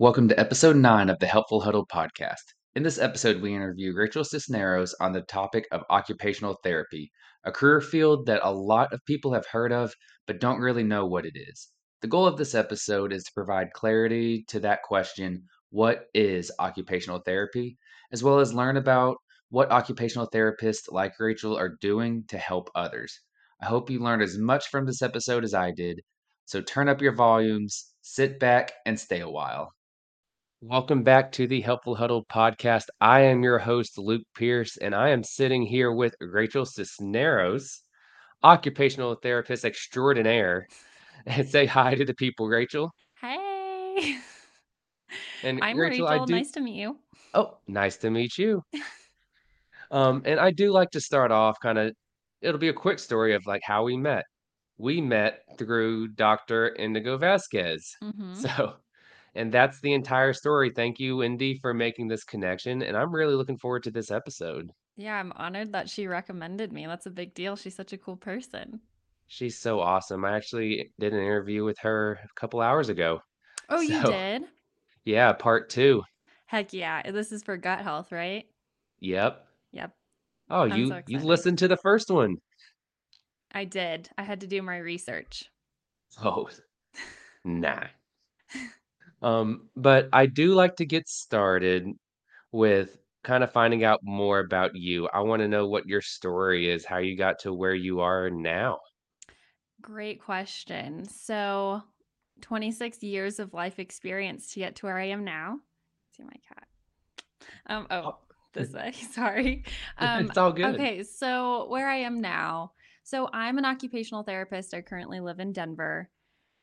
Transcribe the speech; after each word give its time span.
Welcome 0.00 0.28
to 0.28 0.40
episode 0.40 0.76
9 0.76 1.10
of 1.10 1.18
the 1.18 1.26
Helpful 1.26 1.60
Huddle 1.60 1.86
podcast. 1.86 2.54
In 2.74 2.82
this 2.82 2.98
episode, 2.98 3.42
we 3.42 3.54
interview 3.54 3.92
Rachel 3.94 4.24
Sisneros 4.24 4.94
on 4.98 5.12
the 5.12 5.20
topic 5.20 5.66
of 5.72 5.84
occupational 5.90 6.56
therapy, 6.64 7.12
a 7.44 7.52
career 7.52 7.82
field 7.82 8.24
that 8.24 8.40
a 8.42 8.50
lot 8.50 8.94
of 8.94 9.04
people 9.04 9.34
have 9.34 9.44
heard 9.44 9.72
of 9.72 9.92
but 10.26 10.40
don't 10.40 10.58
really 10.58 10.84
know 10.84 11.04
what 11.04 11.26
it 11.26 11.34
is. 11.36 11.68
The 12.00 12.08
goal 12.08 12.26
of 12.26 12.38
this 12.38 12.54
episode 12.54 13.12
is 13.12 13.24
to 13.24 13.32
provide 13.34 13.74
clarity 13.74 14.42
to 14.48 14.60
that 14.60 14.82
question 14.84 15.42
what 15.68 16.06
is 16.14 16.50
occupational 16.58 17.20
therapy, 17.26 17.76
as 18.10 18.22
well 18.22 18.38
as 18.38 18.54
learn 18.54 18.78
about 18.78 19.18
what 19.50 19.70
occupational 19.70 20.30
therapists 20.32 20.90
like 20.90 21.20
Rachel 21.20 21.58
are 21.58 21.76
doing 21.78 22.24
to 22.28 22.38
help 22.38 22.70
others. 22.74 23.20
I 23.60 23.66
hope 23.66 23.90
you 23.90 24.00
learned 24.00 24.22
as 24.22 24.38
much 24.38 24.68
from 24.68 24.86
this 24.86 25.02
episode 25.02 25.44
as 25.44 25.52
I 25.52 25.72
did. 25.72 26.00
So 26.46 26.62
turn 26.62 26.88
up 26.88 27.02
your 27.02 27.14
volumes, 27.14 27.92
sit 28.00 28.40
back, 28.40 28.72
and 28.86 28.98
stay 28.98 29.20
a 29.20 29.28
while. 29.28 29.74
Welcome 30.62 31.02
back 31.02 31.32
to 31.32 31.46
the 31.46 31.60
Helpful 31.62 31.94
Huddle 31.94 32.24
podcast. 32.26 32.84
I 33.00 33.20
am 33.22 33.42
your 33.42 33.58
host, 33.58 33.96
Luke 33.96 34.22
Pierce, 34.34 34.76
and 34.76 34.94
I 34.94 35.08
am 35.08 35.24
sitting 35.24 35.62
here 35.64 35.90
with 35.92 36.14
Rachel 36.20 36.64
Sisneros, 36.66 37.80
occupational 38.42 39.14
therapist 39.14 39.64
extraordinaire. 39.64 40.66
And 41.26 41.46
say 41.46 41.66
hi 41.66 41.94
to 41.96 42.04
the 42.06 42.14
people, 42.14 42.48
Rachel. 42.48 42.90
Hey. 43.20 44.16
And 45.42 45.62
I'm 45.62 45.78
Rachel, 45.78 46.06
I 46.08 46.12
Rachel. 46.12 46.26
do. 46.26 46.32
Nice 46.34 46.50
to 46.52 46.60
meet 46.60 46.76
you. 46.76 46.96
Oh, 47.34 47.58
nice 47.68 47.96
to 47.98 48.10
meet 48.10 48.36
you. 48.38 48.62
Um, 49.92 50.22
and 50.24 50.38
I 50.38 50.52
do 50.52 50.70
like 50.70 50.90
to 50.92 51.00
start 51.00 51.32
off 51.32 51.56
kind 51.60 51.76
of, 51.76 51.92
it'll 52.40 52.60
be 52.60 52.68
a 52.68 52.72
quick 52.72 53.00
story 53.00 53.34
of 53.34 53.44
like 53.44 53.60
how 53.64 53.82
we 53.82 53.96
met. 53.96 54.24
We 54.78 55.00
met 55.00 55.40
through 55.58 56.08
Dr. 56.14 56.72
Indigo 56.76 57.16
Vasquez. 57.18 57.96
hmm 58.00 58.32
So, 58.34 58.74
and 59.34 59.52
that's 59.52 59.80
the 59.80 59.92
entire 59.92 60.32
story. 60.32 60.70
Thank 60.70 60.98
you, 60.98 61.22
Indy, 61.22 61.58
for 61.60 61.72
making 61.72 62.08
this 62.08 62.24
connection. 62.24 62.82
And 62.82 62.96
I'm 62.96 63.14
really 63.14 63.34
looking 63.34 63.58
forward 63.58 63.84
to 63.84 63.90
this 63.90 64.10
episode. 64.10 64.70
Yeah, 64.96 65.18
I'm 65.18 65.32
honored 65.36 65.72
that 65.72 65.88
she 65.88 66.06
recommended 66.06 66.72
me. 66.72 66.86
That's 66.86 67.06
a 67.06 67.10
big 67.10 67.34
deal. 67.34 67.56
She's 67.56 67.76
such 67.76 67.92
a 67.92 67.98
cool 67.98 68.16
person. 68.16 68.80
She's 69.28 69.60
so 69.60 69.80
awesome. 69.80 70.24
I 70.24 70.36
actually 70.36 70.90
did 70.98 71.12
an 71.12 71.20
interview 71.20 71.64
with 71.64 71.78
her 71.82 72.18
a 72.22 72.40
couple 72.40 72.60
hours 72.60 72.88
ago. 72.88 73.20
Oh, 73.68 73.80
you 73.80 74.02
did? 74.02 74.42
yeah, 75.04 75.32
part 75.32 75.70
two. 75.70 76.02
Heck 76.46 76.72
yeah. 76.72 77.08
This 77.10 77.30
is 77.30 77.44
for 77.44 77.56
gut 77.56 77.80
health, 77.80 78.10
right? 78.10 78.44
Yep. 78.98 79.46
Yep. 79.72 79.92
Oh, 80.50 80.62
I'm 80.62 80.76
you 80.76 80.88
so 80.88 81.02
you 81.06 81.20
listened 81.20 81.58
to 81.58 81.68
the 81.68 81.76
first 81.76 82.10
one. 82.10 82.36
I 83.52 83.64
did. 83.64 84.08
I 84.18 84.24
had 84.24 84.40
to 84.40 84.48
do 84.48 84.62
my 84.62 84.78
research. 84.78 85.44
Oh, 86.22 86.48
nah. 87.44 87.84
Um, 89.22 89.68
but 89.76 90.08
I 90.12 90.26
do 90.26 90.54
like 90.54 90.76
to 90.76 90.86
get 90.86 91.08
started 91.08 91.86
with 92.52 92.96
kind 93.22 93.44
of 93.44 93.52
finding 93.52 93.84
out 93.84 94.00
more 94.02 94.38
about 94.40 94.74
you. 94.74 95.08
I 95.12 95.20
want 95.20 95.42
to 95.42 95.48
know 95.48 95.68
what 95.68 95.86
your 95.86 96.00
story 96.00 96.70
is, 96.70 96.84
how 96.84 96.98
you 96.98 97.16
got 97.16 97.38
to 97.40 97.52
where 97.52 97.74
you 97.74 98.00
are 98.00 98.30
now. 98.30 98.78
Great 99.82 100.20
question. 100.22 101.06
So, 101.08 101.82
26 102.42 103.02
years 103.02 103.38
of 103.38 103.54
life 103.54 103.78
experience 103.78 104.52
to 104.52 104.60
get 104.60 104.76
to 104.76 104.86
where 104.86 104.98
I 104.98 105.06
am 105.06 105.24
now. 105.24 105.58
See 106.16 106.22
my 106.22 106.32
cat. 106.48 106.66
Um, 107.66 107.86
oh, 107.90 108.02
Oh, 108.04 108.18
this 108.52 108.70
way. 108.74 108.92
Sorry. 109.12 109.64
Um, 109.98 110.26
it's 110.26 110.38
all 110.38 110.52
good. 110.52 110.74
okay, 110.74 111.02
so 111.02 111.68
where 111.68 111.88
I 111.88 111.96
am 111.96 112.20
now. 112.20 112.72
So 113.04 113.28
I'm 113.32 113.58
an 113.58 113.64
occupational 113.64 114.22
therapist. 114.22 114.72
I 114.74 114.82
currently 114.82 115.20
live 115.20 115.40
in 115.40 115.52
Denver. 115.52 116.08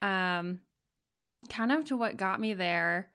Um, 0.01 0.59
kind 1.49 1.71
of 1.71 1.85
to 1.85 1.97
what 1.97 2.17
got 2.17 2.39
me 2.39 2.53
there. 2.53 3.11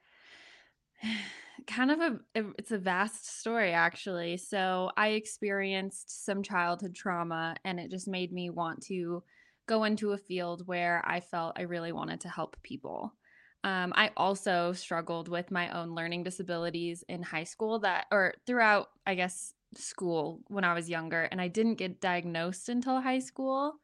Kind 1.67 1.93
of 1.93 2.01
a 2.01 2.19
it's 2.59 2.73
a 2.73 2.79
vast 2.79 3.39
story 3.39 3.73
actually. 3.73 4.37
So 4.37 4.91
I 4.97 5.09
experienced 5.11 6.25
some 6.25 6.43
childhood 6.43 6.95
trauma 6.95 7.55
and 7.65 7.79
it 7.79 7.91
just 7.91 8.09
made 8.09 8.33
me 8.33 8.51
want 8.51 8.83
to 8.87 9.23
go 9.69 9.85
into 9.85 10.11
a 10.13 10.19
field 10.19 10.67
where 10.67 11.03
I 11.07 11.21
felt 11.21 11.59
I 11.59 11.63
really 11.63 11.93
wanted 11.93 12.21
to 12.23 12.29
help 12.29 12.57
people. 12.65 13.15
Um, 13.65 13.93
I 13.95 14.11
also 14.17 14.73
struggled 14.73 15.29
with 15.29 15.53
my 15.53 15.71
own 15.71 15.95
learning 15.95 16.25
disabilities 16.25 17.05
in 17.09 17.23
high 17.23 17.45
school 17.45 17.79
that, 17.81 18.07
or 18.11 18.35
throughout, 18.45 18.89
I 19.07 19.15
guess, 19.15 19.55
school 19.77 20.43
when 20.49 20.65
I 20.65 20.75
was 20.75 20.91
younger, 20.91 21.23
and 21.23 21.41
I 21.41 21.47
didn't 21.47 21.77
get 21.77 22.01
diagnosed 22.01 22.69
until 22.69 23.01
high 23.01 23.21
school. 23.21 23.75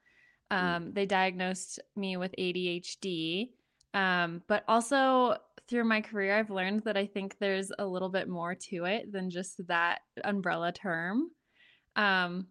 Mm, 0.61 0.79
Um, 0.79 0.93
they 0.95 1.07
diagnosed 1.07 1.79
me 1.95 2.17
with 2.17 2.35
ADHD. 2.39 3.55
Um, 3.95 4.43
but 4.49 4.65
also 4.69 5.37
through 5.69 5.85
my 5.85 6.01
career, 6.01 6.37
I've 6.37 6.51
learned 6.51 6.85
that 6.85 6.97
I 6.97 7.07
think 7.07 7.37
there's 7.39 7.71
a 7.79 7.87
little 7.87 8.09
bit 8.09 8.29
more 8.29 8.55
to 8.55 8.85
it 8.85 9.13
than 9.13 9.31
just 9.31 9.67
that 9.69 10.01
umbrella 10.25 10.73
term. 10.73 11.31
Um, 11.97 12.49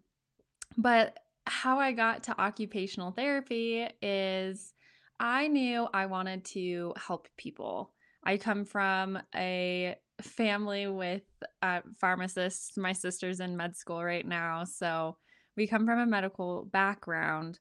but 0.76 1.18
how 1.46 1.78
I 1.78 1.92
got 1.92 2.24
to 2.24 2.40
occupational 2.40 3.12
therapy 3.12 3.88
is 4.02 4.72
I 5.18 5.48
knew 5.48 5.88
I 5.92 6.06
wanted 6.06 6.44
to 6.46 6.94
help 6.96 7.28
people. 7.36 7.92
I 8.24 8.36
come 8.36 8.64
from 8.64 9.18
a 9.34 9.96
family 10.20 10.86
with 10.86 11.22
uh, 11.62 11.80
pharmacists. 12.00 12.76
My 12.76 12.92
sister's 12.92 13.40
in 13.40 13.56
med 13.56 13.76
school 13.76 14.04
right 14.04 14.26
now. 14.26 14.64
So 14.64 15.16
we 15.56 15.66
come 15.66 15.86
from 15.86 15.98
a 15.98 16.06
medical 16.06 16.68
background. 16.72 17.58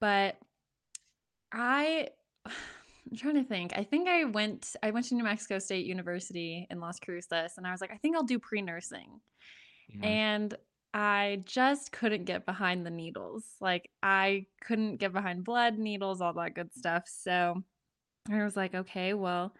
But 0.00 0.36
I. 1.52 2.08
I'm 3.10 3.16
trying 3.16 3.34
to 3.34 3.44
think. 3.44 3.72
I 3.76 3.84
think 3.84 4.08
I 4.08 4.24
went 4.24 4.76
I 4.82 4.90
went 4.90 5.06
to 5.06 5.14
New 5.14 5.24
Mexico 5.24 5.58
State 5.58 5.86
University 5.86 6.66
in 6.70 6.80
Las 6.80 7.00
Cruces 7.00 7.54
and 7.56 7.66
I 7.66 7.72
was 7.72 7.80
like, 7.80 7.92
I 7.92 7.96
think 7.96 8.16
I'll 8.16 8.22
do 8.22 8.38
pre-nursing. 8.38 9.20
yeah. 9.88 10.08
And 10.08 10.54
I 10.94 11.42
just 11.46 11.90
couldn't 11.92 12.24
get 12.26 12.46
behind 12.46 12.84
the 12.86 12.90
needles. 12.90 13.44
Like 13.60 13.90
I 14.02 14.46
couldn't 14.62 14.96
get 14.98 15.12
behind 15.12 15.44
blood, 15.44 15.78
needles, 15.78 16.20
all 16.20 16.34
that 16.34 16.54
good 16.54 16.72
stuff. 16.74 17.04
So 17.06 17.62
I 18.30 18.44
was 18.44 18.56
like, 18.56 18.74
okay, 18.74 19.14
well, 19.14 19.54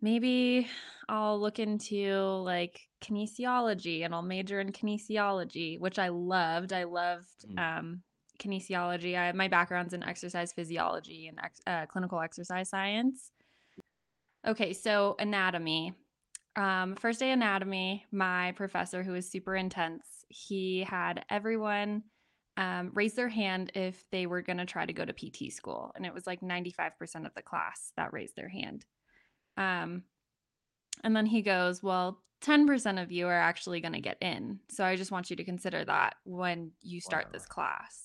maybe 0.00 0.68
I'll 1.08 1.40
look 1.40 1.58
into 1.58 2.14
like 2.44 2.80
kinesiology 3.02 4.04
and 4.04 4.14
I'll 4.14 4.22
major 4.22 4.60
in 4.60 4.72
kinesiology, 4.72 5.78
which 5.78 5.98
I 5.98 6.08
loved. 6.08 6.72
I 6.72 6.84
loved 6.84 7.44
Mm, 7.46 7.58
um, 7.58 8.02
kinesiology. 8.38 9.18
I, 9.18 9.32
my 9.32 9.48
background's 9.48 9.94
in 9.94 10.02
exercise 10.02 10.52
physiology 10.52 11.28
and 11.28 11.38
ex- 11.42 11.60
uh, 11.66 11.86
clinical 11.86 12.20
exercise 12.20 12.68
science. 12.68 13.30
Okay, 14.46 14.72
so 14.72 15.16
anatomy. 15.18 15.94
Um, 16.56 16.94
first 16.96 17.20
day 17.20 17.32
anatomy, 17.32 18.04
my 18.12 18.52
professor, 18.52 19.02
who 19.02 19.12
was 19.12 19.28
super 19.28 19.56
intense, 19.56 20.24
he 20.28 20.80
had 20.82 21.24
everyone 21.30 22.04
um, 22.56 22.90
raise 22.94 23.14
their 23.14 23.28
hand 23.28 23.72
if 23.74 24.04
they 24.10 24.26
were 24.26 24.42
going 24.42 24.58
to 24.58 24.66
try 24.66 24.86
to 24.86 24.92
go 24.92 25.04
to 25.04 25.12
PT 25.12 25.52
school. 25.52 25.92
And 25.96 26.06
it 26.06 26.14
was 26.14 26.26
like 26.26 26.40
95% 26.40 27.26
of 27.26 27.34
the 27.34 27.42
class 27.42 27.92
that 27.96 28.12
raised 28.12 28.36
their 28.36 28.48
hand. 28.48 28.84
Um, 29.56 30.02
and 31.02 31.16
then 31.16 31.26
he 31.26 31.42
goes, 31.42 31.82
Well, 31.82 32.20
10% 32.44 33.02
of 33.02 33.10
you 33.10 33.26
are 33.26 33.32
actually 33.32 33.80
going 33.80 33.94
to 33.94 34.00
get 34.00 34.18
in. 34.20 34.60
So 34.68 34.84
I 34.84 34.96
just 34.96 35.10
want 35.10 35.30
you 35.30 35.36
to 35.36 35.44
consider 35.44 35.84
that 35.84 36.16
when 36.24 36.72
you 36.82 37.00
start 37.00 37.26
wow. 37.26 37.30
this 37.32 37.46
class, 37.46 38.03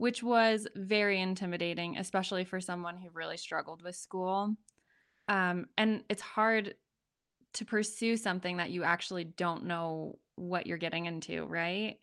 which 0.00 0.22
was 0.22 0.66
very 0.74 1.20
intimidating, 1.20 1.98
especially 1.98 2.42
for 2.42 2.58
someone 2.58 2.96
who 2.96 3.10
really 3.12 3.36
struggled 3.36 3.82
with 3.82 3.94
school. 3.94 4.56
Um, 5.28 5.66
and 5.76 6.04
it's 6.08 6.22
hard 6.22 6.74
to 7.52 7.64
pursue 7.66 8.16
something 8.16 8.56
that 8.56 8.70
you 8.70 8.82
actually 8.82 9.24
don't 9.24 9.66
know 9.66 10.18
what 10.36 10.66
you're 10.66 10.78
getting 10.78 11.04
into, 11.04 11.44
right? 11.44 11.98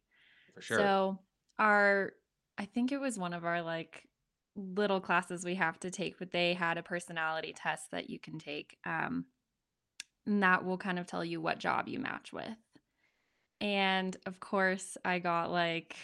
For 0.53 0.61
sure. 0.61 0.77
So, 0.77 1.19
our, 1.57 2.13
I 2.59 2.65
think 2.65 2.91
it 2.91 2.99
was 2.99 3.17
one 3.17 3.33
of 3.33 3.45
our 3.45 3.63
like 3.63 4.07
little 4.55 5.01
classes 5.01 5.43
we 5.43 5.55
have 5.55 5.79
to 5.79 5.89
take, 5.89 6.19
but 6.19 6.29
they 6.29 6.53
had 6.53 6.77
a 6.77 6.83
personality 6.83 7.55
test 7.57 7.89
that 7.89 8.11
you 8.11 8.19
can 8.19 8.37
take. 8.37 8.77
Um, 8.85 9.25
and 10.27 10.43
that 10.43 10.63
will 10.63 10.77
kind 10.77 10.99
of 10.99 11.07
tell 11.07 11.25
you 11.25 11.41
what 11.41 11.57
job 11.57 11.87
you 11.87 11.97
match 11.97 12.31
with. 12.31 12.45
And 13.59 14.15
of 14.27 14.39
course, 14.39 14.97
I 15.03 15.17
got 15.17 15.49
like 15.49 15.95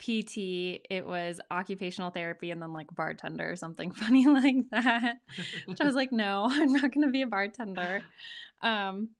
PT, 0.00 0.84
it 0.90 1.06
was 1.06 1.40
occupational 1.50 2.10
therapy, 2.10 2.50
and 2.50 2.60
then 2.62 2.72
like 2.72 2.88
bartender 2.94 3.50
or 3.50 3.56
something 3.56 3.92
funny 3.94 4.26
like 4.26 4.56
that. 4.72 5.18
Which 5.66 5.80
I 5.80 5.84
was 5.86 5.94
like, 5.94 6.12
no, 6.12 6.46
I'm 6.50 6.72
not 6.72 6.92
going 6.92 7.06
to 7.06 7.12
be 7.12 7.22
a 7.22 7.28
bartender. 7.28 8.06
Um, 8.62 9.10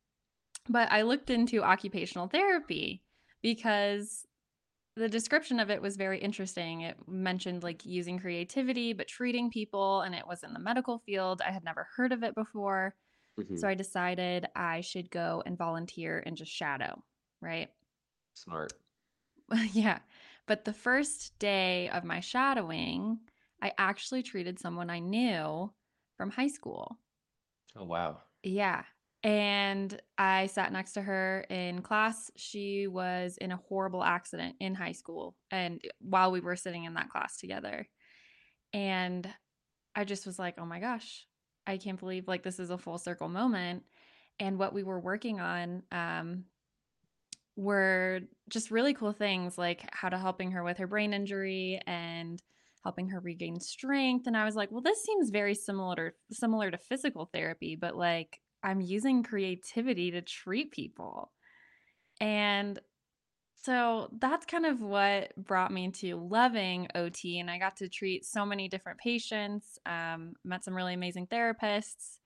but 0.69 0.91
I 0.93 1.03
looked 1.03 1.31
into 1.31 1.63
occupational 1.63 2.29
therapy 2.29 3.03
because 3.43 4.27
the 4.97 5.09
description 5.09 5.61
of 5.61 5.71
it 5.71 5.83
was 5.83 5.97
very 5.97 6.19
interesting. 6.19 6.83
It 6.83 6.97
mentioned 7.09 7.63
like 7.63 7.87
using 7.87 8.19
creativity, 8.19 8.93
but 8.93 9.09
treating 9.09 9.51
people, 9.51 10.03
and 10.03 10.15
it 10.15 10.27
was 10.27 10.43
in 10.43 10.53
the 10.53 10.61
medical 10.61 10.99
field. 11.01 11.43
I 11.47 11.53
had 11.53 11.65
never 11.65 11.89
heard 11.97 12.13
of 12.13 12.23
it 12.25 12.35
before. 12.35 12.95
So 13.55 13.69
Mhm, 13.69 13.69
I 13.69 13.75
decided 13.75 14.47
I 14.57 14.81
should 14.83 15.11
go 15.11 15.43
and 15.47 15.59
volunteer 15.59 16.23
and 16.27 16.37
just 16.37 16.53
shadow, 16.53 17.05
right? 17.43 17.71
Smart. 18.35 18.73
yeah. 19.73 20.01
But 20.51 20.65
the 20.65 20.73
first 20.73 21.39
day 21.39 21.89
of 21.91 22.03
my 22.03 22.19
shadowing, 22.19 23.21
I 23.63 23.73
actually 23.79 24.25
treated 24.25 24.59
someone 24.59 24.91
I 24.91 24.99
knew 24.99 25.73
from 26.17 26.31
high 26.31 26.49
school. 26.49 26.99
Oh, 27.77 27.85
wow. 27.85 28.23
Yeah. 28.43 28.83
And 29.23 29.97
I 30.19 30.49
sat 30.49 30.73
next 30.73 30.95
to 30.95 31.03
her 31.03 31.47
in 31.51 31.83
class. 31.83 32.33
She 32.35 32.89
was 32.89 33.37
in 33.37 33.53
a 33.53 33.61
horrible 33.69 34.03
accident 34.03 34.57
in 34.59 34.75
high 34.75 34.91
school 34.91 35.37
and 35.53 35.81
while 36.01 36.33
we 36.33 36.41
were 36.41 36.57
sitting 36.57 36.83
in 36.83 36.95
that 36.95 37.11
class 37.11 37.37
together. 37.37 37.89
And 38.73 39.33
I 39.95 40.03
just 40.03 40.27
was 40.27 40.37
like, 40.37 40.57
"Oh 40.59 40.67
my 40.67 40.81
gosh, 40.81 41.29
I 41.65 41.77
can't 41.77 42.01
believe 42.01 42.27
like 42.27 42.43
this 42.43 42.59
is 42.59 42.71
a 42.71 42.79
full 42.79 42.99
circle 42.99 43.29
moment." 43.29 43.85
And 44.41 44.59
what 44.59 44.75
we 44.75 44.83
were 44.83 44.99
working 44.99 45.39
on 45.39 45.85
um 45.93 46.47
were 47.61 48.21
just 48.49 48.71
really 48.71 48.95
cool 48.95 49.13
things 49.13 49.59
like 49.59 49.89
how 49.93 50.09
to 50.09 50.19
helping 50.19 50.51
her 50.53 50.65
with 50.65 50.79
her 50.79 50.87
brain 50.87 51.13
injury 51.13 51.81
and 51.87 52.43
helping 52.85 53.11
her 53.11 53.21
regain 53.21 53.61
strength 53.61 54.27
and 54.27 54.37
I 54.37 54.45
was 54.47 54.57
like, 54.57 54.71
"Well, 54.73 54.81
this 54.81 55.05
seems 55.05 55.31
very 55.31 55.55
similar 55.55 55.97
to 56.31 56.35
similar 56.35 56.71
to 56.71 56.79
physical 56.79 57.27
therapy, 57.27 57.77
but 57.77 57.97
like 57.97 58.41
I'm 58.63 58.81
using 58.81 59.23
creativity 59.23 60.11
to 60.13 60.23
treat 60.23 60.73
people." 60.73 61.33
And 62.21 62.81
so 63.57 64.11
that's 64.21 64.47
kind 64.47 64.67
of 64.67 64.81
what 64.83 65.37
brought 65.37 65.73
me 65.73 65.91
to 65.93 66.17
loving 66.17 66.89
OT 66.95 67.41
and 67.41 67.51
I 67.51 67.59
got 67.59 67.77
to 67.79 67.89
treat 67.91 68.25
so 68.25 68.47
many 68.47 68.69
different 68.69 69.01
patients, 69.01 69.79
um, 69.87 70.35
met 70.45 70.65
some 70.65 70.75
really 70.77 70.95
amazing 70.95 71.27
therapists 71.29 72.20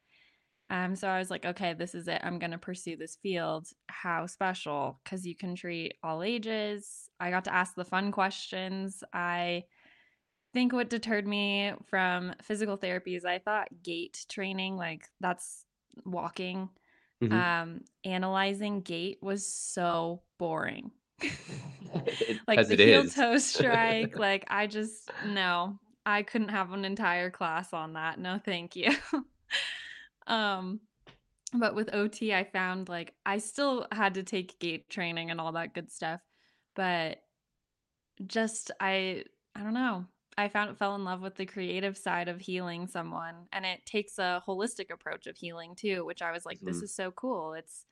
um, 0.70 0.96
so 0.96 1.08
I 1.08 1.18
was 1.18 1.30
like, 1.30 1.44
okay, 1.44 1.74
this 1.74 1.94
is 1.94 2.08
it. 2.08 2.20
I'm 2.24 2.38
going 2.38 2.50
to 2.52 2.58
pursue 2.58 2.96
this 2.96 3.16
field. 3.16 3.68
How 3.88 4.26
special? 4.26 5.00
Because 5.04 5.26
you 5.26 5.34
can 5.36 5.54
treat 5.54 5.94
all 6.02 6.22
ages. 6.22 7.08
I 7.20 7.30
got 7.30 7.44
to 7.44 7.54
ask 7.54 7.74
the 7.74 7.84
fun 7.84 8.12
questions. 8.12 9.04
I 9.12 9.64
think 10.52 10.72
what 10.72 10.88
deterred 10.88 11.26
me 11.26 11.72
from 11.88 12.34
physical 12.42 12.76
therapy 12.76 13.14
is 13.14 13.24
I 13.24 13.38
thought 13.40 13.68
gait 13.82 14.24
training, 14.28 14.76
like 14.76 15.08
that's 15.20 15.64
walking, 16.04 16.70
Mhm. 17.22 17.32
um, 17.32 17.80
analyzing 18.04 18.80
gait 18.80 19.18
was 19.22 19.46
so 19.46 20.22
boring. 20.38 20.90
Like 22.48 22.68
the 22.68 22.76
heel 22.76 23.02
is. 23.02 23.14
toe 23.14 23.38
strike, 23.38 24.18
like 24.18 24.44
I 24.48 24.66
just, 24.66 25.10
no, 25.26 25.78
I 26.04 26.22
couldn't 26.22 26.48
have 26.48 26.72
an 26.72 26.84
entire 26.84 27.30
class 27.30 27.72
on 27.72 27.92
that. 27.94 28.18
No, 28.18 28.38
thank 28.44 28.76
you. 28.76 28.90
um, 30.26 30.80
but 31.54 31.74
with 31.74 31.94
OT, 31.94 32.34
I 32.34 32.44
found 32.44 32.88
like 32.88 33.16
I 33.26 33.38
still 33.38 33.88
had 33.92 34.14
to 34.14 34.24
take 34.24 34.58
gait 34.60 34.90
training 34.90 35.30
and 35.30 35.40
all 35.40 35.52
that 35.52 35.74
good 35.74 35.90
stuff, 35.92 36.22
but 36.74 37.24
just 38.26 38.70
I 38.80 39.24
I 39.54 39.62
don't 39.62 39.74
know. 39.74 40.06
I 40.36 40.48
found 40.48 40.76
fell 40.78 40.96
in 40.96 41.04
love 41.04 41.20
with 41.20 41.36
the 41.36 41.46
creative 41.46 41.96
side 41.96 42.28
of 42.28 42.40
healing 42.40 42.86
someone, 42.88 43.48
and 43.52 43.64
it 43.64 43.86
takes 43.86 44.18
a 44.18 44.42
holistic 44.46 44.90
approach 44.90 45.26
of 45.26 45.36
healing 45.36 45.76
too, 45.76 46.04
which 46.04 46.22
I 46.22 46.32
was 46.32 46.44
like, 46.44 46.64
this 46.64 46.82
Mhm. 46.82 46.82
is 46.82 46.94
so 46.94 47.12
cool. 47.12 47.54
It's 47.54 47.86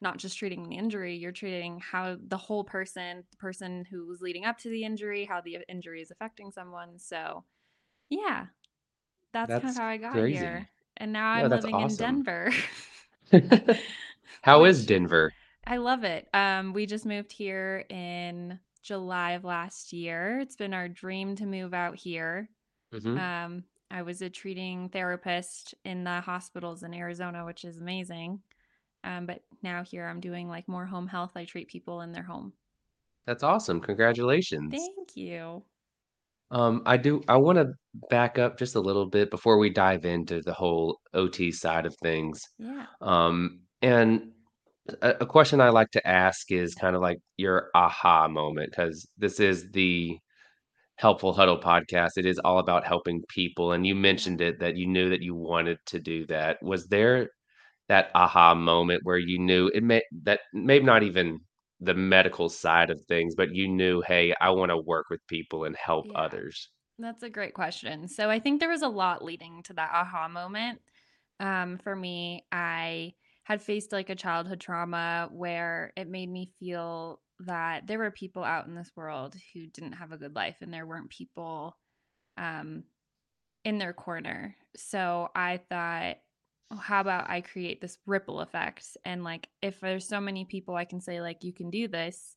not 0.00 0.18
just 0.18 0.38
treating 0.38 0.68
the 0.68 0.76
injury, 0.78 1.16
you're 1.16 1.32
treating 1.32 1.80
how 1.80 2.16
the 2.20 2.38
whole 2.38 2.64
person, 2.64 3.26
the 3.32 3.38
person 3.38 3.84
who 3.86 4.06
was 4.06 4.22
leading 4.22 4.46
up 4.46 4.58
to 4.58 4.70
the 4.70 4.84
injury, 4.84 5.24
how 5.26 5.40
the 5.42 5.58
injury 5.68 6.02
is 6.02 6.12
affecting 6.12 6.52
someone. 6.52 6.98
So, 7.00 7.44
yeah, 8.10 8.48
that's 9.32 9.56
kind 9.58 9.76
of 9.76 9.82
how 9.82 9.88
I 9.88 9.98
got 9.98 10.24
crazy. 10.24 10.26
here. 10.26 10.70
And 10.96 11.12
now 11.12 11.28
I'm 11.30 11.48
that's 11.50 11.64
living 11.64 11.80
in. 11.80 11.96
Denver. 11.96 12.52
How 14.42 14.64
is 14.64 14.86
Denver? 14.86 15.32
I 15.66 15.78
love 15.78 16.04
it. 16.04 16.28
Um, 16.34 16.72
we 16.72 16.86
just 16.86 17.06
moved 17.06 17.32
here 17.32 17.84
in 17.88 18.58
July 18.82 19.32
of 19.32 19.44
last 19.44 19.92
year. 19.92 20.38
It's 20.40 20.56
been 20.56 20.74
our 20.74 20.88
dream 20.88 21.36
to 21.36 21.46
move 21.46 21.72
out 21.72 21.96
here. 21.96 22.48
Mhm. 22.92 23.18
Um, 23.18 23.64
I 23.90 24.02
was 24.02 24.22
a 24.22 24.28
treating 24.30 24.88
therapist 24.88 25.74
in 25.84 26.04
the 26.04 26.20
hospitals 26.20 26.82
in 26.82 26.92
Arizona, 26.92 27.44
which 27.44 27.64
is 27.64 27.78
amazing. 27.78 28.40
Um, 29.04 29.26
but 29.26 29.42
now 29.62 29.82
here 29.82 30.06
I'm 30.06 30.20
doing 30.20 30.48
like 30.48 30.68
more 30.68 30.86
home 30.86 31.06
health. 31.06 31.32
I 31.36 31.44
treat 31.44 31.68
people 31.68 32.02
in 32.02 32.12
their 32.12 32.22
home. 32.22 32.52
That's 33.26 33.42
awesome, 33.42 33.80
congratulations. 33.80 34.70
Thank 34.70 35.16
you. 35.16 35.62
Um, 36.54 36.82
I 36.86 36.96
do 36.96 37.22
I 37.28 37.36
wanna 37.36 37.72
back 38.10 38.38
up 38.38 38.58
just 38.58 38.76
a 38.76 38.80
little 38.80 39.06
bit 39.06 39.30
before 39.30 39.58
we 39.58 39.70
dive 39.70 40.04
into 40.04 40.40
the 40.40 40.54
whole 40.54 41.00
OT 41.12 41.50
side 41.52 41.84
of 41.86 41.94
things. 42.02 42.40
Yeah. 42.58 42.86
Um, 43.02 43.60
and 43.82 44.32
a 45.02 45.16
a 45.22 45.26
question 45.26 45.60
I 45.60 45.70
like 45.70 45.90
to 45.92 46.06
ask 46.06 46.52
is 46.52 46.74
kinda 46.76 46.98
like 47.00 47.18
your 47.38 47.70
aha 47.74 48.28
moment 48.28 48.70
because 48.70 49.06
this 49.18 49.40
is 49.40 49.70
the 49.72 50.18
Helpful 50.96 51.32
Huddle 51.34 51.58
podcast. 51.60 52.12
It 52.18 52.26
is 52.26 52.38
all 52.40 52.58
about 52.60 52.86
helping 52.86 53.22
people, 53.28 53.72
and 53.72 53.86
you 53.86 53.94
mentioned 53.96 54.40
it 54.42 54.60
that 54.60 54.76
you 54.76 54.86
knew 54.86 55.10
that 55.10 55.22
you 55.22 55.34
wanted 55.34 55.78
to 55.88 56.00
do 56.00 56.26
that. 56.28 56.62
Was 56.62 56.86
there 56.88 57.30
that 57.88 58.10
aha 58.14 58.54
moment 58.54 59.02
where 59.04 59.18
you 59.18 59.38
knew 59.40 59.68
it 59.74 59.82
may 59.84 60.02
that 60.24 60.40
maybe 60.54 60.84
not 60.86 61.02
even 61.04 61.40
the 61.80 61.94
medical 61.94 62.48
side 62.48 62.90
of 62.90 63.00
things, 63.08 63.34
but 63.36 63.54
you 63.54 63.68
knew, 63.68 64.00
"Hey, 64.02 64.34
I 64.40 64.50
wanna 64.50 64.78
work 64.80 65.06
with 65.10 65.26
people 65.28 65.64
and 65.64 65.76
help 65.76 66.04
Yeah. 66.04 66.14
others." 66.14 66.70
That's 66.98 67.22
a 67.22 67.30
great 67.30 67.54
question. 67.54 68.08
So 68.08 68.30
I 68.30 68.40
think 68.40 68.60
there 68.60 68.70
was 68.70 68.82
a 68.82 68.88
lot 68.88 69.24
leading 69.24 69.62
to 69.64 69.74
that 69.74 69.90
aha 69.92 70.28
moment. 70.28 70.82
Um, 71.40 71.78
for 71.78 71.96
me, 71.96 72.46
I 72.52 73.14
had 73.44 73.62
faced 73.62 73.92
like 73.92 74.10
a 74.10 74.16
childhood 74.16 74.60
trauma 74.60 75.28
where 75.32 75.92
it 75.96 76.08
made 76.08 76.28
me 76.30 76.46
feel 76.60 77.22
that 77.40 77.86
there 77.86 77.98
were 77.98 78.10
people 78.12 78.44
out 78.44 78.66
in 78.66 78.74
this 78.76 78.92
world 78.96 79.36
who 79.54 79.66
didn't 79.66 79.94
have 79.94 80.12
a 80.12 80.18
good 80.18 80.36
life 80.36 80.58
and 80.60 80.72
there 80.74 80.86
weren't 80.86 81.10
people 81.10 81.78
um, 82.38 82.84
in 83.64 83.78
their 83.78 83.92
corner. 83.94 84.56
So 84.76 85.30
I 85.34 85.58
thought, 85.58 86.18
oh, 86.70 86.76
how 86.76 87.00
about 87.00 87.30
I 87.30 87.40
create 87.40 87.80
this 87.80 87.98
ripple 88.06 88.40
effect? 88.40 88.96
And 89.04 89.24
like, 89.24 89.48
if 89.62 89.80
there's 89.80 90.06
so 90.06 90.20
many 90.20 90.44
people 90.44 90.74
I 90.76 90.84
can 90.84 91.00
say, 91.00 91.20
like, 91.20 91.44
you 91.44 91.52
can 91.52 91.70
do 91.70 91.88
this, 91.88 92.36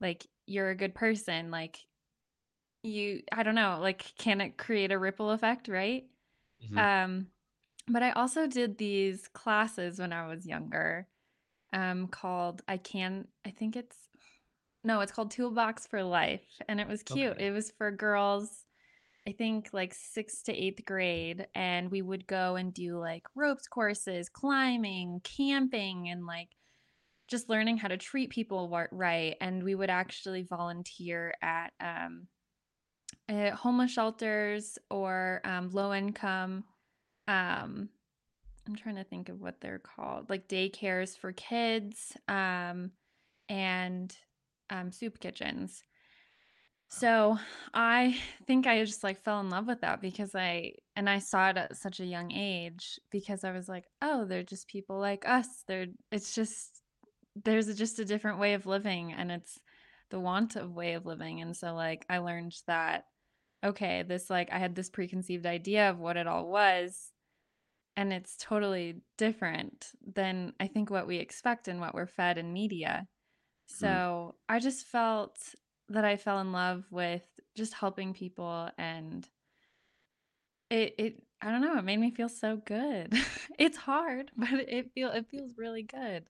like, 0.00 0.26
you're 0.46 0.70
a 0.70 0.76
good 0.76 0.94
person, 0.94 1.50
like, 1.50 1.86
you 2.82 3.22
I 3.32 3.42
don't 3.42 3.54
know, 3.54 3.78
like, 3.80 4.14
can 4.16 4.40
it 4.40 4.58
create 4.58 4.92
a 4.92 4.98
ripple 4.98 5.30
effect, 5.30 5.68
right? 5.68 6.08
Mhm. 6.60 6.88
Um, 6.88 7.28
but 7.88 8.02
I 8.04 8.12
also 8.12 8.46
did 8.48 8.78
these 8.78 9.28
classes 9.28 9.98
when 10.00 10.12
I 10.12 10.28
was 10.28 10.46
younger, 10.46 11.08
um, 11.72 12.08
called 12.08 12.62
I 12.68 12.78
can 12.78 13.28
I 13.46 13.50
think 13.52 13.76
it's 13.76 14.10
no, 14.84 15.00
it's 15.02 15.12
called 15.12 15.32
Toolbox 15.32 15.86
for 15.88 16.04
Life, 16.04 16.60
and 16.68 16.80
it 16.80 16.88
was 16.88 17.02
cute. 17.04 17.36
Okay. 17.36 17.40
It 17.40 17.52
was 17.52 17.72
for 17.72 17.90
girls, 17.92 18.66
I 19.28 19.32
think, 19.32 19.70
like, 19.74 19.94
6th 19.94 20.44
to 20.46 20.52
8th 20.54 20.84
grade, 20.86 21.48
and 21.54 21.90
we 21.90 22.02
would 22.02 22.26
go 22.26 22.56
and 22.56 22.72
do, 22.74 22.98
like, 22.98 23.24
ropes 23.34 23.68
courses, 23.68 24.30
climbing, 24.30 25.20
camping, 25.24 26.08
and, 26.08 26.26
like, 26.26 26.50
just 27.28 27.48
learning 27.50 27.78
how 27.78 27.88
to 27.88 27.98
treat 27.98 28.30
people 28.30 28.68
right, 28.92 29.36
and 29.40 29.62
we 29.64 29.74
would 29.74 29.90
actually 29.90 30.42
volunteer 30.42 31.34
at, 31.42 31.72
um 31.80 32.28
uh, 33.28 33.50
homeless 33.52 33.90
shelters 33.92 34.78
or 34.90 35.40
um, 35.44 35.70
low 35.70 35.92
income. 35.92 36.64
Um, 37.26 37.90
I'm 38.66 38.76
trying 38.76 38.96
to 38.96 39.04
think 39.04 39.28
of 39.28 39.40
what 39.40 39.60
they're 39.60 39.78
called, 39.80 40.30
like 40.30 40.48
daycares 40.48 41.16
for 41.16 41.32
kids 41.32 42.16
um, 42.28 42.92
and 43.48 44.14
um, 44.70 44.92
soup 44.92 45.20
kitchens. 45.20 45.82
So 46.88 47.38
I 47.74 48.18
think 48.46 48.66
I 48.66 48.84
just 48.84 49.04
like 49.04 49.22
fell 49.22 49.40
in 49.40 49.50
love 49.50 49.66
with 49.66 49.82
that 49.82 50.00
because 50.00 50.34
I 50.34 50.72
and 50.96 51.08
I 51.08 51.18
saw 51.18 51.50
it 51.50 51.56
at 51.56 51.76
such 51.76 52.00
a 52.00 52.06
young 52.06 52.32
age 52.32 52.98
because 53.10 53.44
I 53.44 53.52
was 53.52 53.68
like, 53.68 53.84
oh, 54.02 54.24
they're 54.24 54.42
just 54.42 54.68
people 54.68 54.98
like 54.98 55.28
us. 55.28 55.46
They're 55.66 55.86
it's 56.10 56.34
just 56.34 56.80
there's 57.44 57.68
a, 57.68 57.74
just 57.74 57.98
a 57.98 58.04
different 58.04 58.38
way 58.38 58.54
of 58.54 58.66
living 58.66 59.12
and 59.12 59.30
it's 59.30 59.60
the 60.10 60.18
want 60.18 60.56
of 60.56 60.74
way 60.74 60.94
of 60.94 61.06
living. 61.06 61.40
And 61.40 61.56
so 61.56 61.74
like 61.74 62.04
I 62.08 62.18
learned 62.18 62.54
that 62.66 63.04
okay, 63.64 64.02
this 64.02 64.30
like 64.30 64.50
I 64.52 64.58
had 64.58 64.74
this 64.74 64.88
preconceived 64.90 65.46
idea 65.46 65.90
of 65.90 65.98
what 65.98 66.16
it 66.16 66.26
all 66.26 66.48
was, 66.48 67.12
and 67.96 68.12
it's 68.12 68.36
totally 68.40 69.02
different 69.18 69.88
than 70.14 70.52
I 70.60 70.68
think 70.68 70.90
what 70.90 71.06
we 71.06 71.18
expect 71.18 71.68
and 71.68 71.80
what 71.80 71.94
we're 71.94 72.06
fed 72.06 72.38
in 72.38 72.52
media. 72.52 73.06
Mm, 73.06 73.78
So 73.78 74.34
I 74.48 74.58
just 74.60 74.86
felt 74.86 75.36
that 75.90 76.04
I 76.04 76.16
fell 76.16 76.40
in 76.40 76.52
love 76.52 76.84
with 76.90 77.22
just 77.56 77.74
helping 77.74 78.12
people 78.14 78.70
and 78.78 79.28
it 80.70 80.94
it 80.98 81.22
I 81.40 81.52
don't 81.52 81.60
know, 81.60 81.78
it 81.78 81.84
made 81.84 81.98
me 82.00 82.10
feel 82.10 82.28
so 82.28 82.56
good. 82.56 83.14
it's 83.58 83.76
hard, 83.76 84.30
but 84.36 84.50
it 84.52 84.92
feel 84.92 85.10
it 85.10 85.26
feels 85.30 85.52
really 85.56 85.82
good. 85.82 86.28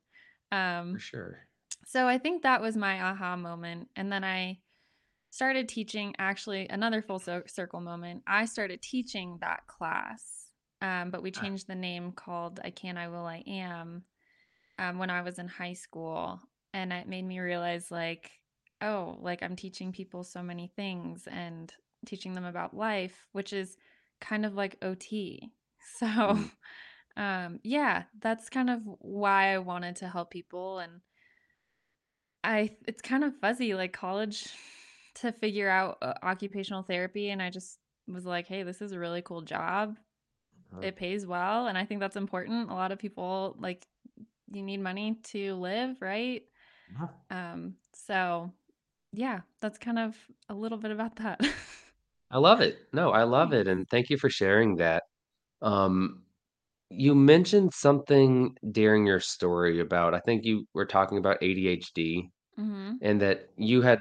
for 0.90 0.98
Um 0.98 0.98
sure. 0.98 1.48
so 1.86 2.08
I 2.08 2.18
think 2.18 2.42
that 2.42 2.62
was 2.62 2.76
my 2.76 3.00
aha 3.02 3.36
moment 3.36 3.90
and 3.96 4.12
then 4.12 4.24
I 4.24 4.60
started 5.30 5.68
teaching 5.68 6.14
actually 6.18 6.68
another 6.68 7.02
full 7.02 7.20
circle 7.20 7.80
moment. 7.80 8.24
I 8.26 8.46
started 8.46 8.82
teaching 8.82 9.38
that 9.40 9.66
class, 9.66 10.50
um, 10.82 11.10
but 11.10 11.22
we 11.22 11.30
Ah, 11.34 11.42
changed 11.42 11.68
the 11.68 11.74
name 11.76 12.12
called 12.12 12.60
I 12.64 12.70
Can, 12.70 12.98
I 12.98 13.08
Will, 13.08 13.26
I 13.26 13.44
Am 13.46 14.04
um, 14.78 14.98
when 14.98 15.10
I 15.10 15.22
was 15.22 15.38
in 15.38 15.48
high 15.48 15.74
school. 15.74 16.40
And 16.74 16.92
it 16.92 17.08
made 17.08 17.24
me 17.24 17.40
realize, 17.40 17.90
like, 17.90 18.32
oh, 18.82 19.16
like 19.20 19.42
I'm 19.42 19.56
teaching 19.56 19.92
people 19.92 20.24
so 20.24 20.42
many 20.42 20.72
things 20.76 21.26
and 21.30 21.72
teaching 22.06 22.34
them 22.34 22.44
about 22.44 22.76
life, 22.76 23.26
which 23.32 23.52
is 23.52 23.76
kind 24.20 24.46
of 24.46 24.54
like 24.54 24.76
OT. 24.82 25.52
So 26.00 26.06
mm. 26.06 26.50
Um, 27.18 27.58
yeah, 27.64 28.04
that's 28.20 28.48
kind 28.48 28.70
of 28.70 28.80
why 28.84 29.52
I 29.52 29.58
wanted 29.58 29.96
to 29.96 30.08
help 30.08 30.30
people 30.30 30.78
and 30.78 31.00
I 32.44 32.76
it's 32.86 33.02
kind 33.02 33.24
of 33.24 33.36
fuzzy 33.40 33.74
like 33.74 33.92
college 33.92 34.46
to 35.16 35.32
figure 35.32 35.68
out 35.68 35.98
uh, 36.00 36.14
occupational 36.22 36.84
therapy 36.84 37.30
and 37.30 37.42
I 37.42 37.50
just 37.50 37.78
was 38.06 38.24
like, 38.24 38.46
"Hey, 38.46 38.62
this 38.62 38.80
is 38.80 38.92
a 38.92 39.00
really 39.00 39.20
cool 39.20 39.42
job. 39.42 39.96
Uh-huh. 40.72 40.82
It 40.82 40.96
pays 40.96 41.26
well." 41.26 41.66
And 41.66 41.76
I 41.76 41.84
think 41.84 41.98
that's 41.98 42.16
important. 42.16 42.70
A 42.70 42.74
lot 42.74 42.92
of 42.92 43.00
people 43.00 43.56
like 43.58 43.84
you 44.52 44.62
need 44.62 44.80
money 44.80 45.18
to 45.24 45.54
live, 45.56 46.00
right? 46.00 46.42
Uh-huh. 46.94 47.36
Um, 47.36 47.74
so 47.94 48.52
yeah, 49.12 49.40
that's 49.60 49.78
kind 49.78 49.98
of 49.98 50.16
a 50.48 50.54
little 50.54 50.78
bit 50.78 50.90
about 50.90 51.16
that. 51.16 51.40
I 52.30 52.38
love 52.38 52.60
it. 52.60 52.78
No, 52.92 53.10
I 53.10 53.22
love 53.24 53.52
it, 53.52 53.66
and 53.68 53.86
thank 53.90 54.10
you 54.10 54.18
for 54.18 54.28
sharing 54.30 54.76
that. 54.76 55.04
Um, 55.62 56.24
you 56.90 57.14
mentioned 57.14 57.72
something 57.74 58.56
during 58.72 59.06
your 59.06 59.20
story 59.20 59.80
about 59.80 60.14
I 60.14 60.20
think 60.20 60.44
you 60.44 60.66
were 60.74 60.86
talking 60.86 61.18
about 61.18 61.38
ADHD 61.42 62.30
Mhm. 62.56 63.00
and 63.02 63.20
that 63.22 63.50
you 63.58 63.82
had 63.82 64.00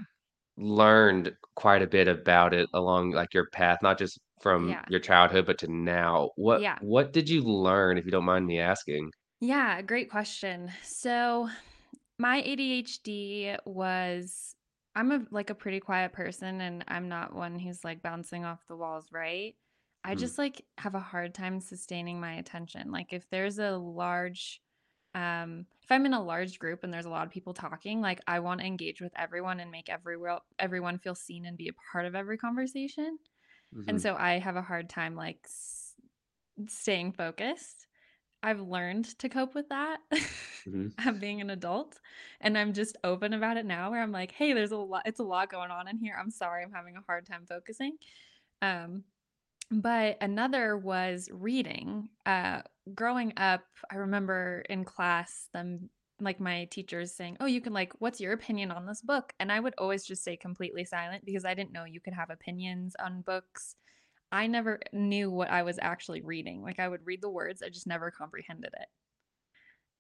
learned 0.57 1.33
quite 1.55 1.81
a 1.83 1.87
bit 1.87 2.07
about 2.09 2.53
it 2.55 2.69
along, 2.73 3.11
like, 3.11 3.33
your 3.35 3.47
path, 3.53 3.79
not 3.83 3.99
just 3.99 4.19
from 4.41 4.77
Yeah. 4.77 4.85
your 4.87 4.99
childhood, 5.01 5.45
but 5.47 5.59
to 5.59 5.67
now. 5.73 6.31
What 6.37 6.61
Yeah. 6.61 6.79
what 6.79 7.13
did 7.13 7.29
you 7.29 7.43
learn, 7.43 7.97
if 7.99 8.05
you 8.05 8.11
don't 8.11 8.25
mind 8.25 8.47
me 8.47 8.59
asking? 8.61 9.11
Yeah, 9.41 9.81
great 9.81 10.09
question. 10.09 10.71
So, 10.83 11.49
my 12.19 12.43
ADHD 12.43 13.57
was 13.65 14.55
I'm 14.97 15.11
a 15.13 15.27
like 15.31 15.51
a 15.51 15.55
pretty 15.55 15.79
quiet 15.81 16.13
person 16.13 16.61
and 16.61 16.85
I'm 16.89 17.09
not 17.09 17.35
one 17.35 17.59
who's 17.59 17.83
like 17.85 18.01
bouncing 18.03 18.45
off 18.45 18.67
the 18.67 18.77
walls, 18.77 19.11
right? 19.11 19.55
I 20.03 20.15
Mhm, 20.15 20.27
just 20.27 20.37
like 20.39 20.65
have 20.79 20.95
a 20.95 20.99
hard 21.01 21.35
time 21.35 21.61
sustaining 21.61 22.19
my 22.19 22.33
attention. 22.35 22.91
Like 22.91 23.13
if 23.13 23.29
there's 23.29 23.59
a 23.59 23.77
large 23.77 24.61
um 25.15 25.67
if 25.83 25.91
I'm 25.91 26.05
in 26.05 26.13
a 26.13 26.23
large 26.23 26.59
group 26.59 26.83
and 26.83 26.93
there's 26.93 27.05
a 27.07 27.11
lot 27.11 27.27
of 27.27 27.33
people 27.33 27.53
talking, 27.53 28.01
like 28.01 28.21
I 28.27 28.39
want 28.41 28.61
to 28.61 28.67
engage 28.67 29.01
with 29.01 29.13
everyone 29.17 29.59
and 29.61 29.71
make 29.71 29.89
everyone 29.89 30.39
everyone 30.59 30.99
feel 30.99 31.15
seen 31.15 31.45
and 31.45 31.57
be 31.57 31.69
a 31.69 31.73
part 31.91 32.05
of 32.07 32.15
every 32.15 32.37
conversation. 32.37 33.19
And 33.87 34.01
mhm, 34.01 34.03
so 34.03 34.15
I 34.17 34.39
have 34.39 34.57
a 34.57 34.63
hard 34.63 34.89
time 34.89 35.15
like 35.15 35.41
s- 35.45 35.95
staying 36.69 37.13
focused. 37.13 37.86
I've 38.47 38.61
learned 38.61 39.05
to 39.19 39.29
cope 39.29 39.55
with 39.55 39.69
that. 39.69 40.01
mhm, 40.65 40.97
I'm 40.99 41.19
being 41.19 41.41
an 41.41 41.51
adult 41.51 42.01
and 42.41 42.57
I'm 42.57 42.73
just 42.73 42.97
open 43.03 43.33
about 43.33 43.57
it 43.57 43.65
now 43.65 43.91
where 43.91 44.01
I'm 44.01 44.11
like, 44.11 44.31
"Hey, 44.31 44.53
there's 44.53 44.71
a 44.71 44.77
lot 44.77 45.03
it's 45.05 45.19
a 45.19 45.23
lot 45.23 45.49
going 45.49 45.71
on 45.71 45.87
in 45.87 45.97
here. 45.97 46.17
I'm 46.19 46.31
sorry 46.31 46.63
I'm 46.63 46.71
having 46.73 46.95
a 46.97 47.01
hard 47.01 47.25
time 47.27 47.45
focusing." 47.45 47.97
Um, 48.61 49.05
but 49.71 50.17
another 50.21 50.77
was 50.77 51.29
reading. 51.31 52.09
Uh, 52.25 52.63
growing 52.95 53.33
up, 53.37 53.65
I 53.91 53.97
remember 53.97 54.63
in 54.69 54.85
class 54.85 55.49
them 55.53 55.89
like 56.19 56.39
my 56.39 56.65
teachers 56.65 57.13
saying, 57.15 57.37
"Oh, 57.39 57.45
you 57.47 57.61
can 57.61 57.73
like 57.73 57.93
what's 57.99 58.21
your 58.21 58.33
opinion 58.33 58.71
on 58.71 58.85
this 58.87 59.01
book?" 59.01 59.33
And 59.39 59.51
I 59.51 59.59
would 59.59 59.75
always 59.77 60.05
just 60.05 60.23
stay 60.23 60.37
completely 60.37 60.85
silent 60.85 61.25
because 61.25 61.45
I 61.45 61.53
didn't 61.53 61.73
know 61.73 61.85
you 61.85 62.01
could 62.01 62.13
have 62.13 62.29
opinions 62.31 62.95
on 62.99 63.21
books. 63.21 63.75
I 64.31 64.47
never 64.47 64.79
knew 64.93 65.31
what 65.31 65.49
I 65.49 65.63
was 65.63 65.79
actually 65.81 66.21
reading. 66.21 66.61
Like 66.61 66.79
I 66.79 66.87
would 66.87 67.05
read 67.05 67.21
the 67.21 67.29
words, 67.29 67.61
I 67.61 67.69
just 67.69 67.87
never 67.87 68.11
comprehended 68.11 68.71
it 68.73 68.87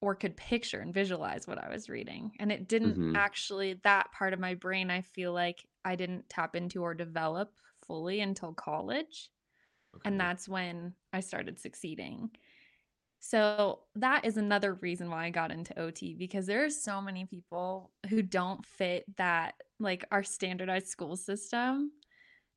or 0.01 0.15
could 0.15 0.37
picture 0.37 0.79
and 0.79 0.93
visualize 0.93 1.47
what 1.47 1.57
I 1.57 1.69
was 1.69 1.89
reading. 1.89 2.31
And 2.39 2.51
it 2.51 2.67
didn't 2.67 2.97
mhm. 2.97 3.15
actually, 3.15 3.79
that 3.83 4.11
part 4.11 4.33
of 4.33 4.39
my 4.39 4.53
brain, 4.53 4.91
I 4.91 5.01
feel 5.01 5.33
like 5.33 5.65
I 5.83 5.95
didn't 5.95 6.29
tap 6.29 6.55
into 6.55 6.83
or 6.83 6.93
develop 6.93 7.51
fully 7.85 8.19
until 8.21 8.53
college. 8.53 9.29
And 10.05 10.19
that's 10.19 10.47
when 10.47 10.93
I 11.11 11.21
started 11.21 11.59
succeeding. 11.59 12.29
So 13.19 13.79
that 13.95 14.25
is 14.25 14.37
another 14.37 14.75
reason 14.75 15.09
why 15.09 15.25
I 15.25 15.29
got 15.31 15.51
into 15.51 15.77
OT 15.79 16.13
because 16.13 16.45
there 16.45 16.63
are 16.63 16.69
so 16.69 17.01
many 17.01 17.25
people 17.25 17.91
who 18.09 18.21
don't 18.21 18.63
fit 18.65 19.05
that, 19.17 19.55
like 19.79 20.05
our 20.11 20.23
standardized 20.23 20.87
school 20.87 21.15
system. 21.15 21.91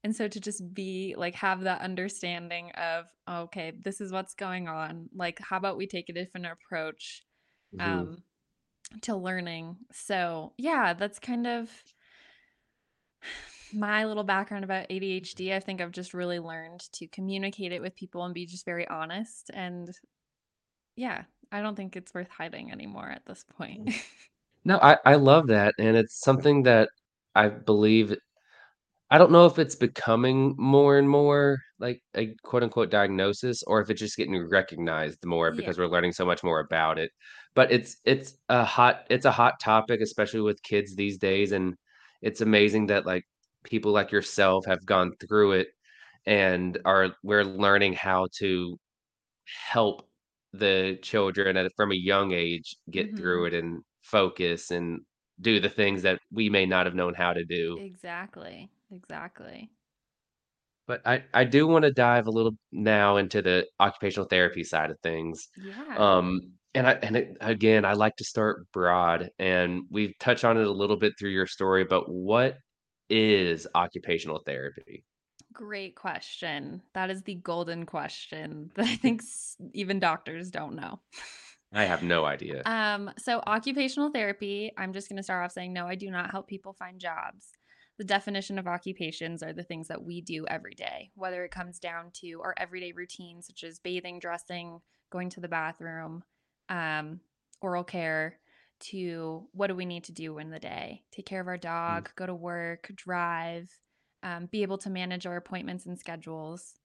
And 0.03 0.17
so 0.17 0.29
to 0.29 0.41
just 0.41 0.73
be 0.73 1.15
like, 1.17 1.35
have 1.35 1.63
that 1.63 1.83
understanding 1.83 2.71
of, 2.73 3.07
okay, 3.29 3.73
this 3.85 4.01
is 4.01 4.13
what's 4.13 4.35
going 4.35 4.69
on. 4.69 5.09
Like, 5.15 5.39
how 5.41 5.57
about 5.59 5.77
we 5.77 5.87
take 5.87 6.09
a 6.09 6.15
different 6.15 6.47
approach? 6.47 7.25
Mhm. 7.75 7.83
Um, 7.83 8.25
to 9.03 9.17
learning. 9.17 9.77
So, 9.93 10.55
yeah, 10.59 10.95
that's 10.95 11.19
kind 11.19 11.47
of 11.47 11.71
my 13.73 14.05
little 14.05 14.25
background 14.25 14.65
about 14.65 14.87
ADHD. 14.91 15.55
I 15.55 15.61
think 15.61 15.81
I've 15.81 15.93
just 15.93 16.15
really 16.15 16.39
learned 16.41 16.81
to 16.93 17.07
communicate 17.09 17.73
it 17.73 17.81
with 17.83 17.95
people 17.95 18.25
and 18.25 18.35
be 18.35 18.47
just 18.47 18.65
very 18.65 18.87
honest. 18.89 19.51
And 19.55 19.91
yeah, 20.97 21.25
I 21.53 21.63
don't 21.63 21.77
think 21.77 21.97
it's 21.97 22.15
worth 22.15 22.29
hiding 22.31 22.71
anymore 22.73 23.09
at 23.11 23.27
this 23.27 23.45
point. 23.45 23.89
Mm. 23.89 24.01
No, 24.65 24.79
I 24.83 24.99
I 25.05 25.15
love 25.17 25.47
that, 25.49 25.75
and 25.79 25.97
it's 25.97 26.21
something 26.21 26.63
that 26.65 26.91
I 27.35 27.49
believe 27.49 28.15
I 29.11 29.19
don't 29.19 29.33
know 29.33 29.47
if 29.47 29.59
it's 29.59 29.75
becoming 29.75 30.55
more 30.57 30.97
and 30.97 31.09
more 31.09 31.59
like 31.81 32.01
a 32.17 32.35
quote 32.45 32.63
unquote 32.63 32.91
diagnosis 32.91 33.63
or 33.65 33.81
if 33.81 33.91
it's 33.91 34.01
just 34.01 34.17
getting 34.17 34.49
recognized 34.49 35.25
more 35.25 35.49
yeah. 35.49 35.57
because 35.57 35.79
we're 35.79 35.89
learning 35.89 36.13
so 36.13 36.25
much 36.25 36.45
more 36.45 36.61
about 36.61 36.99
it. 36.99 37.11
But 37.55 37.73
it's 37.73 37.97
it's 38.05 38.35
a 38.49 38.65
hot 38.65 39.07
it's 39.11 39.25
a 39.27 39.33
hot 39.33 39.55
topic, 39.61 40.01
especially 40.01 40.43
with 40.43 40.63
kids 40.63 40.95
these 40.95 41.19
days. 41.19 41.51
And 41.53 41.75
it's 42.23 42.41
amazing 42.41 42.87
that 42.87 43.05
like 43.05 43.25
people 43.65 43.91
like 43.93 44.13
yourself 44.13 44.65
have 44.67 44.87
gone 44.87 45.13
through 45.21 45.53
it 45.53 45.69
and 46.27 46.79
are 46.85 47.15
we're 47.25 47.45
learning 47.45 47.95
how 47.95 48.29
to 48.39 48.79
help 49.69 50.09
the 50.53 50.99
children 51.03 51.57
at 51.57 51.71
from 51.77 51.93
a 51.93 51.97
young 51.97 52.33
age 52.33 52.77
get 52.91 53.11
hmm 53.11 53.17
through 53.17 53.47
it 53.47 53.55
and 53.55 53.83
focus 54.03 54.71
and 54.71 55.01
do 55.41 55.61
the 55.61 55.69
things 55.69 56.03
that 56.03 56.19
we 56.33 56.49
may 56.51 56.67
not 56.67 56.87
have 56.87 56.95
known 56.95 57.15
how 57.15 57.33
to 57.33 57.45
do. 57.45 57.79
Exactly. 57.81 58.71
Exactly. 58.91 59.73
But 60.87 61.07
I 61.07 61.25
I 61.33 61.45
do 61.45 61.67
wanna 61.67 61.93
dive 61.93 62.27
a 62.27 62.31
little 62.31 62.53
now 62.73 63.17
into 63.17 63.43
the 63.43 63.67
occupational 63.79 64.29
therapy 64.29 64.65
side 64.65 64.91
of 64.91 64.99
things. 65.03 65.49
Yeah. 65.57 65.97
Um, 65.97 66.59
and 66.75 66.87
I 66.87 66.93
and 66.95 67.17
it 67.17 67.37
again, 67.41 67.85
I 67.85 67.93
like 67.95 68.17
to 68.17 68.25
start 68.25 68.71
broad, 68.73 69.31
and 69.39 69.83
we've 69.91 70.17
touched 70.19 70.45
on 70.45 70.57
it 70.59 70.67
a 70.67 70.73
little 70.73 70.97
bit 70.97 71.15
through 71.19 71.31
your 71.31 71.47
story, 71.47 71.85
but 71.85 72.09
what 72.09 72.59
is 73.09 73.67
occupational 73.75 74.43
therapy? 74.47 75.05
Great 75.53 75.97
question. 75.97 76.83
That 76.95 77.11
is 77.11 77.23
the 77.25 77.35
golden 77.35 77.85
question 77.87 78.71
that 78.75 78.87
I 78.87 78.95
think 78.97 79.23
s- 79.23 79.57
even 79.73 79.99
doctors 79.99 80.51
don't 80.51 80.75
know. 80.77 81.01
I 81.73 81.85
have 81.85 82.03
no 82.03 82.25
idea. 82.25 82.65
Um, 82.65 83.11
so 83.19 83.43
occupational 83.47 84.11
therapy, 84.11 84.73
I'm 84.77 84.93
just 84.93 85.09
going 85.09 85.17
to 85.17 85.23
start 85.23 85.45
off 85.45 85.53
saying 85.53 85.73
no, 85.73 85.87
I 85.87 85.95
do 85.95 86.11
not 86.11 86.31
help 86.31 86.47
people 86.49 86.73
find 86.73 87.01
jobs. 87.01 87.53
The 88.01 88.05
definition 88.05 88.59
of 88.59 88.67
occupations 88.67 89.43
are 89.43 89.53
the 89.53 89.63
things 89.63 89.89
that 89.89 90.03
we 90.03 90.23
do 90.23 90.47
every 90.47 90.75
day, 90.75 91.13
whether 91.17 91.45
it 91.45 91.51
comes 91.51 91.79
down 91.79 92.13
to 92.15 92.41
our 92.43 92.55
everyday 92.57 92.93
routines, 92.93 93.47
such 93.47 93.63
as 93.63 93.79
bathing, 93.79 94.19
dressing, 94.21 94.81
going 95.11 95.29
to 95.31 95.41
the 95.41 95.49
bathroom, 95.49 96.25
um, 96.71 97.21
oral 97.61 97.85
care, 97.85 98.41
to 98.81 99.51
what 99.53 99.67
do 99.67 99.77
we 99.77 99.85
need 99.85 100.05
to 100.05 100.13
do 100.13 100.39
in 100.39 100.49
the 100.51 100.59
day? 100.59 101.05
Take 101.13 101.27
care 101.27 101.43
of 101.43 101.49
our 101.49 101.59
Mhm, 101.87 102.07
dog, 102.07 102.11
go 102.17 102.25
to 102.25 102.35
work, 102.35 102.91
drive, 102.95 103.71
um, 104.23 104.47
be 104.47 104.63
able 104.63 104.79
to 104.79 104.89
manage 104.91 105.27
our 105.27 105.37
appointments 105.37 105.85
and 105.85 105.99
schedules 105.99 106.77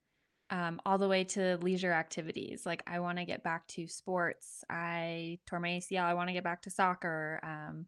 um, 0.50 0.82
all 0.86 0.98
the 0.98 1.08
way 1.08 1.24
to 1.24 1.58
leisure 1.58 1.94
activities. 1.94 2.66
Like 2.66 2.84
I 2.88 3.00
want 3.00 3.20
to 3.20 3.26
get 3.26 3.44
back 3.44 3.68
to 3.70 3.88
sports. 3.88 4.64
I 4.70 5.40
tore 5.48 5.62
my 5.62 5.70
ACL. 5.70 6.06
I 6.06 6.14
want 6.14 6.30
to 6.30 6.34
get 6.34 6.44
back 6.44 6.64
to 6.64 6.70
soccer. 6.70 7.40
Um, 7.44 7.88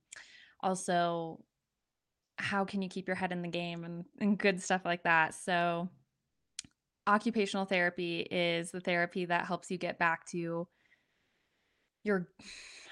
also, 0.62 1.46
how 2.38 2.66
can 2.66 2.82
you 2.82 2.90
keep 2.90 3.08
your 3.08 3.16
head 3.16 3.32
in 3.32 3.42
the 3.42 3.48
game 3.50 3.84
and, 3.84 4.06
and 4.20 4.38
good 4.38 4.62
stuff 4.62 4.84
like 4.86 5.04
that. 5.04 5.34
So, 5.34 5.90
occupational 7.06 7.66
therapy 7.66 8.20
is 8.20 8.72
the 8.72 8.82
therapy 8.82 9.26
that 9.26 9.46
helps 9.46 9.72
you 9.72 9.78
get 9.78 9.98
back 9.98 10.26
to 10.28 10.68
your, 12.04 12.28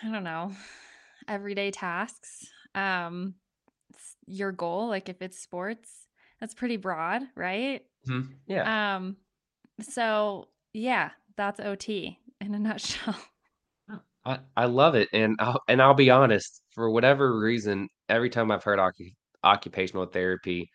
I 0.04 0.12
don't 0.12 0.24
know, 0.24 0.52
everyday 1.28 1.72
tasks. 1.72 2.50
Um, 2.74 3.36
your 4.28 4.52
goal, 4.52 4.88
like 4.88 5.10
if 5.10 5.22
it's 5.22 5.40
sports, 5.40 6.08
that's 6.40 6.54
pretty 6.54 6.78
broad, 6.78 7.24
right? 7.36 7.82
mhm, 8.08 8.40
yeah. 8.48 8.70
Um, 8.96 9.18
so 9.82 10.50
yeah, 10.74 11.12
that's 11.38 11.60
OT 11.60 12.20
in 12.42 12.56
a 12.56 12.60
nutshell. 12.62 13.18
I 14.26 14.40
I 14.56 14.66
love 14.66 14.96
it, 14.96 15.10
and 15.14 15.36
I'll 15.40 15.62
and 15.68 15.82
I'll 15.82 15.94
be 15.94 16.10
honest, 16.10 16.62
for 16.72 16.90
whatever 16.90 17.38
reason, 17.40 17.90
every 18.10 18.30
time 18.30 18.52
I've 18.52 18.64
heard 18.64 18.80
occu 18.80 19.14
occupational 19.46 20.06
therapy, 20.08 20.70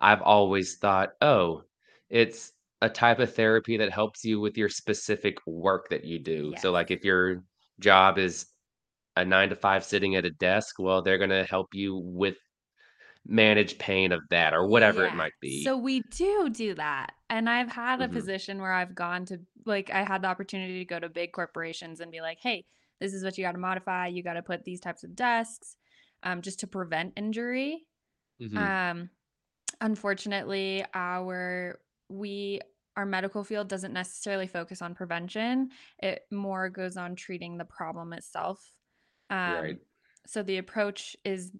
I've 0.00 0.22
always 0.22 0.76
thought, 0.78 1.14
"Oh, 1.22 1.64
it's 2.10 2.52
a 2.82 2.88
type 2.90 3.18
of 3.20 3.34
therapy 3.34 3.76
that 3.78 3.90
helps 3.92 4.24
you 4.24 4.40
with 4.40 4.56
your 4.58 4.68
specific 4.68 5.38
work 5.46 5.88
that 5.90 6.04
you 6.04 6.18
do." 6.20 6.54
So, 6.56 6.70
Yes. 6.70 6.72
like, 6.72 6.90
if 6.90 7.04
your 7.04 7.44
job 7.80 8.18
is 8.18 8.46
a 9.16 9.24
9 9.24 9.50
to 9.50 9.56
5 9.56 9.84
sitting 9.84 10.16
at 10.16 10.24
a 10.26 10.30
desk, 10.32 10.78
well, 10.80 11.02
they're 11.02 11.18
gonna 11.18 11.44
help 11.44 11.74
you 11.74 11.96
with 11.96 12.38
manage 13.26 13.78
pain 13.78 14.12
of 14.12 14.22
that 14.30 14.54
or 14.54 14.66
whatever 14.68 15.04
it 15.06 15.12
Yeah. 15.12 15.14
might 15.14 15.34
be. 15.40 15.72
So 15.72 15.76
we 15.76 16.00
do 16.10 16.48
do 16.50 16.74
that. 16.74 17.14
And 17.30 17.48
I've 17.48 17.68
had 17.68 18.00
a 18.00 18.08
Mhm. 18.08 18.08
position 18.08 18.60
where 18.60 18.72
I've 18.72 18.94
gone 18.94 19.24
to 19.26 19.40
like 19.66 19.90
I 19.90 20.02
had 20.02 20.22
the 20.22 20.28
opportunity 20.28 20.78
to 20.80 20.84
go 20.84 20.98
to 20.98 21.08
big 21.08 21.32
corporations 21.32 22.00
and 22.00 22.10
be 22.10 22.20
like, 22.20 22.38
"Hey, 22.40 22.66
this 23.00 23.14
is 23.14 23.22
what 23.24 23.38
you 23.38 23.44
got 23.44 23.52
to 23.52 23.58
modify. 23.58 24.08
You 24.08 24.22
got 24.22 24.34
to 24.34 24.42
put 24.42 24.64
these 24.64 24.80
types 24.80 25.04
of 25.04 25.14
desks 25.14 25.76
um, 26.22 26.42
just 26.42 26.60
to 26.60 26.66
prevent 26.66 27.12
injury." 27.16 27.86
Mhm. 28.38 28.76
Um, 28.90 29.10
unfortunately, 29.80 30.84
our 30.94 31.80
we 32.08 32.60
our 32.96 33.06
medical 33.06 33.42
field 33.44 33.68
doesn't 33.68 33.92
necessarily 33.92 34.46
focus 34.46 34.80
on 34.82 34.94
prevention. 34.94 35.70
It 35.98 36.22
more 36.30 36.68
goes 36.70 36.96
on 36.96 37.16
treating 37.16 37.58
the 37.58 37.64
problem 37.64 38.12
itself. 38.12 38.72
Um, 39.30 39.62
Right. 39.62 39.80
so 40.26 40.42
the 40.42 40.58
approach 40.58 41.16
is 41.24 41.52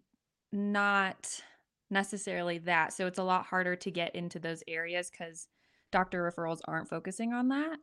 not 0.53 1.43
necessarily 1.91 2.59
that. 2.59 2.93
So 2.93 3.07
it's 3.07 3.19
a 3.19 3.25
lot 3.25 3.47
harder 3.47 3.77
to 3.77 3.91
get 3.91 4.15
into 4.15 4.39
those 4.39 4.63
areas 4.69 5.11
because 5.11 5.49
doctor 5.93 6.23
referrals 6.31 6.61
aren't 6.67 6.89
focusing 6.89 7.33
on 7.33 7.49
that. 7.49 7.79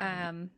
Right. 0.00 0.28
Um, 0.28 0.50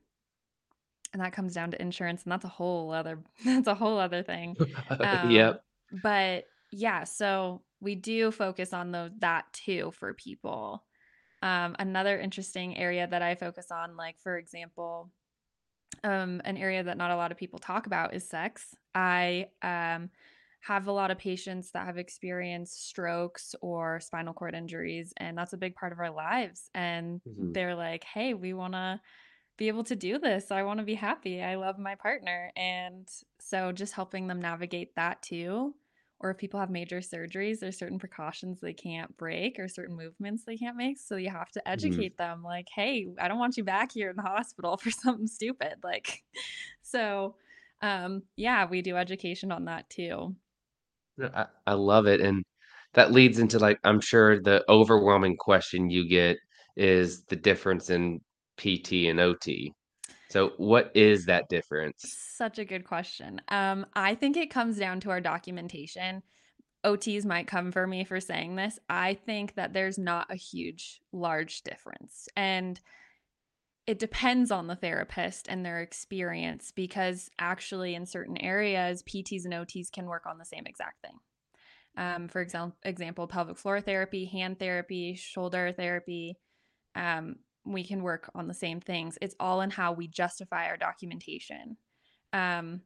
and 1.12 1.22
that 1.22 1.32
comes 1.32 1.54
down 1.54 1.70
to 1.70 1.80
insurance, 1.80 2.22
and 2.24 2.32
that's 2.32 2.44
a 2.44 2.48
whole 2.48 2.90
other 2.92 3.22
that's 3.44 3.66
a 3.66 3.74
whole 3.74 3.98
other 3.98 4.22
thing. 4.22 4.58
Um, 5.02 5.28
Yep. 5.30 5.64
but 5.90 6.44
yeah, 6.70 7.04
so 7.04 7.64
we 7.80 7.94
do 7.94 8.30
focus 8.30 8.72
on 8.72 8.92
those 8.92 9.10
that 9.18 9.52
too 9.52 9.92
for 9.92 10.14
people. 10.14 10.84
Um, 11.42 11.76
another 11.78 12.18
interesting 12.20 12.76
area 12.78 13.06
that 13.06 13.22
I 13.22 13.34
focus 13.36 13.70
on, 13.70 13.96
like 13.96 14.20
for 14.20 14.38
example, 14.38 15.12
um, 16.04 16.40
an 16.44 16.56
area 16.56 16.82
that 16.82 16.96
not 16.96 17.10
a 17.10 17.16
lot 17.16 17.32
of 17.32 17.38
people 17.38 17.58
talk 17.58 17.86
about 17.86 18.14
is 18.14 18.28
sex. 18.28 18.74
I 18.94 19.48
um, 19.62 20.10
have 20.60 20.86
a 20.86 20.92
lot 20.92 21.10
of 21.10 21.18
patients 21.18 21.72
that 21.72 21.86
have 21.86 21.98
experienced 21.98 22.86
strokes 22.88 23.54
or 23.62 24.00
spinal 24.00 24.34
cord 24.34 24.54
injuries, 24.54 25.12
and 25.16 25.36
that's 25.36 25.52
a 25.52 25.58
big 25.58 25.74
part 25.74 25.92
of 25.92 25.98
our 25.98 26.10
lives. 26.10 26.70
And 26.74 27.20
Mhm. 27.24 27.54
they're 27.54 27.74
like, 27.74 28.04
hey, 28.04 28.34
we 28.34 28.54
want 28.54 28.74
to 28.74 29.00
be 29.56 29.68
able 29.68 29.84
to 29.84 29.96
do 29.96 30.18
this. 30.18 30.50
I 30.50 30.62
want 30.62 30.78
to 30.78 30.84
be 30.86 30.94
happy. 30.94 31.42
I 31.42 31.56
love 31.56 31.78
my 31.78 31.96
partner. 31.96 32.52
And 32.56 33.08
so 33.40 33.72
just 33.72 33.92
helping 33.94 34.26
them 34.28 34.40
navigate 34.40 34.94
that 34.96 35.22
too. 35.22 35.74
Or 36.20 36.30
if 36.30 36.38
people 36.38 36.58
have 36.60 36.70
major 36.70 36.98
surgeries, 36.98 37.60
there's 37.60 37.78
certain 37.78 37.98
precautions 37.98 38.60
they 38.60 38.74
can't 38.74 39.16
break 39.16 39.58
or 39.58 39.68
certain 39.68 39.96
movements 39.96 40.44
they 40.44 40.56
can't 40.56 40.76
make. 40.76 40.98
So 40.98 41.16
you 41.16 41.30
have 41.30 41.50
to 41.52 41.68
Mhm. 41.74 42.08
educate 42.08 42.16
them 42.16 42.42
like, 42.42 42.68
hey, 42.74 43.08
I 43.20 43.28
don't 43.28 43.38
want 43.38 43.56
you 43.56 43.64
back 43.64 43.92
here 43.92 44.10
in 44.10 44.16
the 44.16 44.22
hospital 44.22 44.76
for 44.78 44.90
something 44.90 45.28
stupid. 45.28 45.76
Like, 45.84 46.24
so 46.82 47.36
um, 47.82 48.24
yeah, 48.36 48.66
we 48.66 48.82
do 48.82 48.96
education 48.96 49.52
on 49.52 49.66
that 49.66 49.88
too. 49.90 50.34
I 51.20 51.46
I 51.66 51.74
love 51.74 52.06
it, 52.06 52.20
and 52.20 52.44
that 52.94 53.12
leads 53.12 53.38
into, 53.38 53.58
like, 53.58 53.78
I'm 53.84 54.00
sure 54.00 54.40
the 54.40 54.64
overwhelming 54.70 55.36
question 55.36 55.90
you 55.90 56.08
get 56.08 56.38
is 56.76 57.24
the 57.26 57.36
difference 57.36 57.90
in 57.90 58.20
PT 58.56 59.08
and 59.08 59.20
OT. 59.20 59.72
So 60.30 60.52
what 60.58 60.90
is 60.94 61.26
that 61.26 61.48
difference? 61.48 62.04
Such 62.36 62.58
a 62.58 62.64
good 62.64 62.84
question. 62.84 63.40
Um, 63.48 63.86
I 63.94 64.14
think 64.14 64.36
it 64.36 64.50
comes 64.50 64.78
down 64.78 65.00
to 65.00 65.10
our 65.10 65.20
documentation. 65.20 66.22
OTs 66.84 67.24
might 67.24 67.46
come 67.46 67.72
for 67.72 67.86
me 67.86 68.04
for 68.04 68.20
saying 68.20 68.56
this. 68.56 68.78
I 68.88 69.14
think 69.14 69.54
that 69.54 69.72
there's 69.72 69.98
not 69.98 70.26
a 70.30 70.36
huge, 70.36 71.00
large 71.12 71.62
difference. 71.62 72.28
And 72.36 72.80
it 73.86 73.98
depends 73.98 74.50
on 74.50 74.66
the 74.66 74.76
therapist 74.76 75.48
and 75.48 75.64
their 75.64 75.80
experience 75.80 76.72
because 76.76 77.30
actually, 77.38 77.94
in 77.94 78.04
certain 78.04 78.36
areas, 78.36 79.02
PTs 79.02 79.46
and 79.46 79.54
OTs 79.54 79.90
can 79.90 80.04
work 80.04 80.26
on 80.26 80.36
the 80.36 80.44
same 80.44 80.66
exact 80.66 81.00
thing. 81.00 81.18
Um, 81.96 82.28
for 82.28 82.42
example, 82.42 82.76
example, 82.84 83.26
pelvic 83.26 83.56
floor 83.56 83.80
therapy, 83.80 84.26
hand 84.26 84.58
therapy, 84.58 85.14
shoulder 85.14 85.72
therapy. 85.72 86.36
Um, 86.94 87.36
we 87.72 87.84
can 87.84 88.02
work 88.02 88.30
on 88.34 88.48
the 88.48 88.54
same 88.54 88.80
things. 88.80 89.18
It's 89.20 89.36
all 89.40 89.60
in 89.60 89.70
how 89.70 89.92
we 89.92 90.08
justify 90.08 90.66
our 90.66 90.76
documentation. 90.76 91.76
Um, 92.32 92.82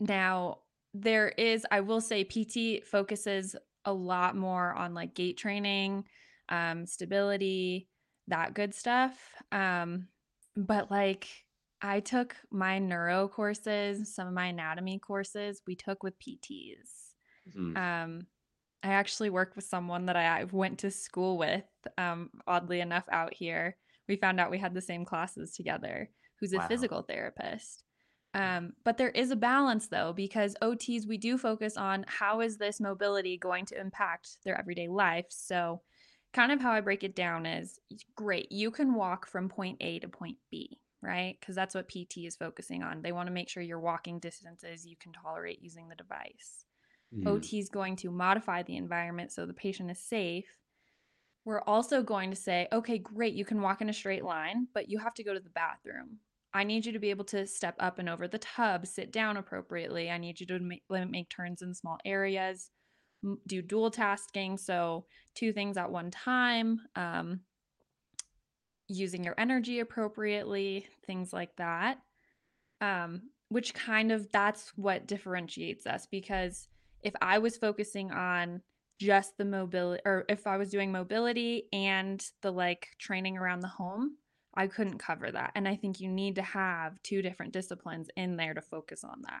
now, 0.00 0.58
there 0.94 1.28
is, 1.28 1.66
I 1.70 1.80
will 1.80 2.00
say, 2.00 2.24
PT 2.24 2.84
focuses 2.84 3.56
a 3.84 3.92
lot 3.92 4.36
more 4.36 4.72
on 4.74 4.94
like 4.94 5.14
gait 5.14 5.38
training, 5.38 6.04
um, 6.48 6.86
stability, 6.86 7.88
that 8.28 8.54
good 8.54 8.74
stuff. 8.74 9.18
Um, 9.50 10.08
but 10.56 10.90
like, 10.90 11.28
I 11.80 12.00
took 12.00 12.36
my 12.50 12.78
neuro 12.78 13.26
courses, 13.28 14.14
some 14.14 14.28
of 14.28 14.34
my 14.34 14.46
anatomy 14.46 14.98
courses 14.98 15.62
we 15.66 15.74
took 15.74 16.02
with 16.02 16.18
PTs. 16.18 17.14
Mhm. 17.48 17.76
Um, 17.76 18.26
I 18.82 18.88
actually 18.88 19.30
work 19.30 19.54
with 19.54 19.64
someone 19.64 20.06
that 20.06 20.16
I 20.16 20.44
went 20.44 20.80
to 20.80 20.90
school 20.90 21.38
with, 21.38 21.64
um, 21.98 22.30
oddly 22.46 22.80
enough, 22.80 23.04
out 23.10 23.32
here. 23.34 23.76
We 24.08 24.16
found 24.16 24.40
out 24.40 24.50
we 24.50 24.58
had 24.58 24.74
the 24.74 24.80
same 24.80 25.04
classes 25.04 25.52
together, 25.52 26.10
who's 26.40 26.52
a 26.52 26.60
Wow. 26.60 26.68
physical 26.68 27.02
therapist. 27.02 27.84
Um, 28.34 28.72
but 28.84 28.96
there 28.98 29.10
is 29.10 29.30
a 29.30 29.36
balance 29.36 29.88
though, 29.88 30.12
because 30.12 30.56
OTs, 30.62 31.06
we 31.06 31.18
do 31.18 31.36
focus 31.38 31.76
on 31.76 32.04
how 32.08 32.40
is 32.40 32.56
this 32.58 32.80
mobility 32.80 33.36
going 33.36 33.66
to 33.66 33.80
impact 33.80 34.38
their 34.44 34.58
everyday 34.58 34.88
life. 34.88 35.26
So, 35.28 35.82
kind 36.32 36.50
of 36.50 36.60
how 36.60 36.72
I 36.72 36.80
break 36.80 37.04
it 37.04 37.14
down 37.14 37.44
is 37.46 37.78
great, 38.16 38.50
you 38.50 38.70
can 38.70 38.94
walk 38.94 39.26
from 39.26 39.48
point 39.50 39.78
A 39.80 39.98
to 40.00 40.08
point 40.08 40.38
B, 40.50 40.80
right? 41.02 41.36
Because 41.38 41.54
that's 41.54 41.74
what 41.74 41.88
PT 41.88 42.26
is 42.26 42.36
focusing 42.36 42.82
on. 42.82 43.02
They 43.02 43.12
want 43.12 43.26
to 43.26 43.32
make 43.34 43.48
sure 43.50 43.62
you're 43.62 43.78
walking 43.80 44.18
distances 44.18 44.86
you 44.86 44.96
can 44.96 45.12
tolerate 45.12 45.62
using 45.62 45.88
the 45.88 45.94
device. 45.94 46.64
OT 47.26 47.58
is 47.58 47.68
going 47.68 47.96
to 47.96 48.10
modify 48.10 48.62
the 48.62 48.76
environment 48.76 49.32
so 49.32 49.46
the 49.46 49.52
patient 49.52 49.90
is 49.90 49.98
safe. 49.98 50.46
We're 51.44 51.62
also 51.62 52.02
going 52.02 52.30
to 52.30 52.36
say, 52.36 52.68
okay, 52.72 52.98
great, 52.98 53.34
you 53.34 53.44
can 53.44 53.60
walk 53.60 53.80
in 53.80 53.88
a 53.88 53.92
straight 53.92 54.24
line, 54.24 54.68
but 54.74 54.88
you 54.88 54.98
have 54.98 55.14
to 55.14 55.24
go 55.24 55.34
to 55.34 55.40
the 55.40 55.50
bathroom. 55.50 56.18
I 56.54 56.64
need 56.64 56.86
you 56.86 56.92
to 56.92 56.98
be 56.98 57.10
able 57.10 57.24
to 57.26 57.46
step 57.46 57.74
up 57.80 57.98
and 57.98 58.08
over 58.08 58.28
the 58.28 58.38
tub, 58.38 58.86
sit 58.86 59.10
down 59.10 59.36
appropriately. 59.36 60.10
I 60.10 60.18
need 60.18 60.38
you 60.38 60.46
to 60.46 60.58
make, 60.60 60.82
make 60.90 61.28
turns 61.28 61.62
in 61.62 61.74
small 61.74 61.98
areas, 62.04 62.70
do 63.46 63.62
dual 63.62 63.90
tasking. 63.90 64.58
So, 64.58 65.06
two 65.34 65.52
things 65.52 65.76
at 65.78 65.90
one 65.90 66.10
time, 66.10 66.80
um, 66.94 67.40
using 68.88 69.24
your 69.24 69.34
energy 69.38 69.80
appropriately, 69.80 70.86
things 71.06 71.32
like 71.32 71.56
that 71.56 71.98
um, 72.82 73.22
which 73.48 73.72
kind 73.72 74.12
of 74.12 74.30
that's 74.32 74.72
what 74.76 75.06
differentiates 75.06 75.86
us 75.86 76.06
because 76.10 76.68
if 77.02 77.14
I 77.20 77.38
was 77.38 77.56
focusing 77.56 78.10
on 78.12 78.62
just 79.00 79.36
the 79.36 79.44
mobility 79.44 80.02
or 80.04 80.24
if 80.28 80.46
I 80.46 80.56
was 80.56 80.70
doing 80.70 80.92
mobility 80.92 81.64
and 81.72 82.24
the 82.42 82.52
like 82.52 82.88
training 82.98 83.36
around 83.36 83.60
the 83.60 83.68
home, 83.68 84.16
I 84.54 84.66
couldn't 84.66 84.98
cover 84.98 85.30
that. 85.30 85.52
And 85.54 85.66
I 85.66 85.76
think 85.76 85.98
you 86.00 86.08
need 86.10 86.36
to 86.36 86.42
have 86.42 87.02
two 87.02 87.22
different 87.22 87.52
disciplines 87.52 88.08
in 88.16 88.36
there 88.36 88.54
to 88.54 88.60
focus 88.60 89.02
on 89.02 89.22
that. 89.22 89.40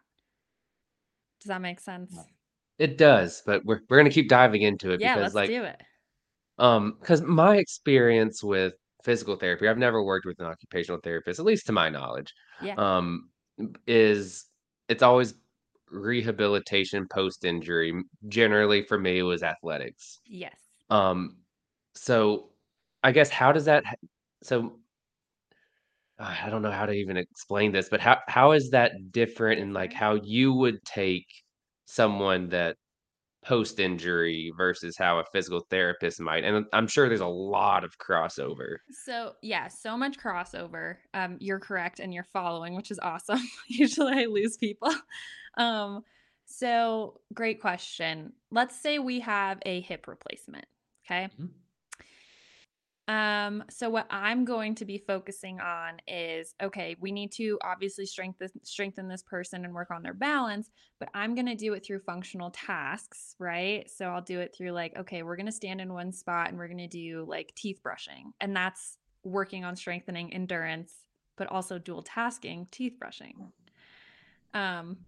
Does 1.40 1.48
that 1.48 1.60
make 1.60 1.80
sense? 1.80 2.16
It 2.78 2.98
does, 2.98 3.42
but 3.44 3.64
we're 3.64 3.80
we're 3.88 3.98
gonna 3.98 4.10
keep 4.10 4.28
diving 4.28 4.62
into 4.62 4.92
it 4.92 5.00
Yeah, 5.00 5.14
because, 5.16 5.34
let's 5.34 5.34
like, 5.34 5.48
do 5.50 5.64
it. 5.64 5.80
um, 6.58 6.96
because 7.00 7.22
my 7.22 7.56
experience 7.56 8.42
with 8.42 8.74
physical 9.04 9.36
therapy, 9.36 9.68
I've 9.68 9.78
never 9.78 10.02
worked 10.02 10.26
with 10.26 10.40
an 10.40 10.46
occupational 10.46 11.00
therapist, 11.02 11.38
at 11.38 11.44
least 11.44 11.66
to 11.66 11.72
my 11.72 11.88
knowledge, 11.88 12.32
Yeah. 12.62 12.74
um, 12.78 13.30
is 13.86 14.46
it's 14.88 15.02
always 15.02 15.34
rehabilitation 15.92 17.06
post-injury. 17.08 18.02
Generally, 18.28 18.84
for 18.84 18.98
me, 18.98 19.22
was 19.22 19.42
athletics. 19.42 20.20
Yes. 20.26 20.56
Um, 20.90 21.38
so 21.94 22.50
I 23.02 23.12
guess 23.12 23.30
how 23.30 23.52
does 23.52 23.66
that 23.66 23.84
so 24.42 24.78
uh, 26.18 26.34
I 26.44 26.50
don't 26.50 26.62
know 26.62 26.70
how 26.70 26.86
to 26.86 26.92
even 26.92 27.16
explain 27.16 27.72
this, 27.72 27.88
but 27.88 28.00
how 28.00 28.18
how 28.28 28.52
is 28.52 28.70
that 28.70 28.92
different 29.12 29.60
in, 29.60 29.72
like, 29.72 29.92
how 29.92 30.14
you 30.14 30.52
would 30.52 30.84
take 30.84 31.26
someone 31.86 32.48
that 32.50 32.76
post-injury 33.44 34.52
versus 34.56 34.96
how 34.96 35.18
a 35.18 35.24
physical 35.32 35.66
therapist 35.70 36.20
might? 36.20 36.44
And 36.44 36.66
I'm 36.72 36.86
sure 36.86 37.08
there's 37.08 37.20
a 37.20 37.26
lot 37.26 37.82
of 37.84 37.98
crossover. 37.98 38.76
So 39.04 39.34
yeah, 39.42 39.68
so 39.68 39.96
much 39.96 40.18
crossover. 40.18 40.96
Um, 41.14 41.38
you're 41.40 41.60
correct 41.60 41.98
and 41.98 42.12
you're 42.14 42.26
following, 42.32 42.74
which 42.76 42.90
is 42.90 43.00
awesome. 43.00 43.40
Usually 43.68 44.14
I 44.14 44.26
lose 44.26 44.56
people. 44.56 44.92
Um, 45.56 46.04
so 46.44 47.20
great 47.32 47.60
question. 47.60 48.32
Let's 48.50 48.80
say 48.80 48.98
we 48.98 49.20
have 49.20 49.58
a 49.64 49.80
hip 49.80 50.06
replacement. 50.08 50.66
Okay. 51.06 51.28
Mhm. 51.40 51.50
Um, 53.08 53.64
so 53.68 53.90
what 53.90 54.06
I'm 54.10 54.44
going 54.44 54.76
to 54.76 54.84
be 54.84 54.96
focusing 54.96 55.60
on 55.60 56.00
is 56.06 56.54
okay, 56.62 56.96
we 57.00 57.10
need 57.10 57.32
to 57.32 57.58
obviously 57.62 58.06
strengthen 58.06 58.48
strengthen 58.62 59.08
this 59.08 59.22
person 59.22 59.64
and 59.64 59.74
work 59.74 59.90
on 59.90 60.02
their 60.02 60.14
balance, 60.14 60.70
but 61.00 61.08
I'm 61.12 61.34
going 61.34 61.46
to 61.46 61.56
do 61.56 61.74
it 61.74 61.84
through 61.84 61.98
functional 62.00 62.50
tasks, 62.52 63.34
right? 63.40 63.90
So 63.90 64.06
I'll 64.06 64.22
do 64.22 64.38
it 64.38 64.54
through 64.56 64.70
like 64.70 64.96
okay, 64.96 65.24
we're 65.24 65.36
going 65.36 65.46
to 65.46 65.52
stand 65.52 65.80
in 65.80 65.92
one 65.92 66.12
spot 66.12 66.48
and 66.50 66.58
we're 66.58 66.68
going 66.68 66.78
to 66.78 66.86
do 66.86 67.26
like 67.28 67.52
teeth 67.56 67.82
brushing. 67.82 68.32
And 68.40 68.54
that's 68.54 68.98
working 69.24 69.64
on 69.64 69.74
strengthening 69.74 70.32
endurance, 70.32 70.94
but 71.36 71.48
also 71.48 71.78
dual 71.78 72.02
tasking 72.02 72.68
teeth 72.70 72.94
brushing. 73.00 73.52
Um 74.54 74.98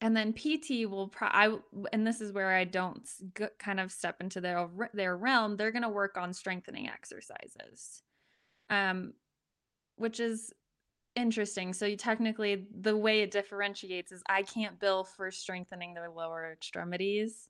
and 0.00 0.16
then 0.16 0.32
PT 0.32 0.88
will 0.88 1.08
pro 1.08 1.28
I 1.28 1.56
and 1.92 2.06
this 2.06 2.20
is 2.20 2.32
where 2.32 2.50
I 2.50 2.64
don't 2.64 3.06
g 3.36 3.46
kind 3.58 3.80
of 3.80 3.90
step 3.90 4.20
into 4.20 4.40
their 4.40 4.68
their 4.94 5.16
realm, 5.16 5.56
they're 5.56 5.72
gonna 5.72 5.88
work 5.88 6.16
on 6.16 6.32
strengthening 6.32 6.88
exercises. 6.88 8.02
Um, 8.70 9.14
which 9.96 10.20
is 10.20 10.52
interesting. 11.16 11.72
So 11.72 11.86
you 11.86 11.96
technically 11.96 12.66
the 12.80 12.96
way 12.96 13.22
it 13.22 13.30
differentiates 13.30 14.12
is 14.12 14.22
I 14.28 14.42
can't 14.42 14.78
bill 14.78 15.04
for 15.04 15.30
strengthening 15.30 15.94
their 15.94 16.10
lower 16.10 16.52
extremities. 16.52 17.48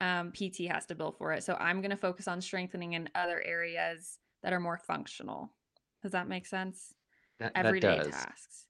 Um, 0.00 0.32
PT 0.32 0.66
has 0.68 0.86
to 0.86 0.94
bill 0.94 1.12
for 1.12 1.32
it. 1.32 1.44
So 1.44 1.54
I'm 1.54 1.82
gonna 1.82 1.96
focus 1.96 2.28
on 2.28 2.40
strengthening 2.40 2.94
in 2.94 3.10
other 3.14 3.42
areas 3.42 4.18
that 4.42 4.52
are 4.52 4.60
more 4.60 4.78
functional. 4.78 5.52
Does 6.02 6.12
that 6.12 6.28
make 6.28 6.46
sense? 6.46 6.94
That 7.40 7.54
that 7.54 7.66
Everyday 7.66 7.98
does. 7.98 8.08
tasks. 8.08 8.66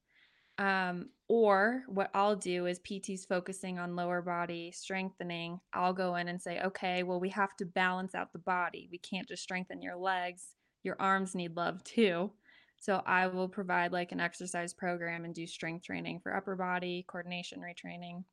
Um, 0.59 1.09
or 1.29 1.83
what 1.88 2.11
I'll 2.14 2.37
do 2.37 2.67
is 2.67 2.79
PT's 2.81 3.25
focusing 3.25 3.79
on 3.79 3.97
lower 3.97 4.23
body 4.23 4.71
strengthening. 4.73 5.59
I'll 5.73 5.93
go 5.93 6.17
in 6.17 6.29
and 6.29 6.40
say, 6.40 6.61
okay, 6.61 7.03
well, 7.03 7.19
we 7.19 7.31
have 7.31 7.57
to 7.57 7.67
balance 7.67 8.14
out 8.14 8.33
the 8.33 8.38
body. 8.38 8.88
We 8.93 8.99
can't 8.99 9.27
just 9.27 9.43
strengthen 9.43 9.83
your 9.83 9.97
legs. 9.97 10.49
Your 10.83 10.97
arms 11.01 11.35
need 11.35 11.57
love 11.57 11.83
too. 11.83 12.31
So 12.79 13.03
I 13.07 13.27
will 13.29 13.49
provide 13.49 13.93
like 13.93 14.12
an 14.12 14.21
exercise 14.21 14.75
program 14.75 15.25
and 15.25 15.35
do 15.35 15.47
strength 15.47 15.87
training 15.87 16.21
for 16.23 16.37
upper 16.37 16.55
body, 16.55 17.05
coordination 17.09 17.61
retraining. 17.61 18.25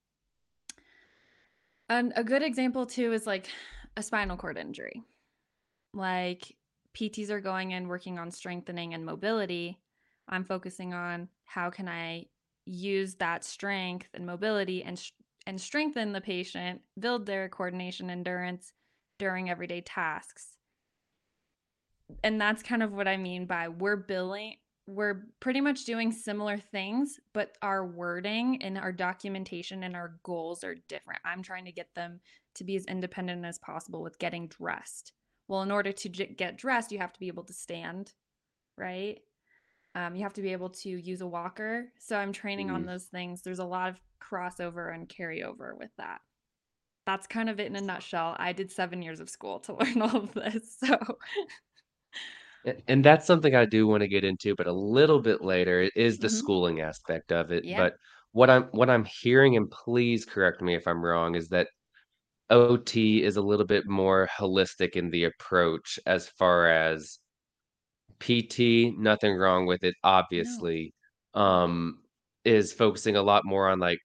And 1.88 2.14
a 2.16 2.24
good 2.24 2.44
example 2.44 2.86
too 2.86 3.14
is 3.14 3.26
like 3.26 3.48
a 3.96 4.04
spinal 4.04 4.38
cord 4.38 4.58
injury. 4.58 5.04
Like 5.94 6.56
PTs 6.94 7.30
are 7.30 7.42
going 7.42 7.72
in 7.72 7.88
working 7.88 8.20
on 8.20 8.30
strengthening 8.32 8.94
and 8.94 9.06
mobility. 9.06 9.80
I'm 10.28 10.44
focusing 10.44 10.94
on 10.94 11.30
how 11.54 11.70
can 11.70 11.88
I 11.88 12.26
use 12.66 13.16
that 13.16 13.44
strength 13.44 14.08
and 14.14 14.26
mobility 14.26 14.84
and 14.84 15.02
and 15.48 15.60
strengthen 15.60 16.12
the 16.12 16.22
patient, 16.22 16.82
build 17.00 17.26
their 17.26 17.50
coordination 17.50 18.12
endurance 18.12 18.72
during 19.18 19.50
everyday 19.50 19.82
tasks. 19.82 20.50
And 22.24 22.40
that's 22.40 22.62
kind 22.62 22.84
of 22.84 22.92
what 22.92 23.08
I 23.08 23.18
mean 23.18 23.48
by 23.48 23.70
we're 23.70 23.96
billing 23.96 24.56
we're 24.88 25.26
pretty 25.40 25.62
much 25.62 25.86
doing 25.86 26.12
similar 26.12 26.58
things, 26.58 27.20
but 27.34 27.56
our 27.62 27.86
wording 27.86 28.62
and 28.62 28.78
our 28.78 28.92
documentation 28.92 29.84
and 29.84 29.96
our 29.96 30.18
goals 30.24 30.64
are 30.64 30.76
different. 30.90 31.22
I'm 31.24 31.44
trying 31.44 31.66
to 31.66 31.72
get 31.72 31.94
them 31.96 32.20
to 32.56 32.64
be 32.64 32.76
as 32.76 32.86
independent 32.86 33.46
as 33.46 33.60
possible 33.60 34.02
with 34.02 34.20
getting 34.20 34.48
dressed. 34.48 35.14
Well, 35.48 35.62
in 35.62 35.72
order 35.72 35.92
to 35.92 36.10
get 36.10 36.58
dressed, 36.58 36.92
you 36.92 37.00
have 37.00 37.14
to 37.14 37.20
be 37.20 37.28
able 37.28 37.44
to 37.44 37.54
stand, 37.54 38.12
right? 38.78 39.20
Um, 39.96 40.16
you 40.16 40.24
have 40.24 40.34
to 40.34 40.42
be 40.42 40.52
able 40.54 40.70
to 40.70 40.90
use 40.90 41.22
a 41.22 41.28
walker. 41.28 41.92
So 42.00 42.18
I'm 42.18 42.34
training 42.34 42.70
on 42.70 42.86
Mhm. 42.86 42.88
those 42.88 43.06
things. 43.06 43.42
There's 43.42 43.60
a 43.60 43.66
lot 43.66 43.90
of 43.90 44.00
crossover 44.22 44.94
and 44.94 45.10
carryover 45.10 45.78
with 45.78 45.92
that. 45.98 46.22
That's 47.06 47.28
kind 47.28 47.50
of 47.50 47.60
it 47.60 47.68
in 47.68 47.76
a 47.76 47.82
nutshell. 47.82 48.36
I 48.40 48.54
did 48.54 48.72
seven 48.72 49.02
years 49.02 49.20
of 49.22 49.30
school 49.30 49.60
to 49.62 49.74
learn 49.80 50.02
all 50.02 50.18
of 50.18 50.34
this. 50.34 50.78
So, 50.80 50.98
and 52.88 53.04
that's 53.04 53.26
something 53.26 53.56
I 53.56 53.66
do 53.66 53.88
wanna 53.88 54.08
get 54.08 54.24
into, 54.24 54.56
but 54.56 54.68
a 54.68 54.74
little 54.74 55.20
bit 55.22 55.42
later, 55.42 55.90
is 55.96 56.20
the 56.20 56.30
hmm 56.30 56.52
schooling 56.52 56.82
aspect 56.82 57.32
of 57.32 57.52
it, 57.52 57.64
yeah. 57.64 57.76
but 57.76 57.96
what 58.34 58.50
I'm 58.50 58.64
what 58.72 58.90
I'm 58.90 59.06
hearing, 59.22 59.58
and 59.58 59.70
please 59.70 60.26
correct 60.26 60.62
me 60.62 60.76
if 60.76 60.88
I'm 60.88 61.04
wrong, 61.04 61.36
is 61.36 61.50
that 61.50 61.68
OT 62.52 63.24
is 63.24 63.38
a 63.38 63.42
little 63.44 63.66
bit 63.68 63.88
more 63.88 64.30
holistic 64.40 64.92
in 64.98 65.10
the 65.12 65.26
approach 65.26 66.00
as 66.08 66.30
far 66.30 66.68
as 66.70 67.20
PT, 68.22 68.92
nothing 68.98 69.36
wrong 69.38 69.68
with 69.68 69.84
it, 69.84 69.96
No. 70.38 70.68
obviously, 70.70 70.94
um, 71.36 72.04
is 72.46 72.74
focusing 72.74 73.18
a 73.18 73.24
lot 73.24 73.46
more 73.46 73.70
on, 73.70 73.80
like, 73.80 74.00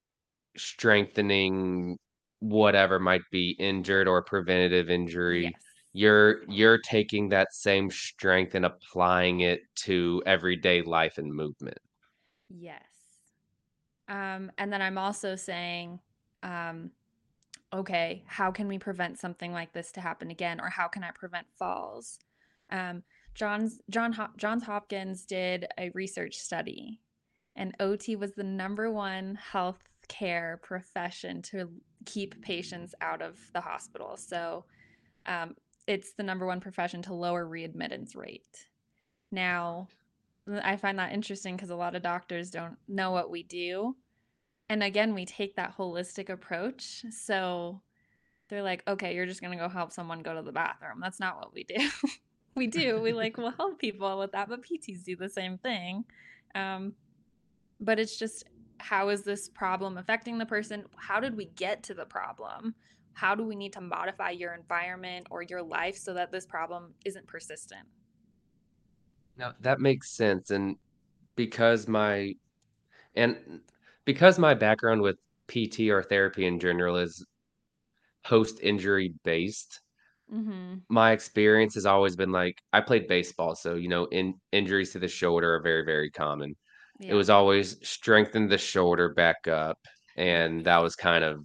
strengthening 0.57 1.97
whatever 2.39 2.99
might 2.99 3.21
be 3.31 3.55
injured 3.59 4.07
or 4.07 4.23
preventative 4.23 4.89
injury. 4.89 5.55
Yes. 5.55 5.75
You're 5.93 6.43
you're 6.49 6.79
taking 6.79 7.29
that 7.29 7.49
same 7.53 7.91
strength 7.91 8.55
and 8.55 8.65
applying 8.65 9.41
it 9.41 9.61
to 9.85 10.23
everyday 10.27 10.81
life 10.83 11.17
and 11.19 11.33
movement. 11.33 11.79
Yes. 12.49 12.83
Um, 14.07 14.51
and 14.57 14.71
then 14.71 14.81
I'm 14.81 14.97
also 14.97 15.35
saying, 15.35 15.99
um, 16.43 16.91
okay, 17.73 18.23
how 18.27 18.51
can 18.51 18.67
we 18.67 18.79
prevent 18.79 19.19
something 19.19 19.53
like 19.53 19.73
this 19.73 19.91
to 19.93 20.01
happen 20.01 20.31
again, 20.31 20.61
or 20.61 20.69
how 20.69 20.87
can 20.87 21.03
I 21.03 21.11
prevent 21.11 21.47
falls? 21.57 22.19
Um, 22.71 23.03
John's 23.37 23.79
John 23.91 24.15
Johns 24.35 24.63
Hopkins 24.63 25.25
did 25.25 25.67
a 25.77 25.91
research 25.91 26.37
study, 26.37 26.99
and 27.55 27.75
OT 27.79 28.15
was 28.15 28.33
the 28.33 28.43
number 28.43 28.91
one 28.91 29.35
health 29.35 29.77
care 30.07 30.59
profession 30.63 31.43
to 31.43 31.69
keep 32.05 32.41
patients 32.41 32.95
out 32.99 33.21
of 33.21 33.37
the 33.53 33.61
hospital. 33.61 34.17
So 34.17 34.65
um, 35.27 35.55
it's 35.85 36.13
the 36.13 36.23
number 36.23 36.47
one 36.47 36.59
profession 36.59 37.03
to 37.03 37.13
lower 37.13 37.45
readmittance 37.45 38.15
rate. 38.15 38.67
Now, 39.31 39.87
I 40.63 40.75
find 40.75 40.97
that 40.97 41.13
interesting 41.13 41.55
because 41.55 41.69
a 41.69 41.75
lot 41.75 41.95
of 41.95 42.01
doctors 42.01 42.49
don't 42.49 42.77
know 42.87 43.11
what 43.11 43.29
we 43.29 43.43
do. 43.43 43.95
And 44.69 44.81
again, 44.81 45.13
we 45.13 45.25
take 45.25 45.55
that 45.57 45.77
holistic 45.77 46.29
approach. 46.29 47.05
So 47.11 47.81
they're 48.49 48.63
like, 48.63 48.83
okay, 48.87 49.13
you're 49.13 49.25
just 49.25 49.41
going 49.41 49.55
to 49.55 49.63
go 49.63 49.69
help 49.69 49.91
someone 49.91 50.23
go 50.23 50.33
to 50.33 50.41
the 50.41 50.51
bathroom. 50.51 50.99
That's 51.01 51.19
not 51.19 51.37
what 51.37 51.53
we 51.53 51.65
do. 51.65 51.75
we 52.57 52.67
do. 52.67 52.99
We 52.99 53.13
like, 53.13 53.37
will 53.37 53.51
help 53.51 53.79
people 53.79 54.17
with 54.19 54.33
that, 54.33 54.49
but 54.49 54.63
PTs 54.63 55.03
do 55.03 55.15
the 55.15 55.29
same 55.29 55.57
thing. 55.57 56.03
Um, 56.55 56.93
but 57.79 57.99
it's 57.99 58.17
just, 58.17 58.45
how 58.79 59.09
is 59.09 59.23
this 59.23 59.47
problem 59.49 59.97
affecting 59.97 60.37
the 60.37 60.45
person? 60.45 60.83
How 60.97 61.19
did 61.19 61.37
we 61.37 61.45
get 61.55 61.83
to 61.83 61.93
the 61.93 62.05
problem? 62.05 62.75
How 63.13 63.33
do 63.33 63.43
we 63.43 63.55
need 63.55 63.73
to 63.73 63.81
modify 63.81 64.31
your 64.31 64.53
environment 64.53 65.27
or 65.29 65.41
your 65.41 65.61
life 65.61 65.97
so 65.97 66.13
that 66.13 66.31
this 66.31 66.45
problem 66.45 66.93
isn't 67.05 67.25
persistent? 67.27 67.87
Now, 69.37 69.53
that 69.61 69.79
makes 69.79 70.15
sense, 70.15 70.49
and 70.49 70.75
because 71.35 71.87
my 71.87 72.33
and 73.15 73.61
because 74.05 74.39
my 74.39 74.53
background 74.53 75.01
with 75.01 75.17
PT 75.47 75.89
or 75.89 76.03
therapy 76.03 76.47
in 76.47 76.59
general 76.59 76.97
is 76.97 77.25
post-injury 78.23 79.13
based, 79.23 79.81
Mm-hmm. 80.31 80.77
my 80.89 81.11
experience 81.11 81.73
has 81.75 81.85
always 81.85 82.15
been 82.15 82.31
like 82.31 82.55
I 82.73 82.81
played 82.81 83.07
baseball, 83.07 83.55
so, 83.55 83.75
you 83.75 83.89
know, 83.89 84.05
in 84.07 84.35
injuries 84.51 84.91
to 84.93 84.99
the 84.99 85.07
shoulder 85.07 85.55
are 85.55 85.61
very, 85.61 85.83
very 85.85 86.09
common. 86.11 86.55
It 87.07 87.13
was 87.15 87.29
always 87.29 87.77
strengthen 87.87 88.47
the 88.49 88.57
shoulder 88.57 89.13
back 89.13 89.47
up, 89.47 89.77
and 90.17 90.65
that 90.65 90.77
was 90.79 90.95
kind 90.95 91.23
of 91.23 91.41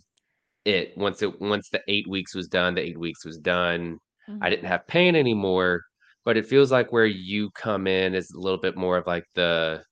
it. 0.65 0.97
Once 0.99 1.23
it 1.23 1.41
once 1.41 1.71
the 1.71 1.83
8 1.89 2.07
weeks 2.09 2.35
was 2.35 2.49
done, 2.49 2.75
the 2.75 2.83
8 2.83 2.99
weeks 3.01 3.25
was 3.27 3.39
done. 3.39 3.99
I 4.43 4.51
didn't 4.51 4.67
Mm-hmm. 4.67 4.69
have 4.69 4.87
pain 4.89 5.17
anymore, 5.17 5.83
but 6.25 6.37
it 6.39 6.47
feels 6.49 6.73
like 6.73 6.93
where 6.93 7.07
you 7.07 7.51
come 7.53 7.87
in 7.89 8.15
is 8.15 8.31
a 8.33 8.41
little 8.41 8.61
bit 8.61 8.77
more 8.77 8.99
of 8.99 9.07
like 9.09 9.25
the, 9.35 9.85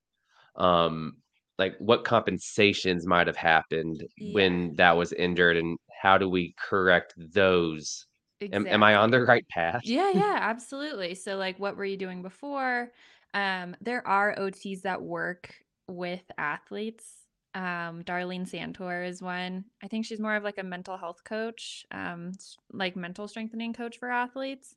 um, 0.56 1.14
like 1.58 1.76
what 1.80 2.04
compensations 2.04 3.06
might 3.06 3.26
have 3.28 3.36
happened 3.36 4.04
Yeah. 4.16 4.60
when 4.60 4.74
that 4.76 4.96
was 4.96 5.12
injured, 5.14 5.56
and 5.58 5.78
how 6.02 6.18
do 6.18 6.28
we 6.28 6.54
correct 6.58 7.14
those? 7.18 8.06
Am 8.52 8.66
am 8.70 8.82
I 8.82 8.94
on 8.96 9.10
the 9.10 9.22
right 9.24 9.46
path? 9.48 9.82
Yeah, 9.82 10.10
yeah, 10.14 10.38
absolutely. 10.40 11.14
So 11.14 11.36
like 11.36 11.58
what 11.58 11.76
were 11.76 11.84
you 11.84 11.96
doing 11.96 12.22
before? 12.22 12.92
Um, 13.34 13.76
there 13.80 14.06
are 14.06 14.38
OTs 14.38 14.82
that 14.82 15.02
work 15.02 15.54
with 15.88 16.22
athletes. 16.38 17.26
Um, 17.54 18.04
Darlene 18.04 18.48
Santor 18.48 19.06
is 19.08 19.22
one. 19.22 19.64
I 19.82 19.88
think 19.88 20.06
she's 20.06 20.20
more 20.20 20.36
of 20.36 20.44
like 20.44 20.58
a 20.58 20.62
mental 20.62 20.96
health 20.96 21.24
coach, 21.24 21.84
um, 21.90 22.32
like 22.72 22.94
mental 22.96 23.26
strengthening 23.26 23.72
coach 23.72 23.98
for 23.98 24.10
athletes, 24.10 24.76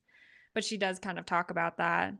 but 0.56 0.64
she 0.66 0.78
does 0.78 1.00
kind 1.00 1.20
of 1.20 1.26
talk 1.26 1.52
about 1.52 1.78
that. 1.78 2.16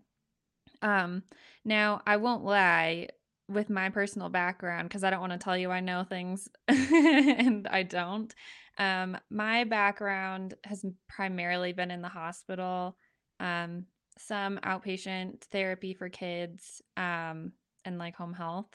Um, 0.82 1.24
now 1.66 2.02
I 2.06 2.18
won't 2.18 2.44
lie 2.44 3.10
with 3.48 3.70
my 3.70 3.90
personal 3.90 4.30
background 4.30 4.90
because 4.90 5.04
I 5.04 5.10
don't 5.10 5.20
want 5.22 5.34
to 5.34 5.38
tell 5.40 5.58
you 5.58 5.72
I 5.72 5.80
know 5.80 6.04
things 6.04 6.50
and 6.68 7.68
I 7.68 7.84
don't. 7.84 8.34
Um, 8.78 9.18
my 9.30 9.64
background 9.66 10.56
has 10.64 10.86
primarily 11.08 11.74
been 11.74 11.92
in 11.92 12.02
the 12.02 12.10
hospital, 12.10 12.98
um, 13.40 13.86
some 14.18 14.58
outpatient 14.60 15.42
therapy 15.52 15.94
for 15.94 16.10
kids, 16.10 16.82
um, 16.98 17.52
and 17.86 17.98
like 17.98 18.16
home 18.16 18.34
health. 18.34 18.70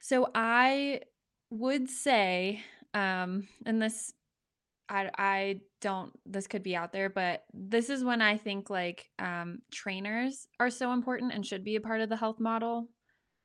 So 0.00 0.30
I 0.34 1.00
would 1.50 1.88
say, 1.88 2.62
um, 2.94 3.48
and 3.64 3.80
this 3.80 4.12
I 4.88 5.10
I 5.18 5.60
don't 5.80 6.12
this 6.24 6.46
could 6.46 6.62
be 6.62 6.76
out 6.76 6.92
there, 6.92 7.10
but 7.10 7.44
this 7.52 7.90
is 7.90 8.04
when 8.04 8.22
I 8.22 8.36
think 8.36 8.70
like 8.70 9.08
um 9.18 9.58
trainers 9.72 10.46
are 10.60 10.70
so 10.70 10.92
important 10.92 11.32
and 11.32 11.44
should 11.44 11.64
be 11.64 11.76
a 11.76 11.80
part 11.80 12.00
of 12.00 12.08
the 12.08 12.16
health 12.16 12.40
model 12.40 12.88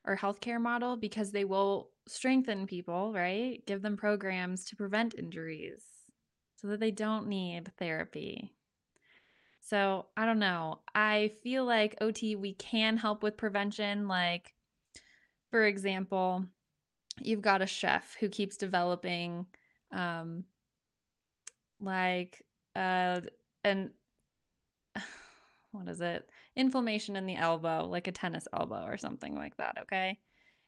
or 0.04 0.16
healthcare 0.16 0.60
model 0.60 0.96
because 0.96 1.30
they 1.32 1.44
will 1.44 1.90
strengthen 2.06 2.66
people, 2.66 3.12
right? 3.12 3.64
Give 3.66 3.82
them 3.82 3.96
programs 3.96 4.64
to 4.66 4.76
prevent 4.76 5.14
injuries 5.14 5.84
so 6.56 6.68
that 6.68 6.80
they 6.80 6.90
don't 6.90 7.28
need 7.28 7.70
therapy. 7.78 8.54
So, 9.60 10.06
I 10.16 10.26
don't 10.26 10.40
know. 10.40 10.80
I 10.94 11.32
feel 11.42 11.64
like 11.64 11.96
OT 12.00 12.36
we 12.36 12.54
can 12.54 12.96
help 12.96 13.22
with 13.22 13.36
prevention 13.36 14.08
like 14.08 14.54
for 15.52 15.66
example, 15.66 16.46
you've 17.20 17.42
got 17.42 17.60
a 17.60 17.66
chef 17.66 18.16
who 18.18 18.28
keeps 18.28 18.56
developing 18.56 19.46
um 19.92 20.44
like 21.78 22.42
uh 22.74 23.20
an 23.64 23.90
what 25.72 25.88
is 25.88 26.00
it 26.00 26.30
inflammation 26.56 27.16
in 27.16 27.26
the 27.26 27.36
elbow 27.36 27.86
like 27.86 28.08
a 28.08 28.12
tennis 28.12 28.48
elbow 28.58 28.84
or 28.86 28.96
something 28.96 29.34
like 29.34 29.54
that 29.58 29.76
okay 29.82 30.18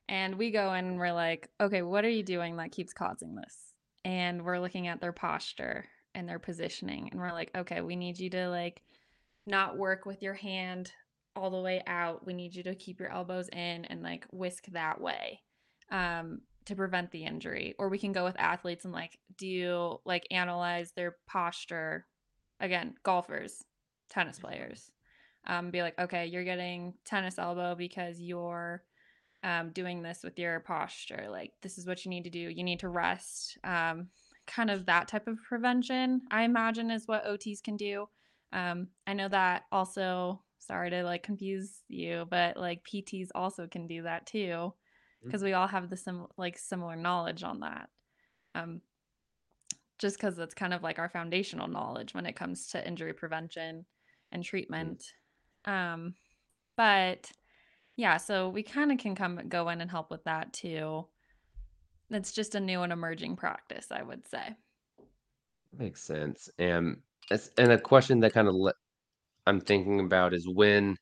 and 0.08 0.36
we 0.36 0.50
go 0.50 0.72
in 0.74 0.84
and 0.86 0.98
we're 0.98 1.12
like 1.12 1.48
okay 1.60 1.82
what 1.82 2.04
are 2.04 2.10
you 2.10 2.22
doing 2.22 2.56
that 2.56 2.72
keeps 2.72 2.92
causing 2.92 3.34
this? 3.34 3.56
And 4.04 4.44
we're 4.44 4.58
looking 4.58 4.86
at 4.86 5.00
their 5.00 5.12
posture 5.12 5.86
and 6.14 6.28
their 6.28 6.38
positioning 6.38 7.08
and 7.10 7.20
we're 7.20 7.32
like 7.32 7.50
okay 7.56 7.80
we 7.80 7.96
need 7.96 8.18
you 8.18 8.30
to 8.30 8.48
like 8.48 8.82
not 9.46 9.76
work 9.76 10.06
with 10.06 10.22
your 10.22 10.34
hand 10.34 10.92
all 11.36 11.50
the 11.50 11.60
way 11.60 11.82
out. 11.86 12.24
We 12.24 12.32
need 12.32 12.54
you 12.54 12.62
to 12.62 12.74
keep 12.74 13.00
your 13.00 13.10
elbows 13.10 13.48
in 13.48 13.84
and 13.86 14.02
like 14.02 14.26
whisk 14.32 14.66
that 14.72 15.00
way 15.00 15.40
um 15.90 16.40
to 16.66 16.74
prevent 16.74 17.10
the 17.10 17.24
injury. 17.24 17.74
Or 17.78 17.88
we 17.88 17.98
can 17.98 18.12
go 18.12 18.24
with 18.24 18.38
athletes 18.38 18.84
and 18.84 18.94
like 18.94 19.18
do 19.36 19.98
like 20.04 20.26
analyze 20.30 20.92
their 20.92 21.16
posture. 21.26 22.06
Again 22.60 22.94
golfers 23.02 23.64
tennis 24.10 24.38
players 24.38 24.90
um, 25.46 25.70
be 25.70 25.82
like 25.82 25.98
okay 25.98 26.26
you're 26.26 26.44
getting 26.44 26.94
tennis 27.04 27.38
elbow 27.38 27.74
because 27.74 28.20
you're 28.20 28.82
um, 29.44 29.70
doing 29.70 30.02
this 30.02 30.20
with 30.24 30.38
your 30.38 30.58
posture 30.60 31.26
like 31.30 31.52
this 31.62 31.78
is 31.78 31.86
what 31.86 32.04
you 32.04 32.10
need 32.10 32.24
to 32.24 32.30
do 32.30 32.38
you 32.38 32.64
need 32.64 32.80
to 32.80 32.88
rest 32.88 33.56
um, 33.62 34.08
kind 34.46 34.70
of 34.70 34.86
that 34.86 35.06
type 35.06 35.28
of 35.28 35.38
prevention 35.46 36.20
i 36.30 36.42
imagine 36.42 36.90
is 36.90 37.06
what 37.06 37.24
ots 37.26 37.62
can 37.62 37.76
do 37.76 38.08
um, 38.52 38.88
i 39.06 39.12
know 39.12 39.28
that 39.28 39.62
also 39.70 40.42
sorry 40.58 40.90
to 40.90 41.04
like 41.04 41.22
confuse 41.22 41.82
you 41.88 42.26
but 42.30 42.56
like 42.56 42.82
pts 42.84 43.28
also 43.34 43.66
can 43.66 43.86
do 43.86 44.02
that 44.02 44.26
too 44.26 44.72
because 45.24 45.42
we 45.42 45.52
all 45.52 45.66
have 45.66 45.90
the 45.90 45.96
sim 45.96 46.26
like 46.36 46.58
similar 46.58 46.96
knowledge 46.96 47.42
on 47.42 47.60
that. 47.60 47.88
Um, 48.54 48.80
just 49.98 50.16
because 50.16 50.38
it's 50.38 50.54
kind 50.54 50.74
of 50.74 50.82
like 50.82 50.98
our 50.98 51.08
foundational 51.08 51.68
knowledge 51.68 52.14
when 52.14 52.26
it 52.26 52.36
comes 52.36 52.68
to 52.68 52.86
injury 52.86 53.12
prevention 53.12 53.86
and 54.32 54.44
treatment. 54.44 55.12
Um, 55.64 56.14
but 56.76 57.30
yeah, 57.96 58.16
so 58.16 58.48
we 58.48 58.62
kind 58.62 58.90
of 58.92 58.98
can 58.98 59.14
come 59.14 59.48
go 59.48 59.68
in 59.68 59.80
and 59.80 59.90
help 59.90 60.10
with 60.10 60.24
that 60.24 60.52
too. 60.52 61.06
It's 62.08 62.32
just 62.32 62.54
a 62.54 62.60
new 62.60 62.80
and 62.82 62.92
emerging 62.94 63.36
practice, 63.36 63.92
I 63.92 64.02
would 64.02 64.26
say. 64.26 64.56
Makes 65.72 66.02
sense. 66.02 66.48
And 66.58 67.02
it's, 67.30 67.50
and 67.58 67.72
a 67.72 67.78
question 67.80 68.20
that 68.20 68.32
kind 68.32 68.48
of 68.48 68.54
le- 68.54 68.74
I'm 69.46 69.60
thinking 69.60 70.00
about 70.00 70.34
is 70.34 70.48
when 70.48 70.96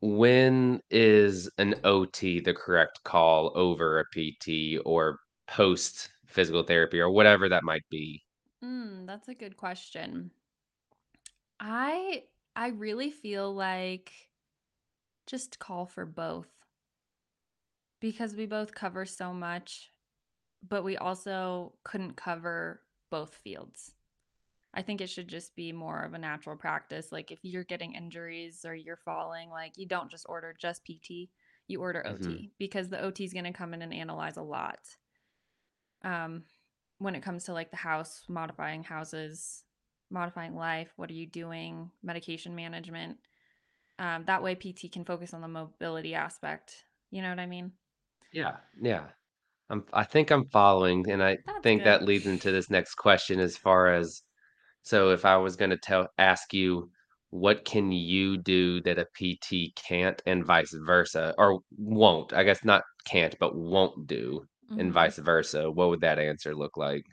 when 0.00 0.80
is 0.90 1.50
an 1.58 1.74
OT 1.84 2.38
the 2.40 2.54
correct 2.54 3.02
call 3.04 3.50
over 3.56 3.98
a 3.98 4.04
PT 4.12 4.78
or 4.78 5.18
post 5.48 6.10
physical 6.26 6.62
therapy 6.62 7.00
or 7.00 7.10
whatever 7.10 7.48
that 7.48 7.64
might 7.64 7.84
be? 7.90 8.22
Mm, 8.62 9.06
that's 9.06 9.28
a 9.28 9.34
good 9.34 9.56
question. 9.56 10.32
I 11.60 12.24
I 12.56 12.68
really 12.68 13.10
feel 13.10 13.52
like 13.52 14.23
just 15.26 15.58
call 15.58 15.86
for 15.86 16.06
both 16.06 16.48
because 18.00 18.34
we 18.34 18.46
both 18.46 18.74
cover 18.74 19.06
so 19.06 19.32
much, 19.32 19.90
but 20.66 20.84
we 20.84 20.96
also 20.96 21.74
couldn't 21.84 22.16
cover 22.16 22.82
both 23.10 23.34
fields. 23.42 23.92
I 24.74 24.82
think 24.82 25.00
it 25.00 25.08
should 25.08 25.28
just 25.28 25.54
be 25.54 25.72
more 25.72 26.02
of 26.02 26.14
a 26.14 26.18
natural 26.18 26.56
practice. 26.56 27.12
Like 27.12 27.30
if 27.30 27.38
you're 27.42 27.64
getting 27.64 27.94
injuries 27.94 28.64
or 28.66 28.74
you're 28.74 28.98
falling, 29.04 29.48
like 29.50 29.72
you 29.76 29.86
don't 29.86 30.10
just 30.10 30.26
order 30.28 30.54
just 30.58 30.84
PT, 30.84 31.30
you 31.68 31.80
order 31.80 32.06
OT 32.06 32.50
because 32.58 32.88
the 32.88 33.00
OT 33.00 33.24
is 33.24 33.32
going 33.32 33.44
to 33.44 33.52
come 33.52 33.72
in 33.72 33.82
and 33.82 33.94
analyze 33.94 34.36
a 34.36 34.42
lot. 34.42 34.80
Um, 36.02 36.42
when 36.98 37.14
it 37.14 37.22
comes 37.22 37.44
to 37.44 37.52
like 37.52 37.70
the 37.70 37.76
house, 37.76 38.24
modifying 38.28 38.82
houses, 38.82 39.62
modifying 40.10 40.54
life, 40.54 40.92
what 40.96 41.10
are 41.10 41.14
you 41.14 41.26
doing, 41.26 41.90
medication 42.02 42.54
management. 42.54 43.18
Um, 43.98 44.24
that 44.26 44.42
way 44.42 44.54
PT 44.54 44.88
can 44.88 45.04
focus 45.04 45.34
on 45.34 45.40
the 45.40 45.48
mobility 45.48 46.14
aspect. 46.14 46.86
You 47.10 47.22
know 47.22 47.30
what 47.30 47.38
I 47.40 47.46
mean? 47.46 47.72
Yeah, 48.32 48.56
yeah. 48.80 49.08
I'm, 49.70 49.84
I 49.92 50.04
think 50.04 50.30
I'm 50.30 50.46
following, 50.46 51.10
and 51.10 51.22
I 51.22 51.38
That's 51.46 51.64
think 51.64 51.84
good. 51.84 51.84
that 51.84 52.04
leads 52.04 52.26
into 52.26 52.52
this 52.52 52.70
next 52.70 52.96
question 52.96 53.40
as 53.40 53.56
far 53.56 53.88
as 53.94 54.22
so 54.82 55.10
if 55.10 55.24
I 55.26 55.36
was 55.38 55.56
going 55.56 55.70
to 55.70 55.78
tell 55.78 56.08
ask 56.18 56.54
you 56.54 56.90
what 57.30 57.64
can 57.66 57.92
you 57.92 58.38
do 58.38 58.80
that 58.82 58.98
a 58.98 59.06
PT 59.14 59.72
can't 59.76 60.22
and 60.26 60.44
vice 60.46 60.74
versa 60.74 61.34
or 61.38 61.60
won't, 61.78 62.32
I 62.34 62.44
guess 62.44 62.64
not 62.64 62.84
can't, 63.06 63.36
but 63.40 63.56
won't 63.56 64.06
do 64.08 64.46
and 64.76 64.92
hmm 64.92 64.94
vice 64.94 65.18
versa, 65.18 65.70
what 65.70 65.90
would 65.90 66.02
that 66.02 66.18
answer 66.20 66.54
look 66.56 66.76
like? 66.78 67.04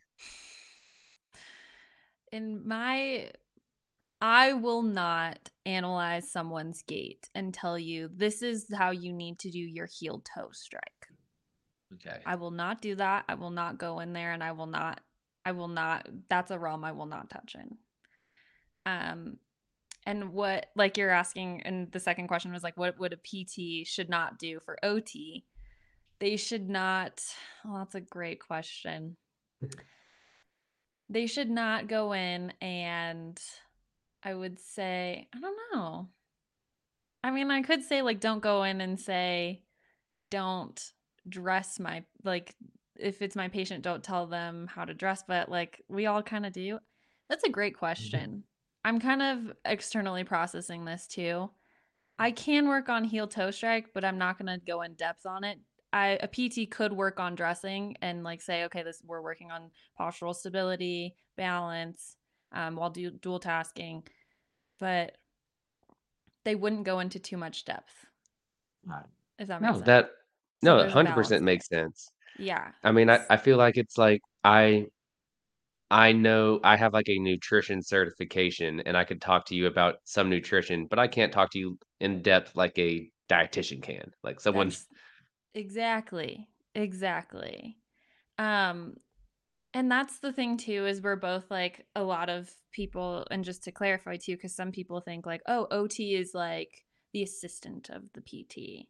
In 2.32 2.67
my 2.67 3.32
I 4.22 4.54
will 4.54 4.84
not 4.84 5.51
analyze 5.65 6.32
someone's 6.32 6.82
gait 6.84 7.30
and 7.36 7.54
tell 7.54 7.78
you 7.78 8.10
this 8.13 8.41
is 8.41 8.65
how 8.74 8.91
you 8.91 9.13
need 9.13 9.39
to 9.39 9.52
do 9.52 9.60
your 9.60 9.88
heel 9.88 10.24
toe 10.36 10.50
strike. 10.52 11.08
Okay. 11.93 12.19
I 12.26 12.36
will 12.36 12.52
not 12.52 12.82
do 12.82 12.95
that. 12.95 13.26
I 13.28 13.36
will 13.36 13.52
not 13.52 13.78
go 13.78 14.00
in 14.00 14.13
there 14.13 14.32
and 14.32 14.43
I 14.43 14.54
will 14.54 14.67
not 14.67 15.02
I 15.45 15.52
will 15.52 15.67
not 15.67 16.08
that's 16.30 16.52
a 16.52 16.60
realm 16.60 16.84
I 16.84 16.91
will 16.91 17.06
not 17.06 17.30
touch 17.30 17.56
in. 17.56 17.78
Um 18.86 19.38
and 20.06 20.34
what 20.34 20.67
like 20.76 20.97
you're 20.97 21.12
asking 21.12 21.62
and 21.63 21.91
the 21.91 22.00
second 22.00 22.28
question 22.28 22.52
was 22.52 22.63
like 22.63 22.78
what 22.78 23.00
would 23.00 23.13
a 23.13 23.17
PT 23.17 23.88
should 23.88 24.10
not 24.10 24.39
do 24.39 24.60
for 24.65 24.78
OT? 24.84 25.45
They 26.19 26.38
should 26.38 26.69
not 26.69 27.21
well 27.63 27.80
that's 27.80 27.95
a 27.95 28.02
great 28.02 28.39
question. 28.39 29.17
They 31.12 31.28
should 31.28 31.50
not 31.50 31.89
go 31.89 32.13
in 32.13 32.54
and 32.62 33.38
I 34.23 34.34
would 34.34 34.60
say 34.60 35.27
I 35.34 35.39
don't 35.39 35.57
know. 35.73 36.10
I 37.23 37.31
mean, 37.31 37.51
I 37.51 37.62
could 37.62 37.84
say 37.84 38.01
like 38.01 38.19
don't 38.19 38.39
go 38.39 38.63
in 38.63 38.81
and 38.81 38.99
say 38.99 39.63
don't 40.31 40.93
dress 41.29 41.79
my 41.79 42.05
like 42.23 42.55
if 42.97 43.21
it's 43.21 43.36
my 43.36 43.47
patient 43.49 43.84
don't 43.84 44.03
tell 44.03 44.27
them 44.27 44.67
how 44.67 44.86
to 44.86 44.93
dress, 44.93 45.23
but 45.27 45.49
like 45.49 45.84
we 45.89 46.05
all 46.07 46.23
kind 46.23 46.45
of 46.45 46.53
do. 46.53 46.79
That's 47.29 47.43
a 47.43 47.49
great 47.49 47.75
Mhm. 47.75 47.79
question. 47.79 48.45
I'm 48.84 48.99
kind 48.99 49.21
of 49.21 49.57
externally 49.65 50.23
processing 50.23 50.86
this 50.86 51.07
too. 51.07 51.51
I 52.19 52.31
can 52.31 52.67
work 52.67 52.89
on 52.89 53.03
heel 53.05 53.27
toe 53.27 53.51
strike, 53.51 53.93
but 53.93 54.05
I'm 54.05 54.17
not 54.17 54.38
going 54.38 54.47
to 54.60 54.65
go 54.65 54.81
in 54.84 54.95
depth 54.95 55.25
on 55.25 55.43
it. 55.43 55.60
I 55.93 56.19
a 56.21 56.27
PT 56.27 56.67
could 56.67 56.93
work 56.93 57.19
on 57.19 57.36
dressing 57.36 57.97
and 58.01 58.23
like 58.23 58.41
say, 58.41 58.65
okay, 58.65 58.84
this 58.84 59.01
we're 59.05 59.21
working 59.21 59.51
on 59.51 59.71
postural 59.99 60.36
stability, 60.36 61.15
balance, 61.38 62.17
um, 62.54 62.76
while 62.76 62.90
do, 62.90 63.12
dual 63.12 63.40
tasking, 63.40 64.08
but 64.80 65.18
they 66.44 66.54
wouldn't 66.54 66.84
go 66.84 67.00
into 67.00 67.20
too 67.20 67.36
much 67.36 67.66
depth, 67.66 68.06
Right. 68.86 69.06
if 69.40 69.48
that 69.48 69.62
makes 69.62 69.80
No, 69.80 69.80
sense. 69.80 70.02
that 70.02 70.12
no, 70.62 70.78
there's 70.78 70.96
a 70.96 70.98
100% 70.98 71.44
makes 71.44 71.68
sense. 71.68 72.12
Yeah. 72.36 72.74
I 72.84 72.92
mean, 72.94 73.10
I, 73.10 73.26
I 73.30 73.38
feel 73.38 73.58
like 73.58 73.78
it's 73.78 73.98
like 73.98 74.22
I 74.44 74.88
I 75.90 76.14
know 76.14 76.60
I 76.64 76.78
have 76.78 76.94
like 76.94 77.10
a 77.10 77.20
nutrition 77.20 77.82
certification 77.84 78.80
and 78.82 78.96
I 78.96 79.04
could 79.04 79.22
talk 79.22 79.46
to 79.48 79.56
you 79.56 79.68
about 79.68 79.98
some 80.06 80.30
nutrition, 80.30 80.86
but 80.88 81.00
I 81.00 81.08
can't 81.08 81.34
talk 81.34 81.52
to 81.52 81.60
you 81.60 81.78
in 82.00 82.22
depth 82.22 82.56
like 82.56 82.78
a 82.80 83.12
dietitian 83.30 83.82
can. 83.84 84.12
Like 84.24 84.40
someone's 84.40 84.80
That's 84.80 84.88
exactly. 85.54 86.48
Exactly. 86.76 87.78
Um 88.38 88.98
and 89.73 89.91
that's 89.91 90.19
the 90.19 90.34
thing 90.34 90.57
too 90.57 90.86
is 90.86 91.01
we're 91.01 91.15
both 91.15 91.49
like 91.49 91.86
a 91.95 92.03
lot 92.03 92.29
of 92.29 92.49
people 92.71 93.25
and 93.31 93.43
just 93.43 93.63
to 93.63 93.71
clarify 93.71 94.17
too 94.17 94.38
cuz 94.38 94.55
some 94.55 94.71
people 94.71 95.01
think 95.01 95.25
like, 95.25 95.41
"Oh, 95.47 95.67
OT 95.71 96.15
is 96.15 96.34
like 96.34 96.86
the 97.13 97.23
assistant 97.23 97.89
of 97.89 98.03
the 98.13 98.21
PT." 98.21 98.88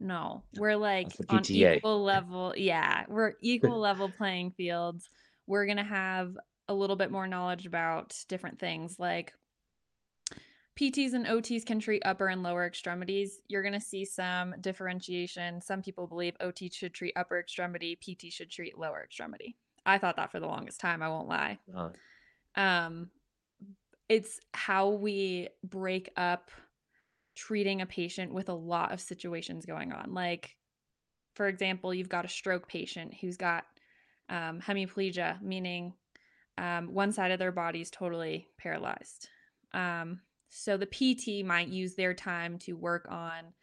No, 0.00 0.42
we're 0.58 0.76
like 0.76 1.12
on 1.28 1.42
equal 1.48 2.02
level. 2.02 2.54
Yeah, 2.56 3.04
we're 3.08 3.34
equal 3.40 3.78
level 3.78 4.10
playing 4.10 4.50
fields. 4.52 5.08
We're 5.46 5.66
going 5.66 5.76
to 5.76 5.84
have 5.84 6.36
a 6.68 6.74
little 6.74 6.96
bit 6.96 7.10
more 7.12 7.26
knowledge 7.28 7.66
about 7.66 8.16
different 8.28 8.58
things 8.58 8.98
like 8.98 9.32
PTs 10.76 11.12
and 11.12 11.26
OTs 11.26 11.64
can 11.64 11.78
treat 11.78 12.02
upper 12.04 12.28
and 12.28 12.42
lower 12.42 12.66
extremities. 12.66 13.40
You're 13.46 13.62
going 13.62 13.74
to 13.74 13.80
see 13.80 14.04
some 14.04 14.54
differentiation. 14.60 15.60
Some 15.60 15.82
people 15.82 16.06
believe 16.06 16.34
OT 16.40 16.70
should 16.70 16.94
treat 16.94 17.12
upper 17.14 17.38
extremity, 17.38 17.96
PT 17.96 18.32
should 18.32 18.50
treat 18.50 18.78
lower 18.78 19.02
extremity. 19.04 19.56
I 19.84 19.98
thought 19.98 20.16
that 20.16 20.30
for 20.30 20.40
the 20.40 20.46
longest 20.46 20.80
time, 20.80 21.02
I 21.02 21.08
won't 21.08 21.28
lie. 21.28 21.58
Uh, 21.74 21.90
Um, 22.54 23.10
it's 24.08 24.40
how 24.52 24.90
we 24.90 25.48
break 25.64 26.10
up 26.16 26.50
treating 27.34 27.80
a 27.80 27.86
patient 27.86 28.32
with 28.32 28.48
a 28.48 28.54
lot 28.54 28.92
of 28.92 29.00
situations 29.00 29.64
going 29.66 29.92
on. 29.92 30.12
Like, 30.12 30.56
for 31.34 31.48
example, 31.48 31.94
you've 31.94 32.08
got 32.08 32.24
a 32.24 32.28
stroke 32.28 32.68
patient 32.68 33.14
who's 33.20 33.36
got 33.36 33.64
um, 34.28 34.60
hemiplegia, 34.60 35.40
meaning 35.42 35.94
um, 36.58 36.92
one 36.92 37.12
side 37.12 37.30
of 37.30 37.38
their 37.38 37.52
body 37.52 37.80
is 37.80 37.90
totally 37.90 38.48
paralyzed. 38.58 39.28
Um, 39.72 40.20
so 40.50 40.76
the 40.76 40.86
PT 40.86 41.44
might 41.44 41.68
use 41.68 41.94
their 41.94 42.12
time 42.12 42.58
to 42.60 42.74
work 42.74 43.06
on 43.10 43.54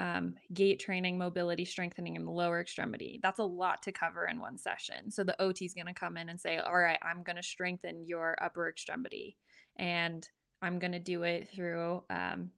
um, 0.00 0.34
gait 0.54 0.80
training, 0.80 1.18
mobility 1.18 1.66
strengthening 1.66 2.16
in 2.16 2.24
the 2.24 2.30
lower 2.30 2.58
extremity. 2.58 3.20
That's 3.22 3.38
a 3.38 3.44
lot 3.44 3.82
to 3.82 3.92
cover 3.92 4.26
in 4.26 4.40
one 4.40 4.56
session. 4.56 5.10
So 5.10 5.22
the 5.22 5.40
OT 5.42 5.66
is 5.66 5.74
going 5.74 5.88
to 5.88 5.92
come 5.92 6.16
in 6.16 6.30
and 6.30 6.40
say, 6.40 6.56
All 6.56 6.78
right, 6.78 6.98
I'm 7.02 7.22
going 7.22 7.36
to 7.36 7.42
strengthen 7.42 8.06
your 8.06 8.34
upper 8.40 8.68
extremity. 8.68 9.36
And 9.76 10.26
I'm 10.62 10.78
going 10.78 10.92
to 10.92 10.98
do 10.98 11.22
it 11.24 11.50
through 11.54 12.02
um, 12.08 12.50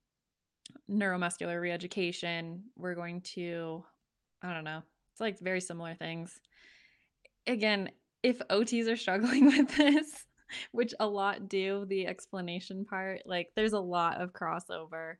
neuromuscular 0.88 1.60
reeducation. 1.60 2.60
We're 2.76 2.94
going 2.94 3.22
to, 3.34 3.84
I 4.42 4.54
don't 4.54 4.64
know, 4.64 4.82
it's 5.12 5.20
like 5.20 5.40
very 5.40 5.60
similar 5.60 5.94
things. 5.94 6.38
Again, 7.48 7.90
if 8.22 8.38
OTs 8.50 8.88
are 8.88 8.96
struggling 8.96 9.46
with 9.56 9.76
this, 9.76 10.26
which 10.70 10.94
a 11.00 11.06
lot 11.06 11.48
do, 11.48 11.86
the 11.88 12.06
explanation 12.06 12.84
part, 12.84 13.22
like 13.26 13.48
there's 13.56 13.72
a 13.72 13.80
lot 13.80 14.20
of 14.20 14.32
crossover. 14.32 15.14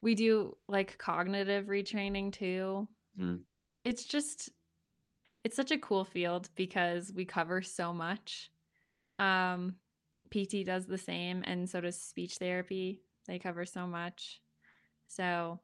We 0.00 0.14
do 0.14 0.56
like 0.68 0.98
cognitive 0.98 1.66
retraining 1.66 2.32
too. 2.32 2.88
Mm. 3.18 3.40
It's 3.84 4.04
just, 4.04 4.50
it's 5.44 5.56
such 5.56 5.70
a 5.70 5.78
cool 5.78 6.04
field 6.04 6.48
because 6.54 7.12
we 7.14 7.24
cover 7.24 7.62
so 7.62 7.92
much. 7.92 8.50
Um, 9.18 9.76
PT 10.30 10.64
does 10.64 10.86
the 10.86 10.98
same, 10.98 11.42
and 11.46 11.68
so 11.68 11.80
does 11.80 12.00
speech 12.00 12.36
therapy. 12.36 13.02
They 13.26 13.38
cover 13.38 13.64
so 13.64 13.86
much. 13.86 14.40
So 15.08 15.60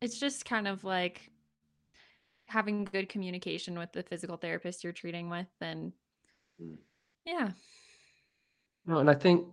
it's 0.00 0.20
just 0.20 0.44
kind 0.44 0.68
of 0.68 0.84
like 0.84 1.30
having 2.46 2.84
good 2.84 3.08
communication 3.08 3.78
with 3.78 3.92
the 3.92 4.02
physical 4.02 4.36
therapist 4.36 4.84
you're 4.84 4.92
treating 4.92 5.28
with 5.30 5.48
and 5.60 5.92
Mm. 6.62 6.78
yeah 7.26 7.50
No, 8.86 8.98
and 9.00 9.10
I 9.10 9.14
think, 9.14 9.46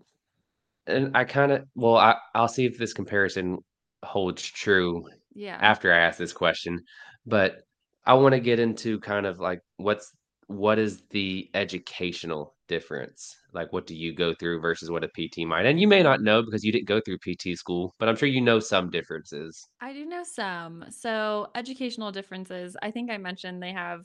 and 0.87 1.15
I 1.15 1.23
kind 1.23 1.51
of, 1.51 1.65
well, 1.75 1.97
I, 1.97 2.15
I'll 2.35 2.47
see 2.47 2.65
if 2.65 2.77
this 2.77 2.93
comparison 2.93 3.59
holds 4.03 4.43
true 4.43 5.07
yeah 5.33 5.57
after 5.61 5.93
I 5.93 5.99
ask 5.99 6.17
this 6.17 6.33
question, 6.33 6.81
but 7.25 7.61
I 8.05 8.13
want 8.15 8.33
to 8.33 8.39
get 8.39 8.59
into 8.59 8.99
kind 8.99 9.25
of 9.25 9.39
like 9.39 9.61
what's 9.77 10.11
what 10.47 10.77
is 10.77 11.03
the 11.09 11.49
educational 11.53 12.53
difference? 12.67 13.33
Like, 13.53 13.71
what 13.71 13.87
do 13.87 13.95
you 13.95 14.13
go 14.13 14.33
through 14.33 14.59
versus 14.59 14.91
what 14.91 15.03
a 15.03 15.07
PT 15.07 15.39
might? 15.47 15.65
And 15.65 15.79
you 15.79 15.87
may 15.87 16.03
not 16.03 16.21
know 16.21 16.43
because 16.43 16.63
you 16.63 16.71
didn't 16.71 16.87
go 16.87 16.99
through 16.99 17.17
PT 17.19 17.57
school, 17.57 17.93
but 17.97 18.09
I'm 18.09 18.15
sure 18.15 18.27
you 18.27 18.41
know 18.41 18.59
some 18.59 18.89
differences. 18.89 19.65
i 19.81 19.93
do 19.93 20.05
know 20.05 20.23
some 20.23 20.85
so 20.89 21.47
educational 21.55 22.11
differences 22.11 22.75
i 22.81 22.91
think 22.91 23.09
i 23.11 23.17
mentioned 23.17 23.61
they 23.61 23.71
have 23.71 24.01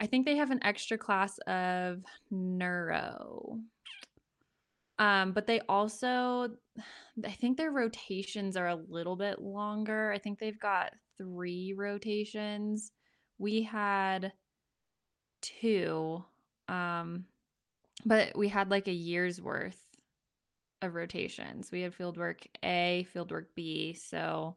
i 0.00 0.06
think 0.06 0.24
they 0.26 0.36
have 0.36 0.50
an 0.50 0.62
extra 0.62 0.96
class 0.98 1.38
of 1.46 2.02
neuro 2.30 3.58
um 5.00 5.32
but 5.32 5.46
they 5.48 5.60
also 5.68 6.48
i 7.26 7.32
think 7.32 7.56
their 7.56 7.72
rotations 7.72 8.56
are 8.56 8.68
a 8.68 8.76
little 8.88 9.16
bit 9.16 9.40
longer. 9.40 10.12
I 10.12 10.18
think 10.18 10.38
they've 10.38 10.60
got 10.60 10.92
three 11.18 11.74
rotations. 11.76 12.92
We 13.38 13.62
had 13.62 14.32
two 15.42 16.24
um 16.68 17.24
but 18.04 18.36
we 18.36 18.48
had 18.48 18.70
like 18.70 18.88
a 18.88 18.92
year's 18.92 19.40
worth 19.42 19.78
of 20.82 20.94
rotations. 20.94 21.70
We 21.70 21.82
had 21.82 21.96
fieldwork 21.96 22.46
a 22.62 23.06
fieldwork 23.14 23.46
b 23.56 23.94
so 23.94 24.56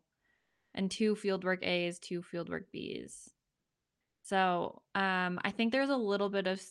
and 0.75 0.89
two 0.91 1.15
fieldwork 1.15 1.63
a's 1.63 1.99
two 1.99 2.21
fieldwork 2.21 2.65
b's. 2.71 3.29
So 4.23 4.82
um 4.95 5.39
i 5.43 5.51
think 5.51 5.71
there's 5.71 5.89
a 5.89 5.97
little 5.97 6.29
bit 6.29 6.47
of 6.47 6.62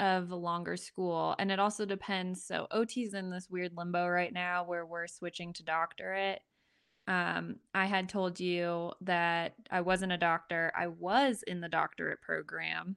of 0.00 0.30
a 0.30 0.36
longer 0.36 0.76
school 0.76 1.34
and 1.38 1.50
it 1.50 1.58
also 1.58 1.84
depends 1.84 2.44
so 2.44 2.66
ot's 2.70 3.14
in 3.14 3.30
this 3.30 3.48
weird 3.50 3.72
limbo 3.76 4.06
right 4.06 4.32
now 4.32 4.64
where 4.64 4.86
we're 4.86 5.06
switching 5.06 5.52
to 5.52 5.62
doctorate 5.62 6.40
um, 7.06 7.56
I 7.74 7.86
had 7.86 8.08
told 8.08 8.40
you 8.40 8.92
that 9.02 9.54
I 9.70 9.82
wasn't 9.82 10.12
a 10.12 10.18
doctor. 10.18 10.72
I 10.74 10.86
was 10.86 11.42
in 11.46 11.60
the 11.60 11.68
doctorate 11.68 12.22
program, 12.22 12.96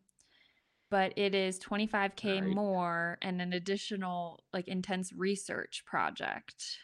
but 0.89 1.13
it 1.17 1.35
is 1.35 1.59
25k 1.59 2.41
Right. 2.41 2.55
more 2.55 3.17
and 3.21 3.41
an 3.41 3.51
additional 3.53 4.43
like 4.53 4.67
intense 4.67 5.11
research 5.13 5.83
project. 5.85 6.77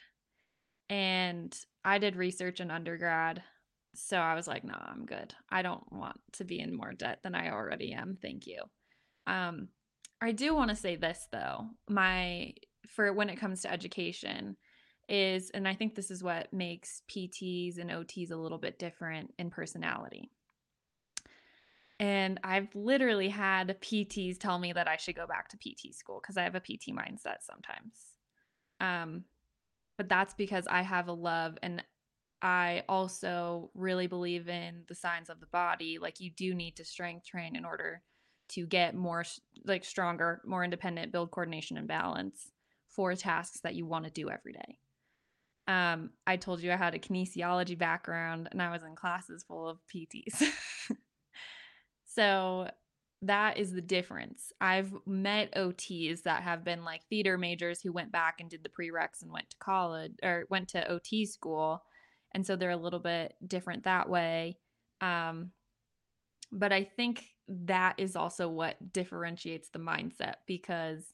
And 0.90 1.58
I 1.86 1.98
did 1.98 2.18
research 2.18 2.60
in 2.60 2.70
undergrad. 2.72 3.42
So 3.96 4.18
I 4.18 4.36
was 4.36 4.48
like, 4.48 4.64
no, 4.64 4.76
I'm 4.78 5.06
good. 5.06 5.34
I 5.50 5.62
don't 5.62 5.92
want 5.94 6.20
to 6.34 6.44
be 6.44 6.60
in 6.60 6.76
more 6.76 6.92
debt 6.94 7.20
than 7.24 7.36
I 7.36 7.52
already 7.52 7.94
am. 7.94 8.18
Thank 8.22 8.48
you. 8.48 8.64
Um, 9.28 9.70
I 10.24 10.32
do 10.32 10.56
want 10.56 10.70
to 10.70 10.76
say 10.76 10.96
this 10.96 11.28
though. 11.34 11.68
My 11.90 12.54
for 12.88 13.12
when 13.12 13.30
it 13.30 13.36
comes 13.36 13.62
to 13.62 13.72
education 13.72 14.56
is 15.10 15.50
and 15.50 15.68
I 15.68 15.76
think 15.76 15.96
this 15.96 16.10
is 16.10 16.24
what 16.24 16.54
makes 16.54 17.02
PTs 17.12 17.78
and 17.78 17.90
OTs 17.90 18.32
a 18.32 18.38
little 18.38 18.58
bit 18.58 18.80
different 18.80 19.34
in 19.38 19.50
personality. 19.50 20.30
And 22.00 22.40
I've 22.42 22.74
literally 22.74 23.28
had 23.28 23.80
PTs 23.82 24.40
tell 24.40 24.60
me 24.60 24.72
that 24.72 24.88
I 24.88 24.96
should 24.96 25.16
go 25.16 25.28
back 25.28 25.50
to 25.50 25.58
PT 25.58 25.94
school 25.94 26.22
because 26.22 26.38
I 26.38 26.44
have 26.44 26.56
a 26.56 26.62
PT 26.62 26.88
mindset 26.90 27.42
sometimes. 27.42 27.96
Um, 28.80 29.26
but 29.98 30.08
that's 30.08 30.34
because 30.34 30.68
I 30.68 30.84
have 30.84 31.10
a 31.10 31.14
love 31.14 31.58
and 31.62 31.84
I 32.42 32.84
also 32.88 33.72
really 33.74 34.08
believe 34.08 34.48
in 34.48 34.84
the 34.88 34.96
signs 34.96 35.30
of 35.30 35.42
the 35.42 35.48
body. 35.48 35.98
Like 36.00 36.22
you 36.22 36.32
do 36.32 36.54
need 36.54 36.78
to 36.78 36.86
strength 36.86 37.26
train 37.26 37.58
in 37.58 37.66
order 37.66 38.02
to 38.54 38.66
get 38.66 38.96
more 38.96 39.24
like 39.66 39.86
stronger, 39.86 40.42
more 40.46 40.64
independent, 40.64 41.12
build 41.12 41.32
coordination 41.32 41.78
and 41.78 41.88
balance 41.88 42.52
for 42.88 43.16
tasks 43.16 43.62
that 43.62 43.76
you 43.76 43.86
want 43.86 44.06
to 44.06 44.12
do 44.12 44.30
every 44.30 44.54
day. 44.54 44.78
Um, 45.68 46.12
I 46.28 46.36
told 46.36 46.62
you 46.62 46.72
I 46.72 46.76
had 46.76 46.94
a 46.94 47.00
kinesiology 47.00 47.78
background 47.78 48.50
and 48.52 48.62
I 48.62 48.72
was 48.72 48.84
in 48.84 48.96
classes 48.96 49.44
full 49.44 49.68
of 49.68 49.80
PTs. 49.94 50.44
so 52.06 52.70
that 53.22 53.58
is 53.58 53.72
the 53.72 53.82
difference. 53.82 54.52
I've 54.60 54.94
met 55.06 55.56
OTs 55.56 56.24
that 56.24 56.44
have 56.44 56.66
been 56.66 56.84
like 56.84 57.06
theater 57.10 57.38
majors 57.38 57.82
who 57.82 57.94
went 57.94 58.12
back 58.12 58.36
and 58.40 58.50
did 58.50 58.64
the 58.64 58.70
prereqs 58.70 59.22
and 59.22 59.32
went 59.32 59.50
to 59.52 59.58
college 59.60 60.12
or 60.22 60.46
went 60.50 60.68
to 60.70 60.88
OT 60.92 61.26
school. 61.26 61.82
And 62.34 62.46
so 62.46 62.56
they're 62.56 62.72
a 62.72 62.78
little 62.78 63.00
bit 63.00 63.36
different 63.48 63.86
that 63.86 64.10
way. 64.10 64.58
Um, 65.00 65.52
but 66.54 66.72
I 66.72 66.84
think 66.84 67.26
that 67.48 67.96
is 67.98 68.16
also 68.16 68.48
what 68.48 68.94
differentiates 68.94 69.70
the 69.70 69.80
mindset 69.80 70.36
because 70.48 71.14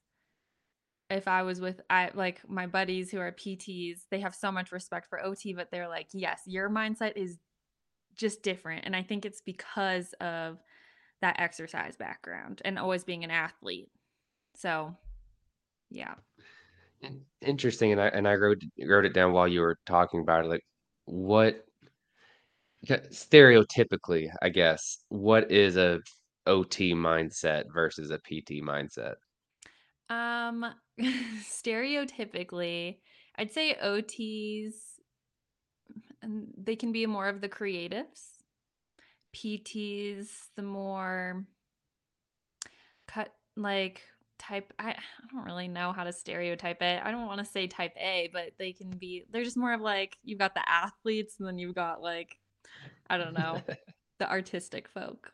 if 1.09 1.27
I 1.27 1.41
was 1.41 1.59
with 1.59 1.81
I 1.89 2.11
like 2.13 2.47
my 2.47 2.67
buddies 2.67 3.09
who 3.09 3.19
are 3.19 3.31
PTs, 3.31 4.01
they 4.11 4.19
have 4.19 4.35
so 4.35 4.51
much 4.51 4.71
respect 4.71 5.07
for 5.09 5.23
OT, 5.23 5.53
but 5.53 5.71
they're 5.71 5.87
like, 5.87 6.07
yes, 6.13 6.41
your 6.45 6.69
mindset 6.69 7.13
is 7.15 7.39
just 8.15 8.43
different. 8.43 8.85
And 8.85 8.95
I 8.95 9.01
think 9.01 9.25
it's 9.25 9.41
because 9.41 10.13
of 10.21 10.59
that 11.21 11.39
exercise 11.39 11.95
background 11.95 12.61
and 12.63 12.77
always 12.77 13.03
being 13.03 13.23
an 13.23 13.31
athlete. 13.31 13.89
So, 14.55 14.95
yeah. 15.89 16.13
Interesting, 17.41 17.93
and 17.93 18.01
I 18.01 18.07
and 18.09 18.27
I 18.27 18.35
wrote 18.35 18.61
wrote 18.85 19.05
it 19.05 19.13
down 19.13 19.31
while 19.31 19.47
you 19.47 19.61
were 19.61 19.79
talking 19.85 20.19
about 20.19 20.45
it. 20.45 20.49
Like, 20.49 20.63
what 21.05 21.65
ca- 22.87 23.07
stereotypically, 23.11 24.29
I 24.41 24.49
guess, 24.49 24.97
what 25.09 25.51
is 25.51 25.77
a 25.77 25.99
OT 26.45 26.93
mindset 26.93 27.65
versus 27.73 28.11
a 28.11 28.17
PT 28.17 28.61
mindset? 28.63 29.15
Um, 30.09 30.65
stereotypically, 31.41 32.97
I'd 33.35 33.51
say 33.51 33.75
OTs, 33.81 34.73
they 36.57 36.75
can 36.75 36.91
be 36.91 37.05
more 37.05 37.27
of 37.27 37.41
the 37.41 37.49
creatives. 37.49 38.39
PTs, 39.35 40.27
the 40.55 40.63
more 40.63 41.45
cut 43.07 43.33
like 43.55 44.01
type 44.39 44.73
I, 44.79 44.91
I 44.91 44.95
don't 45.31 45.45
really 45.45 45.67
know 45.67 45.91
how 45.91 46.03
to 46.03 46.13
stereotype 46.13 46.81
it. 46.81 47.01
I 47.03 47.11
don't 47.11 47.27
want 47.27 47.39
to 47.39 47.45
say 47.45 47.67
type 47.67 47.93
A, 47.97 48.29
but 48.33 48.53
they 48.57 48.71
can 48.71 48.89
be 48.89 49.25
they're 49.29 49.43
just 49.43 49.57
more 49.57 49.73
of 49.73 49.81
like 49.81 50.17
you've 50.23 50.39
got 50.39 50.55
the 50.55 50.67
athletes 50.67 51.35
and 51.37 51.47
then 51.47 51.59
you've 51.59 51.75
got 51.75 52.01
like 52.01 52.38
I 53.09 53.17
don't 53.17 53.33
know, 53.33 53.61
the 54.19 54.29
artistic 54.29 54.87
folk. 54.89 55.31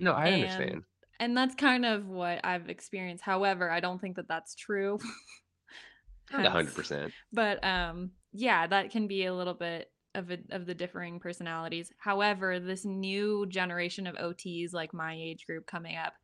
No, 0.00 0.12
I 0.12 0.26
And 0.28 0.42
understand. 0.42 0.82
and 1.20 1.36
that's 1.36 1.54
kind 1.54 1.84
of 1.84 2.06
what 2.08 2.40
I've 2.44 2.68
experienced. 2.68 3.22
However, 3.24 3.70
I 3.70 3.80
don't 3.80 4.00
think 4.00 4.16
that 4.16 4.28
that's 4.28 4.54
true. 4.54 4.98
hundred 6.30 6.74
percent. 6.74 7.12
but 7.32 7.62
um 7.64 8.10
yeah, 8.32 8.66
that 8.66 8.90
can 8.90 9.06
be 9.06 9.26
a 9.26 9.34
little 9.34 9.54
bit 9.54 9.90
of 10.14 10.30
a, 10.30 10.38
of 10.50 10.66
the 10.66 10.74
differing 10.74 11.20
personalities. 11.20 11.90
However, 11.98 12.58
this 12.58 12.84
new 12.84 13.46
generation 13.46 14.06
of 14.06 14.16
OTs 14.16 14.72
like 14.72 14.94
my 14.94 15.14
age 15.14 15.46
group 15.46 15.66
coming 15.66 15.96
up 15.96 16.14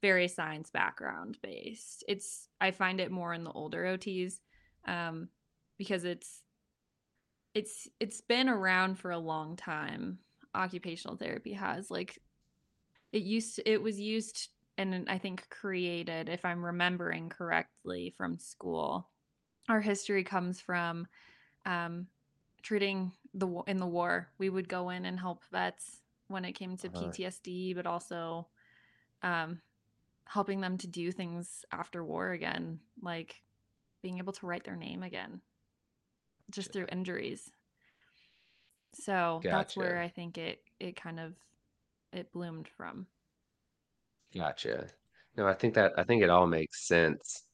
very 0.00 0.28
science 0.28 0.70
background 0.70 1.36
based. 1.42 2.04
It's 2.08 2.48
I 2.60 2.70
find 2.70 3.00
it 3.00 3.10
more 3.10 3.34
in 3.34 3.44
the 3.44 3.50
older 3.52 3.84
OTs 3.84 4.34
um 4.86 5.28
because 5.76 6.04
it's 6.04 6.42
it's 7.58 7.88
it's 7.98 8.20
been 8.20 8.48
around 8.48 9.00
for 9.00 9.10
a 9.10 9.18
long 9.18 9.56
time. 9.56 10.18
Occupational 10.54 11.16
therapy 11.16 11.52
has 11.52 11.90
like 11.90 12.20
it 13.12 13.22
used 13.22 13.56
to, 13.56 13.68
it 13.68 13.82
was 13.82 13.98
used 13.98 14.50
and 14.76 15.08
I 15.08 15.18
think 15.18 15.48
created 15.50 16.28
if 16.28 16.44
I'm 16.44 16.64
remembering 16.64 17.28
correctly 17.28 18.14
from 18.16 18.38
school. 18.38 19.08
Our 19.68 19.80
history 19.80 20.22
comes 20.22 20.60
from 20.60 21.08
um, 21.66 22.06
treating 22.62 23.10
the 23.34 23.48
in 23.66 23.78
the 23.78 23.86
war. 23.86 24.28
We 24.38 24.50
would 24.50 24.68
go 24.68 24.90
in 24.90 25.04
and 25.04 25.18
help 25.18 25.42
vets 25.50 26.02
when 26.28 26.44
it 26.44 26.52
came 26.52 26.76
to. 26.76 26.88
PTSD, 26.88 27.74
but 27.74 27.86
also 27.86 28.46
um, 29.24 29.60
helping 30.26 30.60
them 30.60 30.78
to 30.78 30.86
do 30.86 31.10
things 31.10 31.64
after 31.72 32.04
war 32.04 32.30
again, 32.30 32.78
like 33.02 33.34
being 34.00 34.18
able 34.18 34.32
to 34.34 34.46
write 34.46 34.62
their 34.62 34.76
name 34.76 35.02
again, 35.02 35.40
just 36.50 36.72
through 36.72 36.86
injuries. 36.90 37.50
So 38.94 39.46
that's 39.50 39.76
where 39.76 39.98
I 39.98 40.08
think 40.08 40.38
it 40.38 40.62
it 40.80 40.96
kind 40.96 41.20
of 41.20 41.36
it 42.12 42.32
bloomed 42.32 42.68
from. 42.68 43.08
Gotcha. 44.34 44.88
No, 45.36 45.46
I 45.46 45.54
think 45.54 45.74
that 45.74 45.92
I 45.98 46.04
think 46.04 46.22
it 46.22 46.30
all 46.30 46.46
makes 46.46 46.86
sense. 46.86 47.44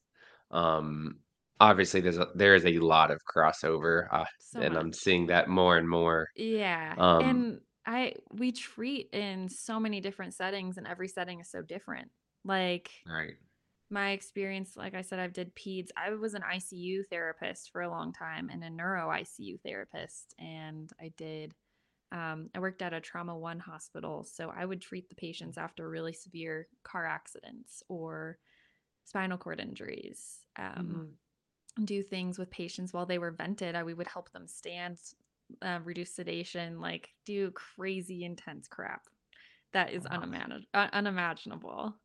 Um, 0.51 1.21
obviously, 1.59 2.01
there's 2.01 2.19
a 2.19 2.31
there 2.35 2.55
is 2.55 2.65
a 2.65 2.79
lot 2.79 3.11
of 3.11 3.21
crossover, 3.33 4.07
uh, 4.13 4.25
So 4.37 4.61
and 4.61 4.77
I'm 4.77 4.93
seeing 4.93 5.27
that 5.27 5.49
more 5.49 5.77
and 5.77 5.89
more. 5.89 6.27
Yeah. 6.35 6.97
Um, 6.97 7.19
And 7.19 7.61
I 7.85 8.15
we 8.31 8.51
treat 8.51 9.09
in 9.13 9.49
so 9.49 9.79
many 9.79 10.01
different 10.01 10.33
settings 10.33 10.77
and 10.77 10.87
every 10.87 11.07
setting 11.07 11.39
is 11.39 11.49
so 11.49 11.61
different. 11.61 12.11
Like 12.43 12.91
right. 13.05 13.37
My 13.89 14.11
experience, 14.11 14.75
like 14.75 14.95
I 14.95 15.01
said, 15.01 15.19
I've 15.19 15.33
did 15.33 15.55
peds. 15.55 15.89
I 15.95 16.11
was 16.11 16.33
an 16.33 16.41
ICU 16.41 17.03
therapist 17.09 17.71
for 17.71 17.81
a 17.81 17.89
long 17.89 18.13
time 18.13 18.49
and 18.51 18.63
a 18.63 18.69
neuro 18.69 19.09
ICU 19.09 19.59
therapist. 19.61 20.33
And 20.39 20.91
I 20.99 21.11
did 21.17 21.53
um, 22.11 22.49
I 22.55 22.59
worked 22.59 22.81
at 22.81 22.93
a 22.93 23.01
trauma 23.01 23.37
one 23.37 23.59
hospital. 23.59 24.23
So 24.23 24.53
I 24.55 24.65
would 24.65 24.81
treat 24.81 25.09
the 25.09 25.15
patients 25.15 25.57
after 25.57 25.89
really 25.89 26.13
severe 26.13 26.67
car 26.83 27.05
accidents 27.05 27.83
or 27.89 28.37
spinal 29.05 29.37
cord 29.37 29.59
injuries. 29.59 30.37
Um, 30.55 31.17
do 31.83 32.01
things 32.03 32.39
with 32.39 32.49
patients 32.51 32.93
while 32.93 33.05
they 33.05 33.17
were 33.17 33.31
vented. 33.31 33.75
I, 33.75 33.83
we 33.83 33.93
would 33.93 34.07
help 34.07 34.31
them 34.31 34.47
stand, 34.47 34.97
uh, 35.61 35.79
reduce 35.83 36.11
sedation, 36.11 36.79
like 36.79 37.09
do 37.25 37.51
crazy 37.51 38.23
intense 38.23 38.67
crap 38.67 39.07
that 39.73 39.91
is 39.91 40.03
Wow. 40.03 40.21
unimagin- 40.21 40.67
uh, 40.73 40.87
unimaginable. 40.93 41.95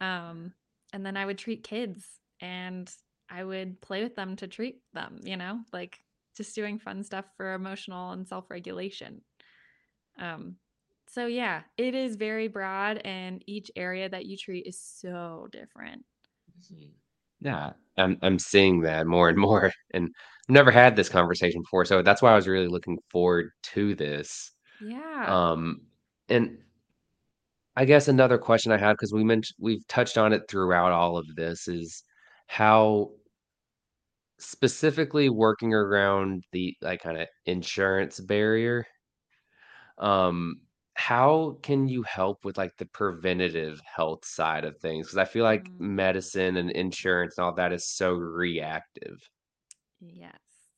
Um, 0.00 0.52
and 0.92 1.04
then 1.04 1.16
I 1.16 1.26
would 1.26 1.38
treat 1.38 1.64
kids 1.64 2.06
and 2.40 2.92
I 3.28 3.44
would 3.44 3.80
play 3.80 4.02
with 4.02 4.16
them 4.16 4.36
to 4.36 4.48
treat 4.48 4.82
them, 4.92 5.20
you 5.24 5.36
know, 5.36 5.60
like 5.72 6.00
just 6.36 6.54
doing 6.54 6.78
fun 6.78 7.04
stuff 7.04 7.26
for 7.36 7.54
emotional 7.54 8.10
and 8.12 8.26
self 8.26 8.50
regulation. 8.50 9.22
Um, 10.18 10.56
so 11.08 11.26
yeah, 11.26 11.64
it 11.76 11.94
is 11.94 12.16
very 12.16 12.48
broad, 12.48 12.98
and 12.98 13.42
each 13.46 13.70
area 13.76 14.08
that 14.08 14.26
you 14.26 14.36
treat 14.36 14.66
is 14.66 14.80
so 14.80 15.48
different. 15.50 16.04
Yeah, 17.40 17.72
I'm 17.96 18.18
I'm 18.22 18.38
seeing 18.38 18.80
that 18.82 19.06
more 19.06 19.28
and 19.28 19.38
more, 19.38 19.72
and 19.94 20.10
I've 20.48 20.52
never 20.52 20.70
had 20.70 20.96
this 20.96 21.08
conversation 21.08 21.62
before, 21.62 21.84
so 21.84 22.02
that's 22.02 22.22
why 22.22 22.32
I 22.32 22.36
was 22.36 22.48
really 22.48 22.68
looking 22.68 22.98
forward 23.10 23.50
to 23.74 23.94
this. 23.94 24.52
Yeah. 24.80 25.50
Um, 25.52 25.86
and 26.28 26.58
I 27.80 27.84
guess 27.86 28.08
another 28.08 28.38
question 28.38 28.72
I 28.72 28.78
have, 28.78 28.96
because 28.96 29.12
we 29.14 29.24
mentioned 29.24 29.56
we've 29.58 29.86
touched 29.88 30.18
on 30.18 30.32
it 30.34 30.42
throughout 30.48 30.92
all 30.92 31.16
of 31.16 31.26
this, 31.34 31.66
is 31.66 32.04
how 32.46 33.12
specifically 34.40 35.28
working 35.28 35.72
around 35.74 36.42
the 36.52 36.76
like 36.80 37.02
kind 37.02 37.18
of 37.20 37.28
insurance 37.46 38.18
barrier, 38.20 38.86
um, 39.98 40.60
how 40.94 41.58
can 41.62 41.88
you 41.88 42.02
help 42.02 42.44
with 42.44 42.58
like 42.58 42.76
the 42.78 42.86
preventative 42.86 43.80
health 43.84 44.24
side 44.24 44.64
of 44.64 44.76
things? 44.78 45.06
Because 45.06 45.18
I 45.18 45.24
feel 45.24 45.44
like 45.44 45.70
Mm, 45.70 45.78
medicine 45.78 46.56
and 46.56 46.70
insurance 46.70 47.38
and 47.38 47.44
all 47.46 47.54
that 47.54 47.72
is 47.72 47.88
so 47.88 48.12
reactive. 48.12 49.16
yes. 50.00 50.70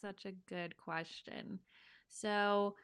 Such 0.00 0.24
a 0.24 0.32
good 0.32 0.76
question. 0.76 1.60
So, 2.08 2.76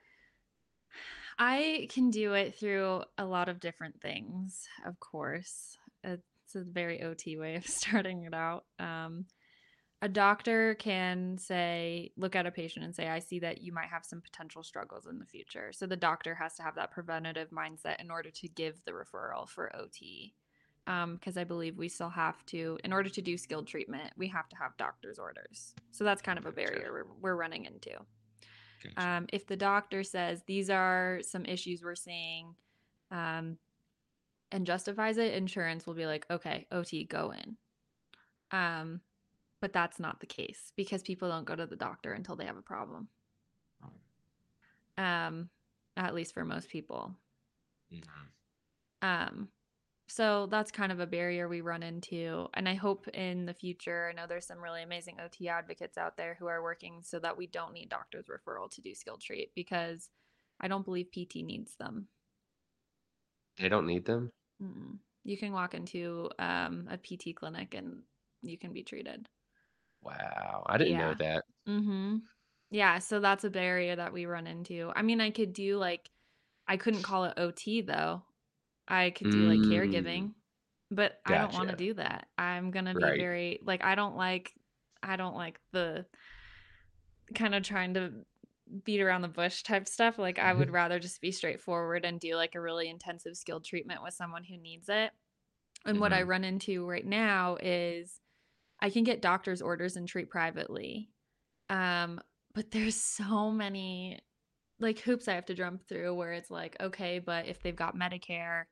I 1.38 1.88
can 1.90 2.10
do 2.10 2.32
it 2.32 2.54
through 2.54 3.02
a 3.18 3.24
lot 3.24 3.48
of 3.48 3.60
different 3.60 4.00
things, 4.00 4.66
of 4.86 4.98
course. 5.00 5.76
It's 6.02 6.54
a 6.54 6.62
very 6.62 7.02
OT 7.02 7.36
way 7.36 7.56
of 7.56 7.66
starting 7.66 8.24
it 8.24 8.34
out. 8.34 8.64
Um, 8.78 9.26
a 10.02 10.08
doctor 10.08 10.74
can 10.74 11.38
say, 11.38 12.12
look 12.16 12.36
at 12.36 12.46
a 12.46 12.50
patient 12.50 12.84
and 12.84 12.94
say, 12.94 13.08
I 13.08 13.18
see 13.18 13.38
that 13.40 13.62
you 13.62 13.72
might 13.72 13.88
have 13.88 14.04
some 14.04 14.20
potential 14.20 14.62
struggles 14.62 15.06
in 15.06 15.18
the 15.18 15.24
future. 15.24 15.72
So 15.72 15.86
the 15.86 15.96
doctor 15.96 16.34
has 16.34 16.54
to 16.56 16.62
have 16.62 16.74
that 16.76 16.90
preventative 16.90 17.48
mindset 17.50 18.00
in 18.00 18.10
order 18.10 18.30
to 18.30 18.48
give 18.48 18.84
the 18.84 18.92
referral 18.92 19.48
for 19.48 19.74
OT. 19.74 20.34
Because 20.84 21.36
I 21.36 21.42
believe 21.42 21.76
we 21.76 21.88
still 21.88 22.10
have 22.10 22.46
to, 22.46 22.78
in 22.84 22.92
order 22.92 23.08
to 23.08 23.20
do 23.20 23.36
skilled 23.36 23.66
treatment, 23.66 24.12
we 24.16 24.28
have 24.28 24.48
to 24.50 24.56
have 24.56 24.76
doctor's 24.76 25.18
orders. 25.18 25.74
So 25.90 26.04
that's 26.04 26.22
kind 26.22 26.38
of 26.38 26.46
a 26.46 26.52
barrier 26.52 26.92
we're, 26.92 27.06
we're 27.20 27.40
running 27.40 27.64
into. 27.64 27.90
Gotcha. 28.82 29.08
Um, 29.08 29.26
if 29.32 29.46
the 29.46 29.56
doctor 29.56 30.02
says 30.02 30.42
these 30.46 30.70
are 30.70 31.20
some 31.22 31.44
issues 31.44 31.82
we're 31.82 31.94
seeing 31.94 32.54
um, 33.10 33.58
and 34.52 34.66
justifies 34.66 35.18
it, 35.18 35.34
insurance 35.34 35.86
will 35.86 35.94
be 35.94 36.06
like, 36.06 36.26
okay, 36.30 36.66
OT, 36.70 37.04
go 37.04 37.32
in. 37.32 37.56
Um, 38.50 39.00
but 39.60 39.72
that's 39.72 39.98
not 39.98 40.20
the 40.20 40.26
case 40.26 40.72
because 40.76 41.02
people 41.02 41.28
don't 41.28 41.46
go 41.46 41.56
to 41.56 41.66
the 41.66 41.76
doctor 41.76 42.12
until 42.12 42.36
they 42.36 42.44
have 42.44 42.58
a 42.58 42.62
problem. 42.62 43.08
Um, 44.98 45.50
at 45.96 46.14
least 46.14 46.34
for 46.34 46.44
most 46.44 46.68
people. 46.68 47.14
Mhm. 47.92 48.02
Um, 49.02 49.48
so 50.08 50.46
that's 50.46 50.70
kind 50.70 50.92
of 50.92 51.00
a 51.00 51.06
barrier 51.06 51.48
we 51.48 51.60
run 51.60 51.82
into. 51.82 52.46
And 52.54 52.68
I 52.68 52.74
hope 52.74 53.08
in 53.08 53.44
the 53.44 53.54
future, 53.54 54.08
I 54.10 54.14
know 54.14 54.26
there's 54.28 54.46
some 54.46 54.62
really 54.62 54.82
amazing 54.82 55.16
OT 55.22 55.48
advocates 55.48 55.98
out 55.98 56.16
there 56.16 56.36
who 56.38 56.46
are 56.46 56.62
working 56.62 57.00
so 57.02 57.18
that 57.18 57.36
we 57.36 57.48
don't 57.48 57.72
need 57.72 57.88
doctor's 57.88 58.26
referral 58.26 58.70
to 58.70 58.80
do 58.80 58.94
skilled 58.94 59.20
treat 59.20 59.50
because 59.54 60.08
I 60.60 60.68
don't 60.68 60.84
believe 60.84 61.10
PT 61.10 61.36
needs 61.36 61.74
them. 61.76 62.06
They 63.58 63.68
don't 63.68 63.86
need 63.86 64.04
them? 64.04 64.30
Mm-mm. 64.62 64.98
You 65.24 65.36
can 65.36 65.52
walk 65.52 65.74
into 65.74 66.30
um, 66.38 66.88
a 66.88 66.96
PT 66.96 67.34
clinic 67.34 67.74
and 67.74 68.02
you 68.42 68.56
can 68.56 68.72
be 68.72 68.84
treated. 68.84 69.28
Wow, 70.02 70.62
I 70.66 70.78
didn't 70.78 70.98
know 70.98 71.14
that. 71.18 71.44
Mm-hmm. 71.68 72.18
Yeah, 72.70 72.98
so 73.00 73.18
that's 73.18 73.44
a 73.44 73.50
barrier 73.50 73.96
that 73.96 74.12
we 74.12 74.26
run 74.26 74.46
into. 74.46 74.92
I 74.94 75.02
mean, 75.02 75.20
I 75.20 75.30
could 75.30 75.52
do 75.52 75.78
like, 75.78 76.08
I 76.68 76.76
couldn't 76.76 77.02
call 77.02 77.24
it 77.24 77.34
OT 77.38 77.80
though. 77.80 78.22
I 78.88 79.10
could 79.10 79.30
do 79.30 79.46
like 79.46 79.62
Mm, 79.62 79.62
caregiving, 79.62 80.34
but 80.90 81.20
I 81.24 81.38
don't 81.38 81.54
want 81.54 81.70
to 81.70 81.76
do 81.76 81.94
that. 81.94 82.28
I'm 82.38 82.70
gonna 82.70 82.94
be 82.96 83.12
Right. 83.12 83.14
very 83.14 83.60
like 83.64 83.84
I 83.84 83.94
don't 83.94 84.16
like 84.16 84.54
I 85.02 85.16
don't 85.16 85.36
like 85.36 85.60
the 85.72 86.06
kind 87.34 87.54
of 87.54 87.62
trying 87.62 87.94
to 87.94 88.24
beat 88.84 89.00
around 89.00 89.22
the 89.22 89.28
bush 89.28 89.62
type 89.62 89.88
stuff. 89.88 90.18
Like 90.18 90.38
I 90.38 90.52
would 90.52 90.70
rather 90.70 90.98
just 90.98 91.20
be 91.20 91.32
straightforward 91.32 92.04
and 92.04 92.20
do 92.20 92.34
like 92.34 92.54
a 92.54 92.60
really 92.60 92.88
intensive 92.88 93.36
skilled 93.36 93.64
treatment 93.64 94.02
with 94.02 94.14
someone 94.14 94.44
who 94.44 94.56
needs 94.56 94.88
it. 94.88 95.12
And 95.86 96.00
what 96.00 96.12
I 96.12 96.22
Mhm. 96.22 96.24
run 96.24 96.44
into 96.44 96.86
right 96.86 97.06
now 97.06 97.56
is 97.60 98.20
I 98.80 98.90
can 98.90 99.04
get 99.04 99.22
doctor's 99.22 99.62
orders 99.62 99.96
and 99.96 100.08
treat 100.08 100.30
privately. 100.30 101.10
Um, 101.70 102.20
but 102.54 102.70
there's 102.72 102.96
so 103.00 103.50
many 103.52 104.20
like 104.80 105.00
hoops 105.00 105.28
I 105.28 105.34
have 105.34 105.46
to 105.46 105.54
jump 105.54 105.88
through 105.88 106.14
where 106.14 106.32
it's 106.32 106.50
like, 106.50 106.76
okay, 106.80 107.18
but 107.20 107.46
if 107.46 107.62
they've 107.62 107.76
got 107.76 107.96
Medicare, 107.96 108.66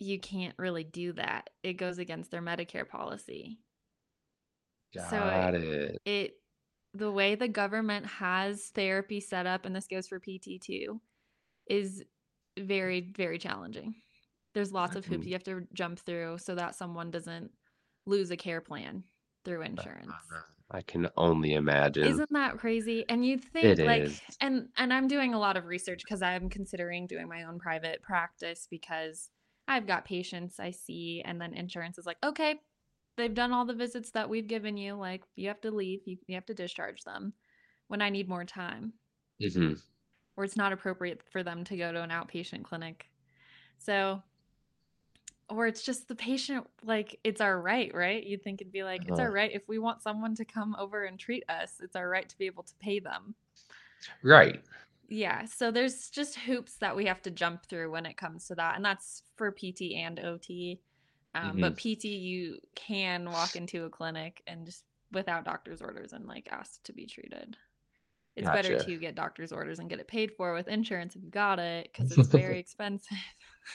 you 0.00 0.18
can't 0.18 0.54
really 0.58 0.82
do 0.82 1.12
that. 1.12 1.50
It 1.62 1.74
goes 1.74 1.98
against 1.98 2.30
their 2.30 2.42
Medicare 2.42 2.88
policy. 2.88 3.58
So 4.94 5.10
Got 5.10 5.54
it, 5.54 5.62
it. 5.62 6.02
it 6.04 6.32
the 6.94 7.12
way 7.12 7.36
the 7.36 7.46
government 7.46 8.06
has 8.06 8.72
therapy 8.74 9.20
set 9.20 9.46
up, 9.46 9.64
and 9.64 9.76
this 9.76 9.86
goes 9.86 10.08
for 10.08 10.18
PT 10.18 10.60
too, 10.60 11.00
is 11.68 12.02
very, 12.58 13.12
very 13.16 13.38
challenging. 13.38 13.94
There's 14.54 14.72
lots 14.72 14.96
of 14.96 15.04
hoops 15.04 15.20
mm-hmm. 15.20 15.28
you 15.28 15.34
have 15.34 15.44
to 15.44 15.66
jump 15.74 16.00
through 16.00 16.38
so 16.38 16.56
that 16.56 16.74
someone 16.74 17.12
doesn't 17.12 17.52
lose 18.06 18.32
a 18.32 18.36
care 18.36 18.60
plan 18.60 19.04
through 19.44 19.62
uh, 19.62 19.66
insurance. 19.66 20.10
I 20.72 20.82
can 20.82 21.08
only 21.16 21.54
imagine. 21.54 22.06
Isn't 22.06 22.32
that 22.32 22.58
crazy? 22.58 23.04
And 23.08 23.24
you'd 23.24 23.44
It 23.54 23.76
think 23.76 23.78
like 23.80 24.02
is. 24.02 24.20
and 24.40 24.68
and 24.76 24.92
I'm 24.92 25.08
doing 25.08 25.34
a 25.34 25.38
lot 25.38 25.56
of 25.56 25.66
research 25.66 26.02
because 26.04 26.22
I'm 26.22 26.48
considering 26.48 27.06
doing 27.06 27.28
my 27.28 27.44
own 27.44 27.58
private 27.58 28.02
practice 28.02 28.66
because 28.70 29.30
I've 29.70 29.86
got 29.86 30.04
patients 30.04 30.58
I 30.58 30.72
see 30.72 31.22
and 31.24 31.40
then 31.40 31.54
insurance 31.54 31.96
is 31.96 32.04
like, 32.04 32.18
okay, 32.24 32.60
they've 33.16 33.32
done 33.32 33.52
all 33.52 33.64
the 33.64 33.72
visits 33.72 34.10
that 34.10 34.28
we've 34.28 34.48
given 34.48 34.76
you. 34.76 34.94
Like 34.94 35.22
you 35.36 35.46
have 35.46 35.60
to 35.60 35.70
leave, 35.70 36.00
you, 36.06 36.18
you 36.26 36.34
have 36.34 36.46
to 36.46 36.54
discharge 36.54 37.04
them 37.04 37.32
when 37.86 38.02
I 38.02 38.10
need 38.10 38.28
more 38.28 38.44
time. 38.44 38.94
Mhm. 39.40 39.80
Or 40.36 40.42
it's 40.42 40.56
not 40.56 40.72
appropriate 40.72 41.22
for 41.30 41.44
them 41.44 41.62
to 41.64 41.76
go 41.76 41.92
to 41.92 42.02
an 42.02 42.10
outpatient 42.10 42.64
clinic. 42.64 43.10
So 43.78 44.22
or 45.48 45.66
it's 45.66 45.82
just 45.82 46.06
the 46.08 46.14
patient 46.14 46.66
like 46.84 47.18
it's 47.24 47.40
our 47.40 47.60
right 47.60 47.92
right 47.94 48.24
you'd 48.24 48.42
think 48.42 48.60
it'd 48.60 48.72
be 48.72 48.84
like 48.84 49.02
it's 49.02 49.18
Uh-huh. 49.18 49.22
our 49.22 49.32
right 49.32 49.50
if 49.52 49.66
we 49.68 49.78
want 49.80 50.00
someone 50.00 50.34
to 50.36 50.44
come 50.44 50.76
over 50.78 51.04
and 51.04 51.18
treat 51.18 51.42
us 51.48 51.80
it's 51.82 51.96
our 51.96 52.08
right 52.08 52.28
to 52.28 52.38
be 52.38 52.46
able 52.46 52.62
to 52.62 52.74
pay 52.76 53.00
them 53.00 53.34
Right. 54.22 54.62
Yeah 55.10 55.44
so 55.46 55.72
there's 55.72 56.10
just 56.10 56.36
hoops 56.38 56.76
that 56.78 56.96
we 56.96 57.06
have 57.06 57.22
to 57.22 57.30
jump 57.32 57.66
through 57.66 57.90
when 57.92 58.06
it 58.06 58.16
comes 58.18 58.46
to 58.46 58.56
that 58.56 58.76
and 58.76 58.84
that's 58.84 59.24
for 59.36 59.52
pt 59.52 59.96
and 59.96 60.20
ot 60.20 60.78
um, 61.34 61.58
Mhm. 61.58 61.60
but 61.60 61.76
pt 61.76 62.06
you 62.06 62.58
can 62.76 63.32
walk 63.32 63.56
into 63.56 63.86
a 63.86 63.90
clinic 63.90 64.42
and 64.48 64.66
just 64.66 64.84
without 65.12 65.44
doctor's 65.44 65.82
orders 65.82 66.12
and 66.14 66.26
like 66.26 66.48
ask 66.52 66.82
to 66.84 66.92
be 66.94 67.06
treated 67.06 67.56
It's 68.36 68.50
better 68.50 68.76
to 68.76 68.98
get 68.98 69.16
doctor's 69.16 69.52
orders 69.52 69.80
and 69.80 69.90
get 69.90 70.00
it 70.00 70.08
paid 70.08 70.32
for 70.36 70.54
with 70.54 70.68
insurance 70.68 71.16
if 71.16 71.24
you 71.24 71.30
got 71.30 71.60
it 71.60 71.90
because 71.92 72.12
it's 72.12 72.28
very 72.28 72.58
expensive. 72.60 73.18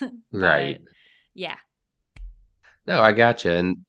Right. 0.31 0.81
yeah, 1.33 1.57
No, 2.87 3.01
I 3.01 3.11
gotcha. 3.13 3.51
And 3.55 3.85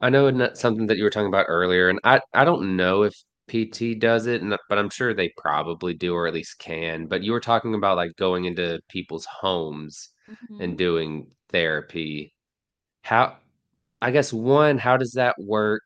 I 0.00 0.10
know 0.10 0.50
something 0.54 0.88
that 0.88 0.98
you 0.98 1.04
were 1.04 1.10
talking 1.10 1.28
about 1.28 1.46
earlier, 1.48 1.88
and 1.90 2.00
I 2.04 2.20
I 2.34 2.44
don't 2.46 2.76
know 2.76 3.04
if 3.04 3.14
PT 3.48 3.94
does 3.94 4.26
it, 4.26 4.42
and, 4.42 4.56
but 4.68 4.78
I'm 4.78 4.90
sure 4.90 5.14
they 5.14 5.30
probably 5.38 5.94
do 5.94 6.14
or 6.14 6.26
at 6.26 6.34
least 6.34 6.58
can. 6.58 7.06
But 7.06 7.22
you 7.22 7.32
were 7.32 7.40
talking 7.40 7.74
about 7.74 7.96
like 7.96 8.16
going 8.16 8.44
into 8.46 8.80
people's 8.88 9.26
homes 9.26 10.10
and 10.58 10.76
hmm 10.76 10.78
doing 10.78 11.30
therapy. 11.50 12.34
How, 13.02 13.38
I 14.02 14.10
guess 14.12 14.32
one, 14.32 14.78
how 14.78 14.96
does 14.98 15.12
that 15.14 15.36
work? 15.40 15.82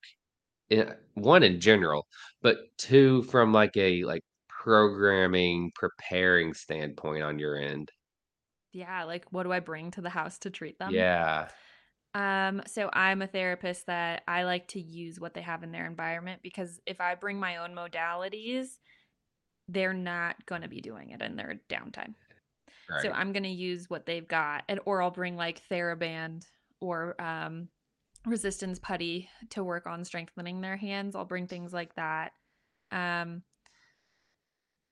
in, 0.71 0.95
one 1.15 1.43
in 1.43 1.61
general, 1.61 2.07
but 2.43 2.59
two 2.79 3.23
from 3.25 3.53
like 3.53 3.77
a 3.77 4.05
like 4.05 4.23
programming 4.49 5.73
preparing 5.75 6.55
standpoint 6.55 7.23
on 7.23 7.39
your 7.39 7.57
end. 7.57 7.91
yeah. 8.73 9.05
Like, 9.05 9.27
what 9.33 9.45
do 9.45 9.53
I 9.53 9.61
bring 9.61 9.91
to 9.93 10.01
the 10.01 10.11
house 10.11 10.39
to 10.41 10.51
treat 10.51 10.79
them? 10.79 11.07
Yeah. 11.07 11.51
Um, 12.15 12.63
so 12.67 12.91
I'm 12.93 13.23
a 13.23 13.27
therapist 13.29 13.87
that 13.87 14.23
I 14.27 14.43
like 14.43 14.67
to 14.69 14.81
use 14.81 15.21
what 15.21 15.35
they 15.35 15.43
have 15.43 15.63
in 15.63 15.71
their 15.71 15.87
environment 15.87 16.41
because 16.43 16.81
if 16.87 17.01
I 17.01 17.15
bring 17.15 17.39
my 17.39 17.59
own 17.59 17.75
modalities, 17.75 18.79
they're 19.69 19.95
not 19.95 20.45
going 20.47 20.63
to 20.63 20.69
be 20.69 20.81
doing 20.81 21.11
it 21.11 21.23
in 21.23 21.37
their 21.37 21.61
downtime. 21.69 22.15
So 23.03 23.11
I'm 23.13 23.33
going 23.33 23.45
to 23.45 23.49
use 23.49 23.89
what 23.89 24.07
they've 24.07 24.27
got 24.27 24.65
and 24.69 24.81
or 24.85 25.01
I'll 25.03 25.13
bring 25.13 25.37
like 25.37 25.63
TheraBand 25.71 26.45
or 26.81 27.21
um 27.23 27.69
resistance 28.27 28.79
putty 28.81 29.29
to 29.51 29.63
work 29.63 29.87
on 29.87 30.05
strengthening 30.05 30.61
their 30.61 30.77
hands. 30.77 31.15
I'll 31.15 31.25
bring 31.25 31.47
things 31.47 31.73
like 31.73 31.95
that. 31.95 32.33
Um 32.91 33.43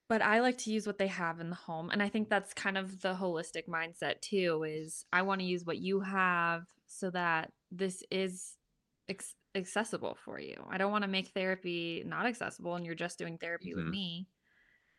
but 0.08 0.22
I 0.22 0.40
like 0.40 0.58
to 0.58 0.72
use 0.72 0.86
what 0.86 0.98
they 0.98 1.06
have 1.08 1.40
in 1.40 1.50
the 1.50 1.56
home 1.56 1.90
and 1.90 2.02
I 2.02 2.08
think 2.08 2.28
that's 2.28 2.54
kind 2.54 2.78
of 2.78 3.00
the 3.02 3.14
holistic 3.14 3.68
mindset 3.68 4.20
too 4.20 4.64
is 4.66 5.04
I 5.12 5.22
want 5.22 5.40
to 5.40 5.46
use 5.46 5.64
what 5.64 5.78
you 5.78 6.00
have 6.00 6.64
so 6.86 7.10
that 7.10 7.52
this 7.70 8.02
is 8.10 8.56
ex- 9.08 9.34
accessible 9.54 10.16
for 10.24 10.38
you. 10.40 10.56
I 10.70 10.78
don't 10.78 10.92
want 10.92 11.02
to 11.02 11.08
make 11.10 11.28
therapy 11.28 12.02
not 12.06 12.26
accessible 12.26 12.74
and 12.74 12.86
you're 12.86 12.94
just 12.94 13.18
doing 13.18 13.38
therapy 13.38 13.74
with 13.74 13.84
hmm 13.84 13.90
me. 13.90 14.28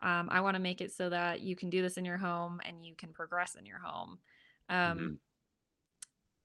Um, 0.01 0.30
I 0.32 0.41
want 0.41 0.55
to 0.55 0.62
make 0.62 0.82
it 0.82 0.91
so 0.93 1.10
that 1.10 1.41
you 1.41 1.55
can 1.55 1.70
do 1.70 1.82
this 1.82 1.97
in 1.97 2.05
your 2.05 2.18
home 2.18 2.62
and 2.66 2.86
you 2.86 2.95
can 2.95 3.12
progress 3.14 3.55
in 3.55 3.66
your 3.66 3.80
home. 3.80 4.20
Um, 4.70 4.97
hmm 4.97 5.16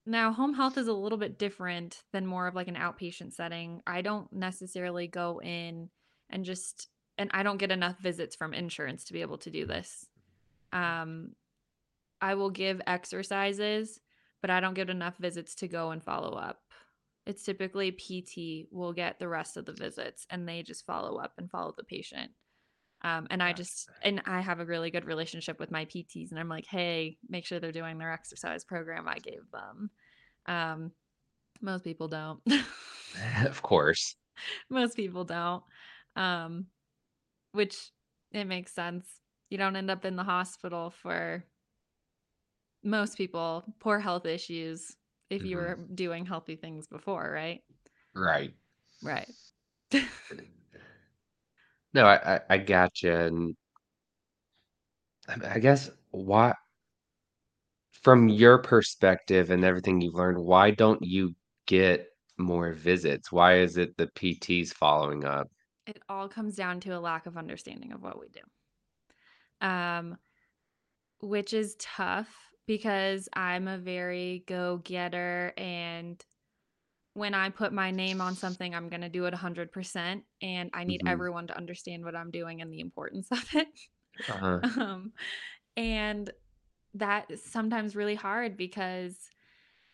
now, 0.05 0.31
home 0.31 0.53
health 0.53 0.77
is 0.77 0.87
a 0.87 0.93
little 0.93 1.17
bit 1.17 1.39
different 1.39 2.03
than 2.13 2.27
more 2.27 2.47
of 2.47 2.53
like 2.55 2.67
an 2.67 2.75
outpatient 2.75 3.33
setting. 3.33 3.81
I 3.87 4.01
don't 4.01 4.31
necessarily 4.31 5.07
go 5.07 5.41
in 5.41 5.89
and 6.29 6.45
just, 6.45 6.89
and 7.17 7.29
I 7.33 7.43
don't 7.43 7.57
get 7.57 7.71
enough 7.71 7.97
visits 7.99 8.35
from 8.35 8.53
insurance 8.53 9.05
to 9.05 9.13
be 9.13 9.21
able 9.21 9.37
to 9.39 9.49
do 9.49 9.65
this. 9.65 10.05
Um, 10.73 11.31
I 12.21 12.35
will 12.35 12.49
give 12.49 12.81
exercises, 12.87 13.99
but 14.41 14.49
I 14.49 14.59
don't 14.59 14.73
get 14.73 14.89
enough 14.89 15.17
visits 15.17 15.55
to 15.55 15.67
go 15.67 15.91
and 15.91 16.03
follow 16.03 16.33
up. 16.33 16.59
It's 17.25 17.43
typically 17.43 17.91
PT 17.91 18.67
will 18.71 18.93
get 18.93 19.17
the 19.17 19.27
rest 19.27 19.57
of 19.57 19.65
the 19.65 19.73
visits 19.73 20.27
and 20.29 20.47
they 20.47 20.61
just 20.61 20.85
follow 20.85 21.17
up 21.17 21.33
and 21.37 21.49
follow 21.49 21.73
the 21.75 21.83
patient. 21.83 22.31
Um, 23.03 23.27
and 23.29 23.43
I 23.43 23.53
just, 23.53 23.89
and 24.01 24.21
I 24.25 24.41
have 24.41 24.59
a 24.59 24.65
really 24.65 24.89
good 24.89 25.05
relationship 25.05 25.59
with 25.59 25.69
my 25.69 25.85
PTs, 25.85 26.31
and 26.31 26.39
I'm 26.39 26.49
like, 26.49 26.65
hey, 26.67 27.17
make 27.29 27.45
sure 27.45 27.59
they're 27.59 27.71
doing 27.71 27.99
their 27.99 28.11
exercise 28.11 28.63
program 28.63 29.07
I 29.07 29.19
gave 29.19 29.41
them. 29.51 29.91
Um, 30.47 30.91
most 31.61 31.83
people 31.83 32.07
don't. 32.07 32.41
Of 33.45 33.61
course. 33.61 34.15
most 34.69 34.95
people 34.95 35.23
don't. 35.23 35.63
Um, 36.15 36.65
which 37.55 37.91
it 38.31 38.45
makes 38.45 38.73
sense. 38.73 39.21
You 39.49 39.57
don't 39.57 39.75
end 39.75 39.91
up 39.91 40.05
in 40.05 40.15
the 40.15 40.23
hospital 40.23 40.89
for 40.91 41.45
most 42.83 43.17
people, 43.17 43.63
poor 43.79 43.99
health 43.99 44.25
issues 44.25 44.95
if 45.29 45.43
you 45.43 45.57
hmm 45.57 45.57
were 45.57 45.79
doing 45.93 46.25
healthy 46.25 46.55
things 46.55 46.87
before, 46.87 47.29
right? 47.31 47.63
Right. 48.15 48.55
Right. 49.01 49.29
No, 51.93 52.05
I, 52.05 52.35
I 52.35 52.41
I 52.49 52.57
gotcha. 52.59 53.25
And 53.25 53.55
I 55.27 55.55
I 55.55 55.59
guess 55.59 55.91
why, 56.11 56.53
from 58.03 58.29
your 58.29 58.59
perspective 58.59 59.49
and 59.49 59.63
everything 59.63 60.01
you've 60.01 60.13
learned, 60.13 60.37
why 60.39 60.71
don't 60.71 61.01
you 61.03 61.35
get 61.65 62.07
more 62.37 62.73
visits? 62.73 63.31
Why 63.31 63.57
is 63.59 63.77
it 63.77 63.97
the 63.97 64.07
PT's 64.07 64.71
following 64.73 65.23
up? 65.23 65.49
It 65.87 66.01
all 66.09 66.27
comes 66.29 66.55
down 66.55 66.79
to 66.81 66.91
a 66.91 66.99
lack 66.99 67.25
of 67.25 67.37
understanding 67.37 67.91
of 67.93 68.01
what 68.01 68.19
we 68.19 68.27
do. 68.29 68.41
Um, 69.61 70.17
which 71.21 71.53
is 71.53 71.75
tough 71.79 72.29
because 72.67 73.29
I'm 73.33 73.67
a 73.67 73.77
very 73.77 74.43
go 74.47 74.77
getter. 74.77 75.53
And 75.57 76.23
when 77.13 77.33
I 77.33 77.49
put 77.49 77.73
my 77.73 77.91
name 77.91 78.21
on 78.21 78.37
something, 78.37 78.75
I'm 78.75 78.89
going 78.89 79.01
to 79.01 79.09
do 79.09 79.25
it 79.25 79.33
100%. 79.33 80.23
And 80.41 80.69
I 80.73 80.83
need 80.83 81.01
hmm 81.01 81.05
everyone 81.05 81.47
to 81.47 81.57
understand 81.57 82.05
what 82.05 82.15
I'm 82.15 82.31
doing 82.31 82.61
and 82.61 82.71
the 82.71 82.81
importance 82.81 83.27
of 83.31 83.45
it. 83.55 83.67
Uh-huh. 84.27 84.61
um, 84.63 85.13
and 85.77 86.31
that 86.95 87.29
is 87.29 87.43
sometimes 87.43 87.95
really 87.95 88.15
hard 88.15 88.57
because 88.57 89.17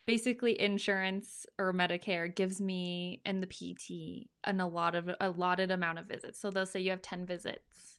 basically 0.05 0.59
insurance 0.59 1.45
or 1.57 1.73
Medicare 1.73 2.33
gives 2.33 2.59
me 2.59 3.21
and 3.25 3.41
the 3.41 3.47
PT 3.47 4.29
an 4.43 4.59
of 4.59 5.09
allotted 5.19 5.71
amount 5.71 5.99
of 5.99 6.07
visits. 6.07 6.39
So 6.39 6.49
they'll 6.49 6.65
say 6.65 6.79
you 6.79 6.91
have 6.91 7.01
10 7.01 7.25
visits. 7.25 7.97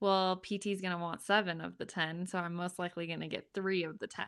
Well, 0.00 0.36
PT 0.36 0.68
is 0.68 0.80
going 0.80 0.92
to 0.92 0.98
want 0.98 1.20
seven 1.20 1.60
of 1.60 1.76
the 1.76 1.84
10, 1.84 2.26
so 2.26 2.38
I'm 2.38 2.54
most 2.54 2.78
likely 2.78 3.06
going 3.06 3.20
to 3.20 3.28
get 3.28 3.52
three 3.52 3.84
of 3.84 3.98
the 3.98 4.06
10. 4.06 4.26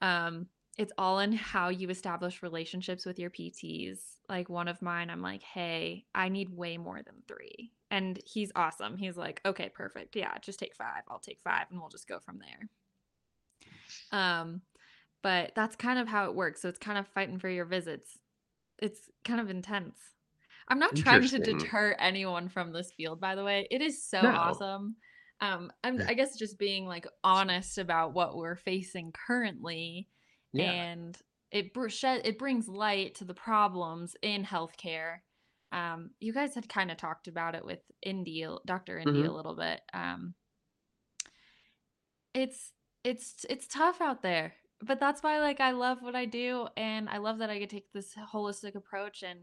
Um, 0.00 0.46
it's 0.78 0.92
all 0.96 1.18
in 1.18 1.32
how 1.32 1.68
you 1.68 1.90
establish 1.90 2.42
relationships 2.42 3.04
with 3.04 3.18
your 3.18 3.30
PTs. 3.30 3.98
Like 4.28 4.48
one 4.48 4.68
of 4.68 4.80
mine, 4.80 5.10
I'm 5.10 5.20
like, 5.20 5.42
hey, 5.42 6.04
I 6.14 6.28
need 6.28 6.48
way 6.48 6.78
more 6.78 7.02
than 7.02 7.16
three. 7.28 7.72
And 7.90 8.18
he's 8.24 8.52
awesome. 8.56 8.96
He's 8.96 9.16
like, 9.16 9.40
okay, 9.44 9.68
perfect. 9.68 10.16
Yeah, 10.16 10.32
just 10.40 10.58
take 10.58 10.74
five. 10.74 11.02
I'll 11.10 11.18
take 11.18 11.40
five 11.40 11.66
and 11.70 11.78
we'll 11.78 11.90
just 11.90 12.08
go 12.08 12.20
from 12.20 12.38
there. 12.38 14.18
Um, 14.18 14.62
but 15.22 15.52
that's 15.54 15.76
kind 15.76 15.98
of 15.98 16.08
how 16.08 16.26
it 16.26 16.34
works. 16.34 16.62
So 16.62 16.68
it's 16.68 16.78
kind 16.78 16.98
of 16.98 17.06
fighting 17.08 17.38
for 17.38 17.48
your 17.48 17.64
visits. 17.64 18.18
It's 18.78 19.10
kind 19.24 19.40
of 19.40 19.50
intense. 19.50 19.98
I'm 20.68 20.78
not 20.78 20.96
trying 20.96 21.28
to 21.28 21.38
deter 21.38 21.96
anyone 21.98 22.48
from 22.48 22.72
this 22.72 22.92
field, 22.96 23.20
by 23.20 23.34
the 23.34 23.44
way. 23.44 23.66
It 23.70 23.82
is 23.82 24.04
so 24.08 24.20
No. 24.22 24.30
awesome. 24.30 24.96
Um, 25.40 25.72
I'm, 25.82 26.02
I 26.06 26.14
guess 26.14 26.36
just 26.38 26.58
being 26.58 26.86
like 26.86 27.06
honest 27.24 27.78
about 27.78 28.14
what 28.14 28.36
we're 28.36 28.56
facing 28.56 29.12
currently, 29.12 30.08
Yeah. 30.52 30.64
and 30.64 31.18
it 31.50 31.74
br- 31.74 31.88
shed, 31.88 32.22
it 32.24 32.38
brings 32.38 32.68
light 32.68 33.16
to 33.16 33.24
the 33.24 33.34
problems 33.34 34.16
in 34.22 34.44
healthcare. 34.44 35.18
Um, 35.72 36.10
you 36.20 36.32
guys 36.32 36.54
had 36.54 36.68
kind 36.68 36.90
of 36.90 36.96
talked 36.96 37.28
about 37.28 37.54
it 37.54 37.64
with 37.64 37.80
Indy, 38.02 38.46
Dr. 38.66 38.98
Indy, 38.98 39.24
a 39.24 39.32
hmm 39.32 39.32
little 39.32 39.56
bit. 39.56 39.80
Um, 39.92 40.34
it's 42.34 42.72
it's 43.04 43.44
it's 43.50 43.66
tough 43.66 44.00
out 44.00 44.22
there 44.22 44.54
but 44.82 45.00
that's 45.00 45.22
why 45.22 45.40
like 45.40 45.60
i 45.60 45.70
love 45.70 46.02
what 46.02 46.14
i 46.14 46.24
do 46.24 46.66
and 46.76 47.08
i 47.08 47.18
love 47.18 47.38
that 47.38 47.50
i 47.50 47.58
get 47.58 47.70
to 47.70 47.76
take 47.76 47.92
this 47.92 48.14
holistic 48.32 48.74
approach 48.74 49.22
and 49.22 49.40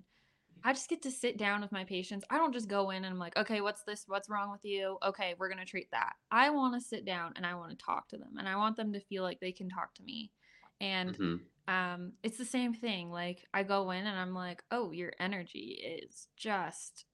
i 0.64 0.74
just 0.74 0.90
get 0.90 1.02
to 1.02 1.12
sit 1.12 1.38
down 1.38 1.62
with 1.62 1.72
my 1.72 1.84
patients. 1.86 2.26
I 2.30 2.38
don't 2.38 2.54
just 2.54 2.68
go 2.68 2.90
in 2.90 2.98
and 2.98 3.08
i'm 3.08 3.20
like 3.20 3.38
okay 3.38 3.62
what's 3.62 3.84
this? 3.84 4.04
What's 4.08 4.30
wrong 4.30 4.52
with 4.52 4.64
you? 4.64 4.98
Okay 5.06 5.36
we're 5.38 5.50
going 5.50 5.60
to 5.60 5.66
treat 5.66 5.90
that. 5.92 6.14
I 6.32 6.50
want 6.50 6.74
to 6.76 6.82
sit 6.88 7.06
down 7.06 7.34
and 7.36 7.46
i 7.46 7.56
want 7.56 7.72
to 7.72 7.86
talk 7.86 8.10
to 8.10 8.18
them 8.18 8.36
and 8.38 8.48
i 8.48 8.56
want 8.56 8.76
them 8.78 8.94
to 8.94 9.00
feel 9.00 9.24
like 9.24 9.40
they 9.40 9.52
can 9.52 9.70
talk 9.70 9.94
to 9.96 10.04
me 10.04 10.32
and 10.82 11.18
hmm 11.18 11.36
um 11.68 12.14
it's 12.24 12.38
the 12.38 12.46
same 12.46 12.74
thing 12.74 13.12
like 13.12 13.46
i 13.54 13.64
go 13.64 13.92
in 13.92 14.06
and 14.08 14.18
i'm 14.18 14.34
like 14.34 14.64
oh 14.72 14.92
your 14.92 15.14
energy 15.20 15.80
is 16.02 16.28
just 16.36 17.06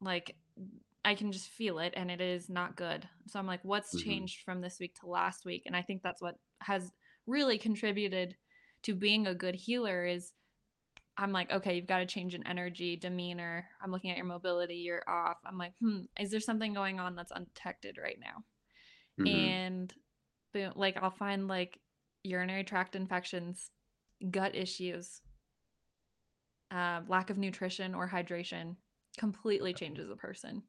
like 0.00 0.36
I 1.04 1.14
can 1.14 1.32
just 1.32 1.48
feel 1.48 1.78
it 1.78 1.94
and 1.96 2.10
it 2.10 2.20
is 2.20 2.48
not 2.50 2.76
good. 2.76 3.08
So 3.26 3.38
I'm 3.38 3.46
like, 3.46 3.64
what's 3.64 3.94
hmm 3.94 4.02
changed 4.02 4.42
from 4.44 4.60
this 4.60 4.78
week 4.78 4.94
to 5.00 5.06
last 5.06 5.44
week? 5.46 5.62
And 5.66 5.74
I 5.74 5.82
think 5.82 6.02
that's 6.02 6.20
what 6.20 6.36
has 6.60 6.92
really 7.30 7.58
contributed 7.58 8.36
to 8.82 8.94
being 8.94 9.26
a 9.26 9.34
good 9.34 9.54
healer 9.54 10.04
is 10.04 10.32
I'm 11.16 11.32
like, 11.32 11.52
okay, 11.52 11.76
you've 11.76 11.86
got 11.86 11.98
to 11.98 12.06
change 12.06 12.34
in 12.34 12.46
energy, 12.46 12.96
demeanor. 12.96 13.68
I'm 13.82 13.90
looking 13.90 14.10
at 14.10 14.16
your 14.16 14.26
mobility, 14.26 14.76
you're 14.76 15.08
off. 15.08 15.36
I'm 15.44 15.58
like, 15.58 15.72
hmm, 15.80 16.00
is 16.18 16.30
there 16.30 16.40
something 16.40 16.72
going 16.72 16.98
on 16.98 17.14
that's 17.14 17.32
undetected 17.32 17.98
right 18.02 18.18
now? 18.18 18.44
hmm 19.18 19.26
And 19.30 19.92
boom, 20.54 20.72
like 20.76 20.96
I'll 21.02 21.10
find 21.10 21.46
like 21.46 21.78
urinary 22.22 22.64
tract 22.64 22.96
infections, 22.96 23.70
gut 24.30 24.54
issues, 24.54 25.20
uh, 26.70 27.00
lack 27.08 27.30
of 27.30 27.38
nutrition 27.38 27.94
or 27.94 28.08
hydration 28.08 28.76
completely 29.18 29.74
changes 29.74 30.08
a 30.10 30.16
person. 30.16 30.62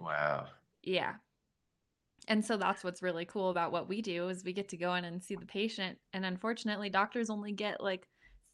Wow. 0.00 0.48
Yeah. 0.82 1.14
And 2.28 2.44
so 2.44 2.56
that's 2.58 2.84
what's 2.84 3.02
really 3.02 3.24
cool 3.24 3.50
about 3.50 3.72
what 3.72 3.88
we 3.88 4.02
do 4.02 4.28
is 4.28 4.44
we 4.44 4.52
get 4.52 4.68
to 4.68 4.76
go 4.76 4.94
in 4.94 5.04
and 5.04 5.22
see 5.22 5.34
the 5.34 5.46
patient 5.46 5.98
and 6.12 6.26
unfortunately 6.26 6.90
doctors 6.90 7.30
only 7.30 7.52
get 7.52 7.82
like 7.82 8.06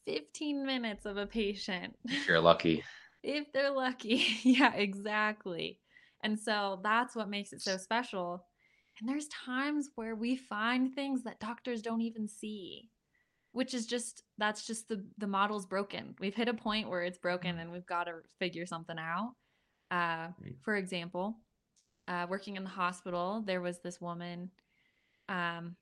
15 0.06 0.64
minutes 0.64 1.06
of 1.06 1.16
a 1.16 1.26
patient 1.26 1.94
If 2.04 2.28
you're 2.28 2.40
lucky. 2.40 2.84
if 3.24 3.52
they're 3.52 3.72
lucky. 3.72 4.24
yeah, 4.44 4.72
exactly. 4.74 5.80
And 6.22 6.38
so 6.38 6.80
that's 6.82 7.16
what 7.16 7.28
makes 7.28 7.52
it 7.52 7.62
so 7.62 7.76
special. 7.76 8.46
And 9.00 9.08
there's 9.08 9.28
times 9.28 9.90
where 9.96 10.14
we 10.14 10.36
find 10.36 10.94
things 10.94 11.24
that 11.24 11.40
doctors 11.40 11.82
don't 11.82 12.00
even 12.00 12.28
see, 12.28 12.90
which 13.52 13.74
is 13.74 13.86
just 13.86 14.22
that's 14.38 14.66
just 14.66 14.88
the 14.88 15.04
the 15.18 15.26
model's 15.26 15.66
broken. 15.66 16.14
We've 16.20 16.34
hit 16.34 16.48
a 16.48 16.54
point 16.54 16.88
where 16.88 17.02
it's 17.02 17.18
broken 17.18 17.58
and 17.58 17.72
we've 17.72 17.86
got 17.86 18.04
to 18.04 18.20
figure 18.38 18.66
something 18.66 18.96
out. 18.98 19.34
Uh, 19.90 20.28
for 20.62 20.76
example, 20.76 21.38
uh, 22.08 22.26
working 22.28 22.56
in 22.56 22.64
the 22.64 22.70
hospital, 22.70 23.42
there 23.46 23.60
was 23.60 23.78
this 23.78 24.00
woman 24.00 24.50
um, 25.28 25.76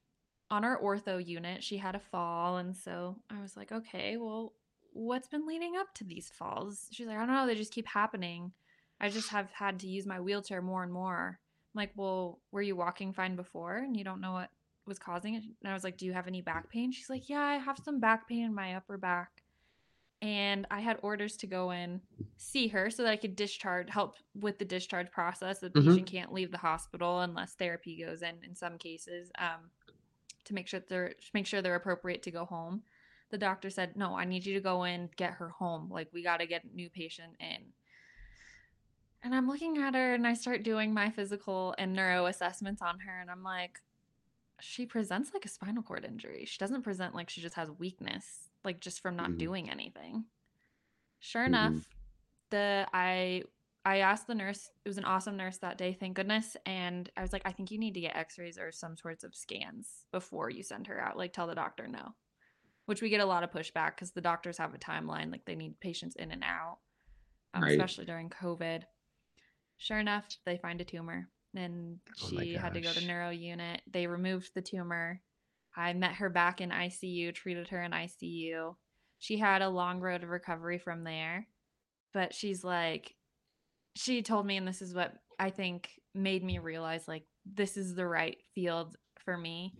on 0.50 0.64
our 0.64 0.80
ortho 0.80 1.24
unit. 1.24 1.62
She 1.62 1.78
had 1.78 1.94
a 1.94 2.00
fall, 2.00 2.58
and 2.58 2.76
so 2.76 3.16
I 3.30 3.40
was 3.40 3.56
like, 3.56 3.72
okay, 3.72 4.16
well, 4.16 4.52
what's 4.92 5.28
been 5.28 5.46
leading 5.46 5.76
up 5.76 5.94
to 5.94 6.04
these 6.04 6.30
falls? 6.30 6.88
She's 6.92 7.06
like, 7.06 7.16
I 7.16 7.26
don't 7.26 7.34
know, 7.34 7.46
they 7.46 7.54
just 7.54 7.72
keep 7.72 7.86
happening. 7.86 8.52
I 9.00 9.08
just 9.08 9.30
have 9.30 9.50
had 9.52 9.80
to 9.80 9.88
use 9.88 10.06
my 10.06 10.20
wheelchair 10.20 10.62
more 10.62 10.82
and 10.82 10.92
more. 10.92 11.38
I'm 11.74 11.78
like, 11.78 11.92
well, 11.96 12.40
were 12.52 12.62
you 12.62 12.76
walking 12.76 13.12
fine 13.12 13.34
before 13.34 13.78
and 13.78 13.96
you 13.96 14.04
don't 14.04 14.20
know 14.20 14.32
what 14.32 14.50
was 14.86 14.98
causing 14.98 15.34
it? 15.34 15.42
And 15.62 15.70
I 15.70 15.74
was 15.74 15.84
like, 15.84 15.96
do 15.96 16.06
you 16.06 16.12
have 16.12 16.26
any 16.28 16.40
back 16.40 16.70
pain? 16.70 16.92
She's 16.92 17.10
like, 17.10 17.28
yeah, 17.28 17.40
I 17.40 17.56
have 17.56 17.78
some 17.82 17.98
back 17.98 18.28
pain 18.28 18.44
in 18.44 18.54
my 18.54 18.74
upper 18.74 18.98
back. 18.98 19.41
And 20.22 20.66
I 20.70 20.80
had 20.80 20.98
orders 21.02 21.36
to 21.38 21.48
go 21.48 21.72
in, 21.72 22.00
see 22.36 22.68
her 22.68 22.90
so 22.90 23.02
that 23.02 23.10
I 23.10 23.16
could 23.16 23.34
discharge, 23.36 23.90
help 23.90 24.18
with 24.34 24.58
the 24.58 24.64
discharge 24.64 25.10
process. 25.10 25.58
The 25.58 25.68
Mhm. 25.70 25.84
patient 25.84 26.06
can't 26.10 26.32
leave 26.32 26.52
the 26.52 26.58
hospital 26.58 27.20
unless 27.20 27.54
therapy 27.56 27.96
goes 28.02 28.22
in, 28.22 28.42
in 28.44 28.54
some 28.54 28.78
cases, 28.78 29.32
um, 29.38 29.72
to 30.44 30.54
make 30.54 30.68
sure 30.68 30.80
they're 30.80 31.14
make 31.34 31.46
sure 31.46 31.60
they're 31.60 31.74
appropriate 31.74 32.22
to 32.22 32.30
go 32.30 32.44
home. 32.44 32.84
The 33.30 33.38
doctor 33.38 33.68
said, 33.70 33.96
"No, 33.96 34.16
I 34.16 34.24
need 34.24 34.46
you 34.46 34.54
to 34.54 34.60
go 34.60 34.84
in, 34.84 35.08
get 35.16 35.34
her 35.34 35.48
home. 35.50 35.90
Like 35.90 36.12
we 36.12 36.22
got 36.22 36.38
to 36.38 36.46
get 36.46 36.64
a 36.64 36.68
new 36.68 36.88
patient 36.90 37.36
in." 37.40 37.74
And 39.22 39.34
I'm 39.34 39.46
looking 39.48 39.78
at 39.78 39.94
her 39.94 40.14
and 40.14 40.26
I 40.26 40.34
start 40.34 40.62
doing 40.64 40.92
my 40.92 41.10
physical 41.10 41.74
and 41.78 41.92
neuro 41.94 42.26
assessments 42.26 42.82
on 42.82 42.98
her 43.00 43.20
and 43.20 43.30
I'm 43.30 43.42
like, 43.44 43.80
she 44.62 44.86
presents 44.86 45.34
like 45.34 45.44
a 45.44 45.48
spinal 45.48 45.82
cord 45.82 46.04
injury. 46.04 46.44
She 46.44 46.58
doesn't 46.58 46.82
present 46.82 47.14
like 47.16 47.28
she 47.28 47.40
just 47.40 47.56
has 47.56 47.68
weakness, 47.70 48.48
like 48.64 48.80
just 48.80 49.00
from 49.00 49.16
not 49.16 49.32
Mhm. 49.32 49.38
doing 49.38 49.68
anything. 49.70 50.26
Sure 51.18 51.42
Mhm. 51.42 51.48
enough, 51.48 51.88
the 52.50 52.86
I 52.92 53.44
I 53.84 53.98
asked 53.98 54.28
the 54.28 54.34
nurse, 54.36 54.70
it 54.84 54.88
was 54.88 54.98
an 54.98 55.04
awesome 55.04 55.36
nurse 55.36 55.58
that 55.58 55.78
day, 55.78 55.92
thank 55.94 56.14
goodness, 56.14 56.56
and 56.66 57.10
I 57.16 57.22
was 57.22 57.32
like, 57.32 57.42
I 57.44 57.50
think 57.52 57.72
you 57.72 57.78
need 57.78 57.94
to 57.94 58.00
get 58.00 58.14
x-rays 58.14 58.56
or 58.58 58.70
some 58.70 58.96
sorts 58.96 59.24
of 59.24 59.34
scans 59.34 60.06
before 60.12 60.50
you 60.50 60.62
send 60.62 60.86
her 60.86 61.00
out. 61.00 61.16
Like 61.16 61.32
tell 61.32 61.48
the 61.48 61.54
doctor 61.56 61.88
no. 61.88 62.14
Which 62.86 63.02
we 63.02 63.10
get 63.10 63.20
a 63.20 63.26
lot 63.26 63.42
of 63.44 63.50
pushback 63.50 63.96
because 63.96 64.12
the 64.12 64.20
doctors 64.20 64.58
have 64.58 64.74
a 64.74 64.78
timeline, 64.78 65.32
like 65.32 65.44
they 65.44 65.56
need 65.56 65.80
patients 65.80 66.16
in 66.16 66.30
and 66.32 66.44
out, 66.44 66.78
um, 67.54 67.62
Right. 67.64 67.72
especially 67.72 68.04
during 68.06 68.30
COVID. 68.30 68.84
Sure 69.78 69.98
enough, 69.98 70.28
they 70.44 70.58
find 70.58 70.80
a 70.80 70.84
tumor 70.84 71.28
and 71.54 71.98
Oh 72.22 72.28
she 72.28 72.54
had 72.54 72.74
to 72.74 72.80
go 72.80 72.92
to 72.92 73.04
neuro 73.04 73.30
unit. 73.30 73.82
They 73.90 74.06
removed 74.06 74.50
the 74.54 74.62
tumor. 74.62 75.20
I 75.76 75.92
met 75.92 76.14
her 76.14 76.28
back 76.28 76.60
in 76.60 76.70
ICU, 76.70 77.34
treated 77.34 77.68
her 77.68 77.82
in 77.82 77.92
ICU. 77.92 78.74
She 79.18 79.38
had 79.38 79.62
a 79.62 79.68
long 79.68 80.00
road 80.00 80.22
of 80.22 80.30
recovery 80.30 80.78
from 80.78 81.04
there. 81.04 81.46
But 82.12 82.34
she's 82.34 82.62
like, 82.62 83.14
she 83.96 84.22
told 84.22 84.46
me, 84.46 84.56
and 84.56 84.68
this 84.68 84.82
is 84.82 84.94
what 84.94 85.14
I 85.38 85.50
think 85.50 85.90
made 86.14 86.44
me 86.44 86.58
realize 86.58 87.08
like, 87.08 87.24
this 87.46 87.76
is 87.76 87.94
the 87.94 88.06
right 88.06 88.36
field 88.54 88.96
for 89.24 89.36
me 89.36 89.74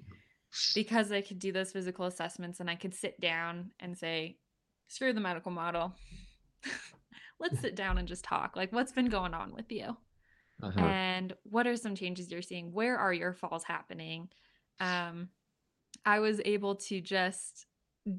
because 0.75 1.13
I 1.13 1.21
could 1.21 1.39
do 1.39 1.53
those 1.53 1.73
physical 1.73 2.07
assessments 2.07 2.61
and 2.61 2.71
I 2.71 2.75
could 2.75 2.95
sit 2.95 3.21
down 3.21 3.71
and 3.81 3.97
say, 3.97 4.39
screw 4.89 5.13
the 5.13 5.21
medical 5.21 5.53
model. 5.53 5.95
Let's 7.41 7.61
sit 7.61 7.75
down 7.75 7.99
and 7.99 8.07
just 8.07 8.25
talk. 8.25 8.57
Like, 8.57 8.73
what's 8.73 8.93
been 8.93 9.09
going 9.09 9.35
on 9.35 9.53
with 9.55 9.71
you? 9.73 9.97
Uh-huh. 10.63 10.81
and 10.81 11.35
what 11.43 11.67
are 11.67 11.77
some 11.77 11.95
changes 11.97 12.31
you're 12.31 12.41
seeing? 12.43 12.73
Where 12.73 12.97
are 12.97 13.13
your 13.13 13.33
falls 13.33 13.65
happening? 13.65 14.29
Um 14.81 15.29
i 16.07 16.19
was 16.21 16.41
able 16.45 16.75
to 16.75 17.01
just 17.01 17.67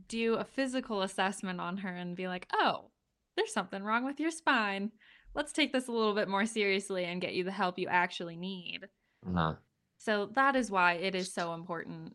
do 0.08 0.36
a 0.36 0.44
physical 0.46 1.02
assessment 1.02 1.60
on 1.60 1.78
her 1.78 1.90
and 1.90 2.16
be 2.16 2.28
like 2.28 2.48
oh 2.54 2.92
there's 3.36 3.52
something 3.54 3.84
wrong 3.84 4.06
with 4.06 4.20
your 4.20 4.32
spine. 4.32 4.92
Let's 5.34 5.52
take 5.52 5.74
this 5.74 5.88
a 5.88 5.92
little 5.92 6.14
bit 6.14 6.28
more 6.28 6.46
seriously 6.46 7.06
and 7.06 7.20
get 7.20 7.34
you 7.34 7.44
the 7.44 7.52
help 7.52 7.80
you 7.80 7.88
actually 7.88 8.36
need. 8.36 8.82
Uh-huh. 9.28 9.56
so 9.98 10.30
that 10.36 10.56
is 10.56 10.70
why 10.70 10.94
it 10.94 11.16
is 11.16 11.34
so 11.34 11.54
important. 11.54 12.14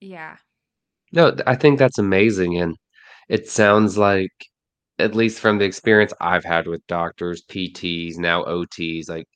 Yeah. 0.00 0.36
No, 1.12 1.36
I 1.46 1.56
think 1.56 1.78
that's 1.78 1.98
amazing, 1.98 2.58
and 2.58 2.76
it 3.28 3.48
sounds 3.48 3.98
like, 3.98 4.32
at 4.98 5.14
least 5.14 5.40
from 5.40 5.58
the 5.58 5.64
experience 5.64 6.12
I've 6.20 6.44
had 6.44 6.66
with 6.66 6.86
doctors, 6.86 7.42
PTs, 7.42 8.18
now 8.18 8.44
OTs, 8.44 9.08
like 9.08 9.28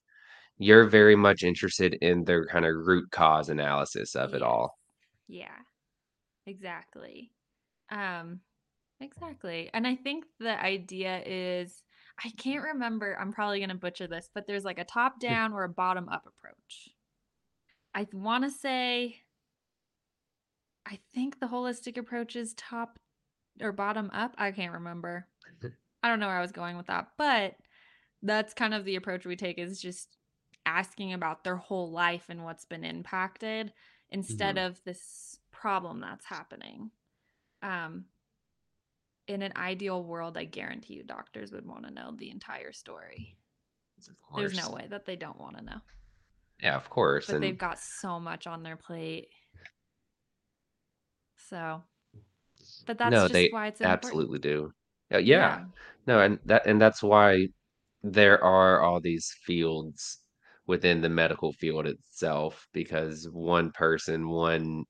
you're 0.58 0.86
very 0.86 1.16
much 1.16 1.42
interested 1.44 1.94
in 2.02 2.24
their 2.24 2.46
kind 2.46 2.66
of 2.66 2.76
root 2.86 3.10
cause 3.12 3.48
analysis 3.50 4.16
of 4.16 4.34
it 4.34 4.42
all. 4.42 4.78
yeah 5.28 5.58
exactly 6.46 7.32
um 7.90 8.40
Exactly. 9.00 9.70
And 9.74 9.86
I 9.86 9.96
think 9.96 10.26
the 10.40 10.62
idea 10.64 11.22
is 11.26 11.84
I 12.24 12.30
can't 12.38 12.64
remember, 12.64 13.18
I'm 13.20 13.32
probably 13.32 13.58
going 13.60 13.70
to 13.70 13.76
butcher 13.76 14.06
this, 14.06 14.30
but 14.34 14.46
there's 14.46 14.64
like 14.64 14.78
a 14.78 14.84
top 14.84 15.20
down 15.20 15.52
or 15.52 15.64
a 15.64 15.68
bottom 15.70 16.08
up 16.08 16.26
approach. 16.26 16.90
I 17.94 18.06
want 18.12 18.44
to 18.44 18.50
say 18.50 19.22
I 20.86 20.98
think 21.14 21.40
the 21.40 21.46
holistic 21.46 21.96
approach 21.96 22.36
is 22.36 22.52
top 22.54 22.98
or 23.60 23.72
bottom 23.72 24.10
up. 24.12 24.34
I 24.38 24.52
can't 24.52 24.72
remember. 24.74 25.28
I 26.02 26.08
don't 26.08 26.20
know 26.20 26.28
where 26.28 26.38
I 26.38 26.42
was 26.42 26.52
going 26.52 26.76
with 26.76 26.86
that, 26.86 27.12
but 27.18 27.56
that's 28.22 28.54
kind 28.54 28.74
of 28.74 28.84
the 28.84 28.96
approach 28.96 29.26
we 29.26 29.36
take 29.36 29.58
is 29.58 29.80
just 29.80 30.18
asking 30.66 31.12
about 31.12 31.44
their 31.44 31.56
whole 31.56 31.90
life 31.90 32.26
and 32.28 32.44
what's 32.44 32.64
been 32.64 32.84
impacted 32.84 33.72
instead 34.10 34.56
Mhm. 34.56 34.64
of 34.64 34.82
this 34.84 35.38
problem 35.52 36.00
that's 36.00 36.26
happening. 36.26 36.90
Um, 37.62 38.06
in 39.26 39.40
an 39.42 39.52
ideal 39.56 40.02
world, 40.04 40.36
I 40.36 40.44
guarantee 40.44 40.94
you 40.94 41.02
doctors 41.04 41.52
would 41.52 41.64
want 41.66 41.84
to 41.86 41.90
know 41.90 42.12
the 42.12 42.30
entire 42.30 42.72
story. 42.72 43.28
There's 44.34 44.54
no 44.54 44.70
way 44.70 44.86
that 44.88 45.04
they 45.04 45.14
don't 45.16 45.38
want 45.38 45.56
to 45.58 45.62
know. 45.62 45.82
Yeah, 46.62 46.76
of 46.76 46.90
course, 46.90 47.26
But 47.26 47.40
they've 47.40 47.56
got 47.56 47.78
so 47.78 48.20
much 48.20 48.46
on 48.46 48.62
their 48.62 48.76
plate. 48.76 49.30
So, 51.36 51.84
but 52.86 52.98
that's 52.98 53.22
no, 53.22 53.24
just 53.24 53.46
they 53.46 53.50
why 53.50 53.66
it's 53.68 53.80
important. 53.80 54.28
absolutely 54.28 54.38
do. 54.38 54.72
Uh, 55.12 55.18
yeah. 55.18 55.58
Yeah. 55.58 55.64
No, 56.06 56.20
and 56.20 56.38
that 56.46 56.66
and 56.66 56.80
that's 56.80 57.02
why 57.02 57.48
there 58.02 58.42
are 58.42 58.80
all 58.82 59.00
these 59.00 59.32
fields 59.44 60.20
within 60.66 61.00
the 61.02 61.08
medical 61.08 61.52
field 61.52 61.86
itself 61.86 62.66
because 62.72 63.28
one 63.32 63.72
person, 63.72 64.28
one 64.28 64.84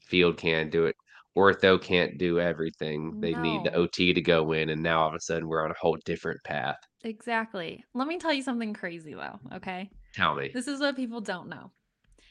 field 0.00 0.38
can't 0.38 0.70
do 0.72 0.86
it. 0.86 0.96
Ortho 1.36 1.80
can't 1.82 2.18
do 2.18 2.40
everything. 2.40 3.14
They 3.20 3.34
need 3.36 3.64
the 3.64 3.72
No. 3.72 3.78
OT 3.78 4.12
to 4.14 4.22
go 4.22 4.52
in, 4.52 4.70
and 4.70 4.82
now 4.82 5.02
all 5.02 5.08
of 5.10 5.14
a 5.14 5.20
sudden 5.20 5.48
we're 5.48 5.64
on 5.64 5.72
a 5.72 5.74
whole 5.80 5.98
different 6.04 6.40
path. 6.44 6.78
Exactly. 7.02 7.84
Let 7.94 8.08
me 8.08 8.18
tell 8.18 8.32
you 8.32 8.42
something 8.42 8.72
crazy 8.74 9.14
though, 9.14 9.38
okay? 9.54 9.90
Tell 10.12 10.34
me. 10.34 10.50
This 10.54 10.68
is 10.68 10.80
what 10.80 10.96
people 10.96 11.20
don't 11.20 11.48
know. 11.48 11.70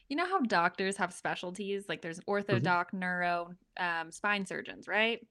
You 0.09 0.17
know 0.17 0.25
how 0.27 0.41
doctors 0.41 0.97
have 0.97 1.13
specialties? 1.13 1.85
Like 1.89 2.01
there's 2.01 2.19
ortho 2.21 2.57
Mhm. 2.57 2.63
doc, 2.63 2.93
neuro, 2.93 3.55
um, 3.77 4.11
spine 4.11 4.45
surgeons, 4.45 4.87
right? 4.87 5.21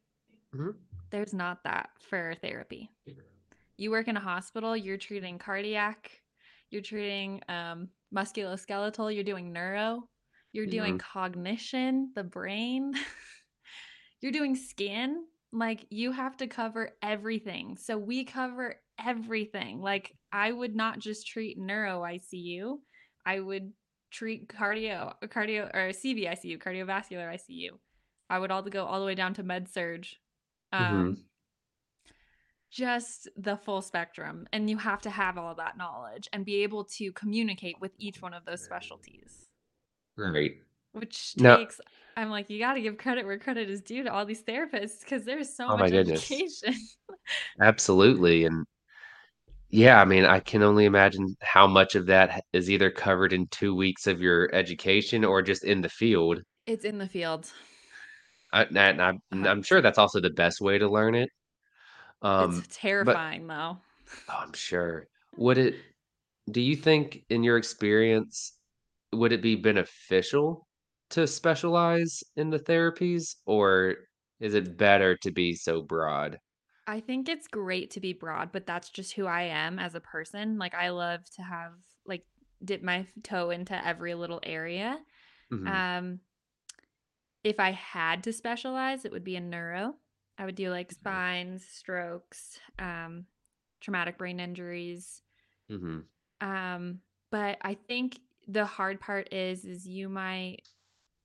Mhm. 0.52 0.91
There's 1.12 1.34
not 1.34 1.62
that 1.64 1.90
for 2.08 2.34
therapy. 2.42 2.90
You 3.76 3.90
work 3.90 4.08
in 4.08 4.16
a 4.16 4.20
hospital, 4.20 4.76
you're 4.76 4.96
treating 4.96 5.38
cardiac, 5.38 6.10
you're 6.70 6.82
treating 6.82 7.42
um, 7.48 7.88
musculoskeletal, 8.14 9.14
you're 9.14 9.22
doing 9.22 9.52
neuro, 9.52 10.08
you're 10.52 10.66
doing 10.66 10.94
Mhm. 10.96 11.00
cognition, 11.00 12.12
the 12.14 12.24
brain, 12.24 12.94
you're 14.20 14.32
doing 14.32 14.56
skin. 14.56 15.26
Like 15.52 15.84
you 15.90 16.12
have 16.12 16.38
to 16.38 16.46
cover 16.46 16.96
everything. 17.02 17.76
So 17.76 17.98
we 17.98 18.24
cover 18.24 18.80
everything. 18.98 19.82
Like 19.82 20.16
I 20.32 20.50
would 20.50 20.74
not 20.74 20.98
just 20.98 21.26
treat 21.26 21.58
neuro 21.58 22.00
ICU, 22.00 22.80
I 23.26 23.40
would 23.40 23.74
treat 24.10 24.48
cardio, 24.48 25.14
cardio 25.24 25.68
or 25.74 25.90
CV 25.92 26.26
ICU, 26.26 26.58
cardiovascular 26.58 27.34
ICU. 27.34 27.78
I 28.30 28.38
would 28.38 28.50
all 28.50 28.62
go 28.62 28.86
all 28.86 29.00
the 29.00 29.06
way 29.06 29.14
down 29.14 29.34
to 29.34 29.42
med 29.42 29.68
surg. 29.68 30.06
Um, 30.72 31.16
Mhm. 31.16 31.26
just 32.70 33.28
the 33.36 33.56
full 33.56 33.82
spectrum 33.82 34.48
and 34.52 34.68
you 34.70 34.78
have 34.78 35.00
to 35.02 35.10
have 35.10 35.36
all 35.36 35.54
that 35.54 35.76
knowledge 35.76 36.28
and 36.32 36.44
be 36.44 36.62
able 36.62 36.84
to 36.84 37.12
communicate 37.12 37.78
with 37.80 37.92
each 37.98 38.22
one 38.22 38.32
of 38.34 38.44
those 38.44 38.62
specialties 38.62 39.48
Right. 40.16 40.62
which 40.92 41.34
No. 41.36 41.56
takes 41.56 41.80
i'm 42.16 42.28
like 42.30 42.50
you 42.50 42.58
got 42.58 42.74
to 42.74 42.80
give 42.80 42.98
credit 42.98 43.24
where 43.24 43.38
credit 43.38 43.68
is 43.70 43.80
due 43.80 44.02
to 44.02 44.12
all 44.12 44.24
these 44.26 44.42
therapists 44.44 45.00
because 45.00 45.24
there's 45.24 45.54
so 45.54 45.70
Oh 45.70 45.76
much 45.76 45.92
education 45.92 46.74
Absolutely, 47.60 48.44
and 48.44 48.66
yeah, 49.70 50.00
I 50.00 50.04
mean, 50.04 50.24
I 50.24 50.40
can 50.40 50.62
only 50.62 50.84
imagine 50.84 51.34
how 51.40 51.66
much 51.66 51.94
of 51.94 52.06
that 52.06 52.44
is 52.52 52.70
either 52.70 52.90
covered 52.90 53.32
in 53.32 53.46
2 53.48 53.74
weeks 53.74 54.06
of 54.06 54.20
your 54.20 54.54
education 54.54 55.24
or 55.24 55.40
just 55.42 55.64
in 55.64 55.80
the 55.80 55.88
field. 55.88 56.42
it's 56.66 56.84
in 56.84 56.98
the 56.98 57.08
field 57.08 57.52
I 58.52 58.64
and 58.64 59.00
I'm 59.02 59.20
I'm 59.32 59.62
sure 59.62 59.80
that's 59.82 59.98
also 59.98 60.20
the 60.20 60.30
best 60.30 60.60
way 60.60 60.78
to 60.78 60.88
learn 60.90 61.14
it. 61.14 61.30
it's 62.38 62.60
Um, 62.60 62.68
but 63.00 63.20
terrifying 63.20 63.46
though 63.46 63.78
oh, 64.28 64.38
I'm 64.38 64.52
sure. 64.52 65.06
Would 65.36 65.58
it 65.58 65.76
do 66.50 66.60
you 66.60 66.76
think 66.76 67.24
in 67.30 67.44
your 67.44 67.58
experience, 67.58 68.58
would 69.12 69.32
it 69.32 69.42
be 69.42 69.56
beneficial 69.56 70.68
to 71.10 71.26
specialize 71.28 72.22
in 72.36 72.50
the 72.50 72.58
therapies, 72.60 73.36
or 73.46 73.96
is 74.40 74.54
it 74.54 74.76
better 74.78 75.16
to 75.18 75.32
be 75.32 75.54
so 75.54 75.82
broad? 75.82 76.38
I 76.86 77.00
think 77.00 77.28
it's 77.28 77.46
great 77.48 77.90
to 77.92 78.00
be 78.00 78.12
broad, 78.12 78.50
but 78.52 78.66
that's 78.66 78.90
just 78.90 79.12
who 79.14 79.26
I 79.26 79.42
am 79.42 79.78
as 79.78 79.94
a 79.94 80.00
person. 80.00 80.58
Like 80.58 80.74
I 80.74 80.88
love 80.90 81.24
to 81.36 81.42
have 81.42 81.74
like 82.06 82.26
dip 82.64 82.82
my 82.82 83.06
toe 83.22 83.50
into 83.50 83.86
every 83.86 84.14
little 84.14 84.40
area. 84.42 84.98
Mhm, 85.50 85.82
Um 85.90 86.20
if 87.44 87.58
I 87.60 87.72
had 87.72 88.24
to 88.24 88.32
specialize, 88.32 89.04
it 89.04 89.12
would 89.12 89.24
be 89.24 89.36
in 89.36 89.50
neuro. 89.50 89.96
I 90.38 90.44
would 90.44 90.54
do 90.54 90.70
like 90.70 90.92
okay. 90.92 90.94
spines, 90.94 91.64
strokes, 91.66 92.58
um 92.78 93.26
traumatic 93.80 94.16
brain 94.18 94.40
injuries. 94.40 95.22
Mhm, 95.68 96.06
Um 96.40 97.00
but 97.30 97.58
I 97.62 97.74
think 97.74 98.18
the 98.48 98.66
hard 98.66 99.00
part 99.00 99.32
is 99.32 99.64
is 99.64 99.86
you 99.86 100.08
might 100.08 100.62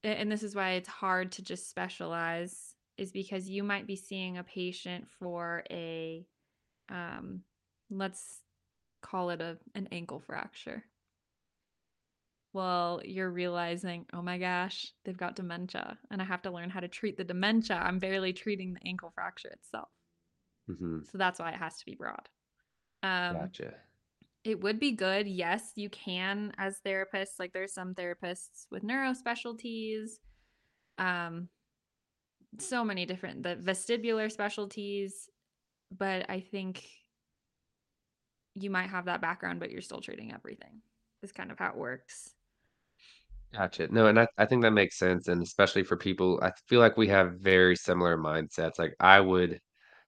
and 0.04 0.32
this 0.32 0.44
is 0.44 0.56
why 0.56 0.72
it's 0.72 0.88
hard 0.88 1.32
to 1.34 1.42
just 1.42 1.70
specialize 1.70 2.76
is 2.98 3.12
because 3.12 3.50
you 3.50 3.64
might 3.64 3.88
be 3.88 3.96
seeing 3.96 4.38
a 4.38 4.44
patient 4.44 5.08
for 5.20 5.64
a 5.72 6.26
um 6.90 7.42
let's 7.90 8.42
call 9.02 9.30
it 9.32 9.42
a 9.42 9.58
an 9.76 9.88
ankle 9.92 10.20
fracture 10.20 10.84
well 12.54 13.02
you're 13.04 13.30
realizing 13.30 14.06
oh 14.14 14.22
my 14.22 14.38
gosh 14.38 14.92
they've 15.04 15.18
got 15.18 15.36
dementia 15.36 15.98
and 16.12 16.22
i 16.22 16.26
have 16.26 16.42
to 16.42 16.52
learn 16.52 16.70
how 16.70 16.80
to 16.80 16.88
treat 16.88 17.18
the 17.18 17.24
dementia. 17.24 17.76
I'm 17.76 18.00
barely 18.00 18.34
treating 18.34 18.74
the 18.74 18.88
ankle 18.88 19.12
fracture 19.14 19.50
itself. 19.50 19.90
Mhm, 20.70 21.10
so 21.12 21.18
that's 21.18 21.40
why 21.40 21.50
it 21.52 21.56
has 21.58 21.78
to 21.78 21.86
be 21.86 21.96
broad. 21.96 22.28
Um 23.04 23.36
gotcha. 23.36 23.74
it 24.44 24.60
would 24.62 24.80
be 24.80 24.92
good 24.92 25.28
yes 25.28 25.72
you 25.76 25.90
can 25.90 26.52
as 26.58 26.80
therapists 26.86 27.38
like 27.40 27.54
there's 27.54 27.74
some 27.74 27.94
therapists 27.94 28.66
with 28.72 28.84
neuro 28.84 29.14
specialties 29.14 30.20
um 30.98 31.50
so 32.60 32.84
many 32.84 33.06
different 33.06 33.44
the 33.44 33.56
vestibular 33.56 34.32
specialties 34.32 35.30
but 35.96 36.28
i 36.30 36.40
think 36.40 36.84
you 38.56 38.70
might 38.70 38.90
have 38.90 39.06
that 39.06 39.22
background 39.22 39.60
but 39.60 39.70
you're 39.70 39.82
still 39.82 40.02
treating 40.02 40.34
everything 40.34 40.82
is 41.22 41.32
kind 41.32 41.52
of 41.52 41.60
how 41.60 41.70
it 41.70 41.76
works 41.78 42.34
Gotcha. 43.58 43.88
No, 43.90 44.08
and 44.08 44.20
I 44.20 44.28
I 44.38 44.46
think 44.46 44.62
that 44.64 44.72
makes 44.72 44.98
sense, 44.98 45.28
and 45.28 45.42
especially 45.42 45.84
for 45.84 45.98
people 45.98 46.40
I 46.44 46.52
feel 46.68 46.80
like 46.80 46.96
we 46.98 47.08
have 47.10 47.40
very 47.42 47.76
similar 47.76 48.18
mindsets. 48.18 48.78
Like, 48.80 48.94
I 49.00 49.20
would 49.22 49.60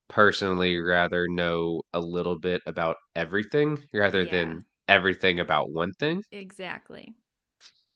personally 0.10 0.78
rather 0.80 1.28
know 1.30 1.84
a 1.94 2.02
little 2.02 2.40
bit 2.40 2.62
about 2.68 2.98
everything 3.16 3.88
rather 3.94 4.26
yeah 4.26 4.28
than 4.28 4.66
everything 4.90 5.40
about 5.42 5.72
one 5.72 5.94
thing. 6.00 6.24
exactly 6.32 7.16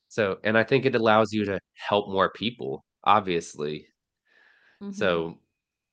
So 0.07 0.39
and 0.45 0.57
I 0.57 0.63
think 0.63 0.85
it 0.85 0.95
allows 0.95 1.33
you 1.33 1.43
to 1.45 1.59
help 1.75 2.07
more 2.07 2.31
people, 2.31 2.85
obviously. 3.03 3.87
hmm 4.81 5.13
So, 5.13 5.39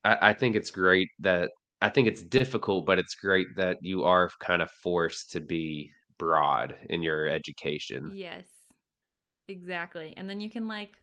I 0.05 0.31
I 0.31 0.35
think 0.35 0.57
it's 0.57 0.71
great 0.71 1.09
that 1.21 1.51
I 1.83 1.89
think 1.91 2.09
it's 2.09 2.23
difficult, 2.23 2.87
but 2.87 2.99
it's 3.01 3.15
great 3.17 3.49
that 3.57 3.79
you 3.83 4.05
are 4.05 4.31
kind 4.41 4.63
of 4.63 4.71
forced 4.83 5.33
to 5.33 5.41
be 5.41 5.91
broad 6.19 6.79
in 6.91 7.03
your 7.03 7.29
education. 7.29 8.13
yes 8.13 8.60
exactly. 9.51 10.15
And 10.17 10.29
then 10.29 10.41
you 10.41 10.51
can 10.51 10.67
like 10.69 10.97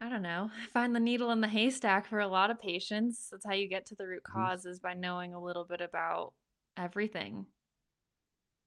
i 0.00 0.08
don't 0.08 0.22
know 0.22 0.50
find 0.72 0.94
the 0.94 1.00
needle 1.00 1.30
in 1.32 1.40
the 1.40 1.48
haystack 1.48 2.06
for 2.06 2.20
a 2.20 2.28
lot 2.28 2.50
of 2.50 2.60
patients. 2.60 3.28
That's 3.30 3.44
how 3.46 3.54
you 3.54 3.68
get 3.68 3.86
to 3.86 3.94
the 3.94 4.06
root 4.06 4.22
Mhm. 4.28 4.32
cause 4.32 4.66
is 4.66 4.80
by 4.80 4.94
knowing 4.94 5.34
a 5.34 5.42
little 5.42 5.64
bit 5.64 5.80
about 5.80 6.32
everything. 6.76 7.46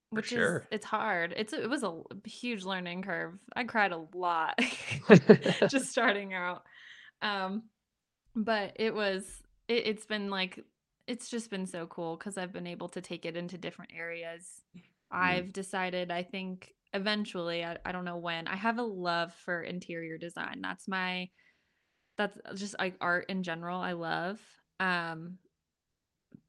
Which 0.09 0.33
is 0.33 0.61
it's 0.71 0.85
hard. 0.85 1.33
It's 1.37 1.53
it 1.53 1.69
was 1.69 1.83
a 1.83 2.01
huge 2.25 2.65
learning 2.65 3.03
curve. 3.03 3.39
I 3.55 3.63
cried 3.63 3.93
a 3.93 4.05
lot 4.13 4.59
just 5.69 5.89
starting 5.91 6.33
out. 6.33 6.63
Um 7.21 7.63
but 8.35 8.73
it 8.77 8.93
was 8.93 9.23
it, 9.69 9.87
it's 9.87 10.05
been 10.05 10.29
like 10.29 10.59
it's 11.07 11.29
just 11.29 11.49
been 11.49 11.65
so 11.65 11.87
cool 11.87 12.15
because 12.15 12.37
i've 12.37 12.53
been 12.53 12.67
able 12.67 12.87
to 12.89 13.01
take 13.01 13.25
it 13.25 13.35
into 13.35 13.57
different 13.57 13.91
areas. 13.95 14.61
Mhm. 14.75 14.81
i've 15.11 15.51
decided 15.53 16.11
i 16.11 16.23
think 16.23 16.73
eventually 16.93 17.63
I, 17.63 17.77
I 17.85 17.91
don't 17.91 18.05
know 18.05 18.17
when 18.17 18.47
i 18.47 18.55
have 18.55 18.77
a 18.77 18.83
love 18.83 19.33
for 19.45 19.61
interior 19.61 20.17
design 20.17 20.59
that's 20.61 20.87
my 20.87 21.29
that's 22.17 22.37
just 22.55 22.75
like 22.77 22.95
art 22.99 23.25
in 23.29 23.43
general 23.43 23.79
i 23.79 23.93
love 23.93 24.39
um 24.79 25.37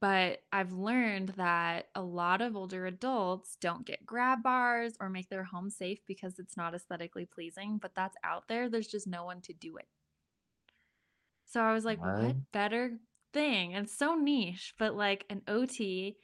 but 0.02 0.40
I've 0.52 0.72
learned 0.72 1.34
that 1.36 1.86
a 1.94 2.02
lot 2.02 2.42
of 2.42 2.56
older 2.56 2.86
adults 2.86 3.56
don't 3.60 3.86
get 3.86 4.04
grab 4.04 4.42
bars 4.42 4.94
or 4.98 5.08
make 5.08 5.28
their 5.28 5.44
home 5.44 5.70
safe 5.70 6.00
because 6.08 6.40
it's 6.40 6.56
not 6.56 6.74
aesthetically 6.74 7.24
pleasing, 7.24 7.78
but 7.80 7.94
that's 7.94 8.16
out 8.24 8.48
there. 8.48 8.68
There's 8.68 8.88
just 8.88 9.06
no 9.06 9.24
one 9.24 9.40
to 9.42 9.52
do 9.52 9.76
it. 9.76 9.86
So 11.46 11.60
I 11.60 11.72
was 11.72 11.84
like, 11.84 12.00
what 12.00 12.34
better 12.52 12.98
thing? 13.32 13.74
And 13.74 13.86
it's 13.86 13.96
so 13.96 14.16
niche, 14.16 14.74
but 14.76 14.96
like 14.96 15.24
an 15.30 15.42
OT 15.46 16.16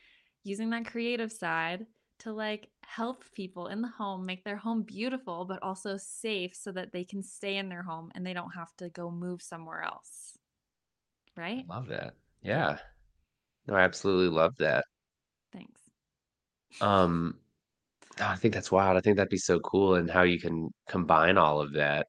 using 0.42 0.70
that 0.70 0.86
creative 0.86 1.30
side 1.30 1.86
to 2.20 2.32
like 2.32 2.70
help 2.82 3.24
people 3.34 3.68
in 3.68 3.82
the 3.82 3.88
home 3.88 4.26
make 4.26 4.44
their 4.44 4.56
home 4.56 4.82
beautiful, 4.82 5.44
but 5.44 5.62
also 5.62 5.96
safe 5.96 6.54
so 6.54 6.72
that 6.72 6.92
they 6.92 7.04
can 7.04 7.22
stay 7.22 7.56
in 7.56 7.68
their 7.68 7.82
home 7.82 8.10
and 8.14 8.26
they 8.26 8.34
don't 8.34 8.54
have 8.54 8.74
to 8.78 8.88
go 8.90 9.10
move 9.10 9.42
somewhere 9.42 9.82
else. 9.82 10.38
I 11.58 11.60
Right? 11.60 11.66
love 11.68 11.88
that. 11.88 12.14
Yeah. 12.42 12.78
No, 13.66 13.74
I 13.76 13.82
absolutely 13.82 14.28
love 14.34 14.56
that. 14.58 14.86
Thanks. 15.52 15.90
Um, 16.80 17.38
oh, 18.20 18.26
I 18.26 18.36
think 18.36 18.54
that's 18.54 18.72
wild. 18.72 18.96
I 18.96 19.00
think 19.02 19.16
that'd 19.16 19.30
be 19.30 19.38
so 19.38 19.60
cool 19.60 19.96
and 19.96 20.10
how 20.10 20.22
you 20.22 20.40
can 20.40 20.70
combine 20.88 21.38
all 21.38 21.60
of 21.62 21.74
that. 21.74 22.08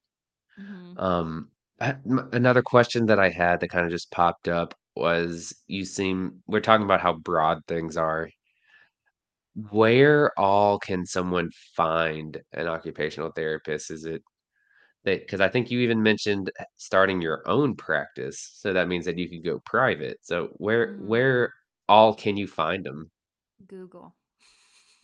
hmm 0.57 0.93
Um, 0.97 1.49
I, 1.79 1.91
m- 1.91 2.29
another 2.33 2.61
question 2.61 3.05
that 3.07 3.19
I 3.19 3.29
had 3.29 3.59
that 3.61 3.69
kind 3.69 3.85
of 3.85 3.91
just 3.91 4.11
popped 4.11 4.47
up 4.47 4.75
was 4.95 5.53
you 5.67 5.85
seem 5.85 6.43
we're 6.47 6.59
talking 6.61 6.85
about 6.85 7.01
how 7.01 7.13
broad 7.13 7.59
things 7.67 7.97
are. 7.97 8.29
Where 9.71 10.37
all 10.39 10.79
can 10.79 11.05
someone 11.05 11.49
find 11.75 12.41
an 12.53 12.67
occupational 12.67 13.31
therapist? 13.31 13.91
Is 13.91 14.05
it 14.05 14.23
that 15.05 15.21
because 15.21 15.41
I 15.41 15.49
think 15.49 15.71
you 15.71 15.79
even 15.81 16.03
mentioned 16.03 16.51
starting 16.77 17.21
your 17.21 17.43
own 17.47 17.75
practice, 17.75 18.51
so 18.55 18.73
that 18.73 18.87
means 18.89 19.05
that 19.05 19.17
you 19.19 19.29
could 19.29 19.43
go 19.45 19.59
private. 19.65 20.19
So 20.23 20.49
where 20.57 20.93
hmm 20.93 20.99
where 20.99 21.53
all 21.89 22.15
can 22.15 22.37
you 22.37 22.47
find 22.47 22.85
them? 22.85 23.11
Google. 23.67 24.15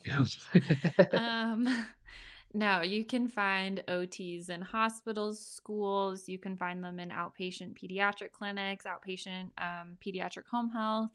Um, 1.11 1.85
no, 2.53 2.81
you 2.81 3.05
can 3.05 3.27
find 3.27 3.83
OTs 3.87 4.49
in 4.49 4.61
hospitals, 4.61 5.45
schools. 5.45 6.27
You 6.27 6.39
can 6.39 6.57
find 6.57 6.83
them 6.83 6.99
in 6.99 7.09
outpatient 7.09 7.77
pediatric 7.79 8.31
clinics, 8.31 8.85
outpatient 8.85 9.51
um, 9.57 9.97
pediatric 10.05 10.47
home 10.51 10.69
health, 10.71 11.11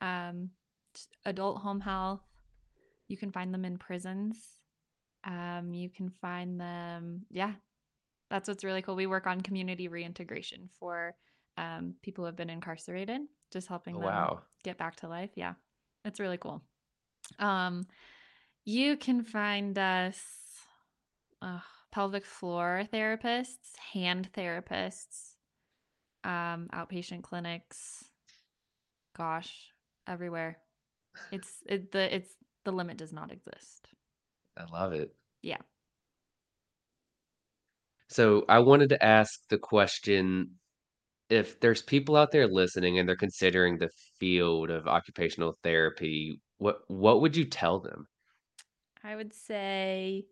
um, 0.00 0.50
s- 0.94 1.08
adult 1.26 1.58
home 1.58 1.80
health. 1.80 2.20
You 3.14 3.18
can 3.18 3.30
find 3.30 3.54
them 3.54 3.64
in 3.64 3.78
prisons. 3.78 4.36
Um, 5.22 5.72
you 5.72 5.88
can 5.88 6.10
find 6.20 6.60
them, 6.60 7.26
yeah, 7.30 7.52
that's 8.28 8.48
what's 8.48 8.64
really 8.64 8.82
cool. 8.82 8.96
We 8.96 9.06
work 9.06 9.28
on 9.28 9.40
community 9.40 9.86
reintegration 9.86 10.68
for 10.80 11.14
um, 11.56 11.94
people 12.02 12.24
who 12.24 12.26
have 12.26 12.34
been 12.34 12.50
incarcerated, 12.50 13.20
just 13.52 13.68
helping 13.68 13.94
Oh, 13.94 14.00
them 14.00 14.06
wow. 14.06 14.40
get 14.64 14.78
back 14.78 14.96
to 14.96 15.08
life. 15.08 15.30
Yeah, 15.36 15.52
it's 16.04 16.18
really 16.18 16.38
cool. 16.38 16.60
Um, 17.38 17.86
you 18.64 18.96
can 18.96 19.22
find 19.22 19.78
us 19.78 20.20
uh, 21.40 21.60
pelvic 21.92 22.26
floor 22.26 22.82
therapists, 22.92 23.76
hand 23.92 24.28
therapists, 24.36 25.34
um, 26.24 26.68
outpatient 26.74 27.22
clinics. 27.22 28.02
Gosh, 29.16 29.68
everywhere. 30.08 30.58
It's 31.30 31.62
it, 31.66 31.92
the 31.92 32.12
it's 32.16 32.30
the 32.64 32.72
limit 32.72 32.96
does 32.96 33.12
not 33.12 33.30
exist. 33.32 33.88
I 34.56 34.64
love 34.72 34.92
it. 34.92 35.14
Yeah. 35.42 35.58
So 38.08 38.44
I 38.48 38.60
wanted 38.60 38.90
to 38.90 39.04
ask 39.04 39.40
the 39.48 39.58
question 39.58 40.50
if 41.30 41.58
there's 41.60 41.82
people 41.82 42.16
out 42.16 42.30
there 42.30 42.46
listening 42.46 42.98
and 42.98 43.08
they're 43.08 43.16
considering 43.16 43.78
the 43.78 43.90
field 44.20 44.70
of 44.70 44.86
occupational 44.86 45.58
therapy, 45.62 46.40
what 46.58 46.78
what 46.88 47.20
would 47.20 47.36
you 47.36 47.44
tell 47.44 47.80
them? 47.80 48.06
I 49.02 49.16
would 49.16 49.32
say, 49.34 50.26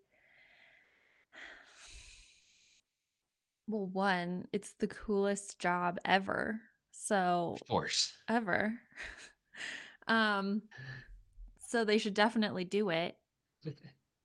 well, 3.66 3.86
one, 3.86 4.46
it's 4.52 4.72
the 4.72 4.86
coolest 4.86 5.58
job 5.58 5.98
ever. 6.04 6.60
So 6.90 7.56
Of 7.60 7.68
course. 7.68 8.12
ever. 8.28 8.74
um, 10.06 10.62
so 11.72 11.84
they 11.84 11.98
should 11.98 12.14
definitely 12.14 12.64
do 12.64 12.90
it. 12.90 13.18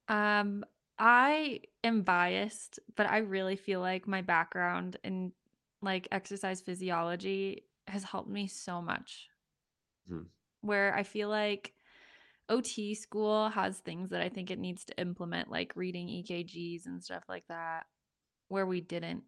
Um, 0.07 0.63
I 0.97 1.61
am 1.83 2.01
biased, 2.03 2.79
but 2.95 3.07
I 3.07 3.17
really 3.19 3.55
feel 3.55 3.79
like 3.81 4.07
my 4.07 4.21
background 4.21 4.97
in 5.03 5.33
like 5.81 6.07
exercise 6.11 6.61
physiology 6.61 7.67
has 7.87 8.03
helped 8.03 8.29
me 8.29 8.47
so 8.47 8.81
much. 8.81 9.29
Mhm. 10.05 10.31
Where 10.61 10.93
I 10.93 11.03
feel 11.03 11.29
like 11.29 11.75
OT 12.49 12.95
school 12.95 13.49
has 13.49 13.79
things 13.79 14.09
that 14.09 14.21
I 14.21 14.29
think 14.29 14.49
it 14.51 14.59
needs 14.59 14.85
to 14.85 14.99
implement, 14.99 15.49
like 15.51 15.75
reading 15.75 16.09
EKGs 16.09 16.85
and 16.85 17.03
stuff 17.03 17.25
like 17.29 17.47
that, 17.47 17.87
where 18.49 18.67
we 18.67 18.81
didn't. 18.81 19.25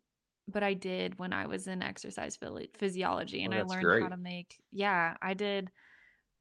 But 0.47 0.63
I 0.63 0.73
did 0.75 1.19
when 1.19 1.33
I 1.33 1.47
was 1.47 1.67
in 1.67 1.83
exercise 1.83 2.37
physiology 2.75 3.43
Oh, 3.43 3.45
and 3.45 3.55
I 3.55 3.61
that's 3.61 3.75
learned 3.79 3.93
how 3.99 4.09
to 4.09 4.17
make, 4.17 4.61
yeah, 4.71 5.17
I 5.21 5.33
did 5.35 5.71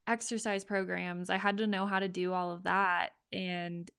exercise 0.09 0.65
programs. 0.65 1.29
I 1.29 1.37
had 1.37 1.57
to 1.57 1.67
know 1.67 1.85
how 1.85 1.99
to 1.99 2.07
do 2.07 2.33
all 2.33 2.51
of 2.51 2.63
that. 2.63 3.11
And 3.31 3.89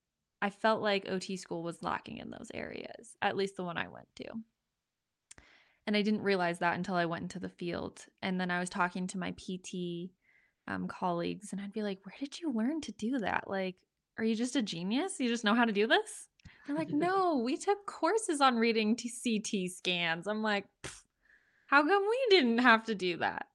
I 0.43 0.51
felt 0.51 0.83
like 0.83 1.09
OT 1.09 1.37
school 1.37 1.63
was 1.63 1.83
lacking 1.83 2.19
in 2.19 2.31
those 2.31 2.51
areas, 2.53 3.17
at 3.23 3.37
least 3.37 3.57
the 3.57 3.65
one 3.65 3.79
I 3.79 3.89
went 3.89 4.09
to. 4.17 4.25
And 5.87 5.97
I 5.97 6.03
didn't 6.03 6.23
realize 6.23 6.59
that 6.59 6.77
until 6.77 6.97
I 6.97 7.07
went 7.07 7.23
into 7.23 7.39
the 7.39 7.49
field. 7.49 8.05
And 8.23 8.41
then 8.41 8.51
I 8.51 8.59
was 8.59 8.69
talking 8.69 9.07
to 9.09 9.19
my 9.19 9.33
PT 9.33 10.11
um, 10.69 10.89
colleagues, 10.89 11.53
and 11.53 11.61
I'd 11.61 11.73
be 11.73 11.83
like, 11.83 12.01
Where 12.05 12.15
did 12.19 12.41
you 12.41 12.53
learn 12.53 12.81
to 12.83 12.93
do 12.93 13.19
that? 13.19 13.45
Like, 13.49 13.77
are 14.19 14.25
you 14.25 14.37
just 14.37 14.57
a 14.57 14.63
genius? 14.63 15.19
You 15.19 15.29
just 15.29 15.45
know 15.45 15.55
how 15.55 15.65
to 15.65 15.73
do 15.73 15.87
this? 15.87 16.29
They're 16.67 16.77
like, 16.77 16.91
No, 16.93 17.39
we 17.39 17.57
took 17.57 17.87
courses 17.87 18.41
on 18.41 18.57
reading 18.57 18.97
t- 18.97 19.11
CT 19.11 19.71
scans. 19.73 20.27
I'm 20.27 20.43
like, 20.43 20.67
How 21.67 21.85
come 21.87 22.03
we 22.09 22.37
didn't 22.37 22.59
have 22.59 22.85
to 22.85 22.95
do 22.95 23.17
that? 23.19 23.47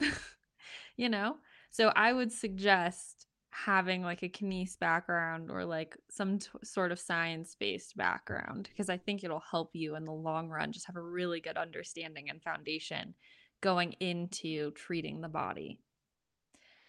you 0.96 1.08
know? 1.08 1.36
So 1.70 1.88
I 1.88 2.12
would 2.12 2.32
suggest 2.32 3.26
having 3.52 4.02
like 4.02 4.22
a 4.22 4.28
kines 4.28 4.78
background 4.78 5.50
or 5.50 5.64
like 5.64 5.96
some 6.10 6.38
t- 6.38 6.48
sort 6.62 6.92
of 6.92 7.00
science 7.00 7.54
based 7.56 7.96
background 7.96 8.68
because 8.68 8.88
I 8.88 8.96
think 8.96 9.24
it'll 9.24 9.40
help 9.40 9.74
you 9.74 9.96
in 9.96 10.04
the 10.04 10.12
long 10.12 10.48
run 10.48 10.72
just 10.72 10.86
have 10.86 10.96
a 10.96 11.02
really 11.02 11.40
good 11.40 11.56
understanding 11.56 12.30
and 12.30 12.42
foundation 12.42 13.14
going 13.60 13.92
into 13.94 14.70
treating 14.72 15.20
the 15.20 15.28
body. 15.28 15.80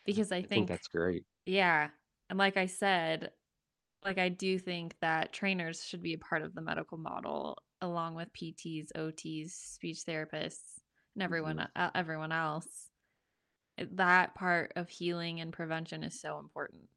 Because 0.06 0.32
I 0.32 0.42
I 0.44 0.48
think 0.48 0.68
think, 0.68 0.70
that's 0.70 0.88
great. 0.88 1.26
yeah, 1.46 1.92
and 2.30 2.40
like 2.40 2.58
I 2.58 2.68
said, 2.68 3.34
like 4.06 4.18
I 4.20 4.30
do 4.30 4.60
think 4.60 4.98
that 5.02 5.34
trainers 5.34 5.86
should 5.86 6.04
be 6.04 6.14
a 6.16 6.20
part 6.20 6.44
of 6.44 6.56
the 6.56 6.62
medical 6.62 6.98
model 7.00 7.60
along 7.82 8.16
with 8.16 8.34
PTs, 8.34 8.92
OTs, 8.96 9.56
speech 9.56 10.00
therapists, 10.08 10.80
and 11.16 11.24
everyone 11.24 11.60
Mhm. 11.60 11.68
uh, 11.76 11.92
everyone 11.96 12.34
else. 12.34 12.91
That 13.78 14.36
part 14.36 14.74
of 14.76 14.89
healing 14.89 15.41
and 15.41 15.51
prevention 15.53 16.03
is 16.03 16.19
so 16.19 16.39
important. 16.39 16.89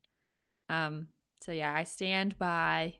Um 0.68 1.08
so 1.42 1.52
yeah, 1.52 1.74
I 1.74 1.84
stand 1.84 2.38
by 2.38 2.94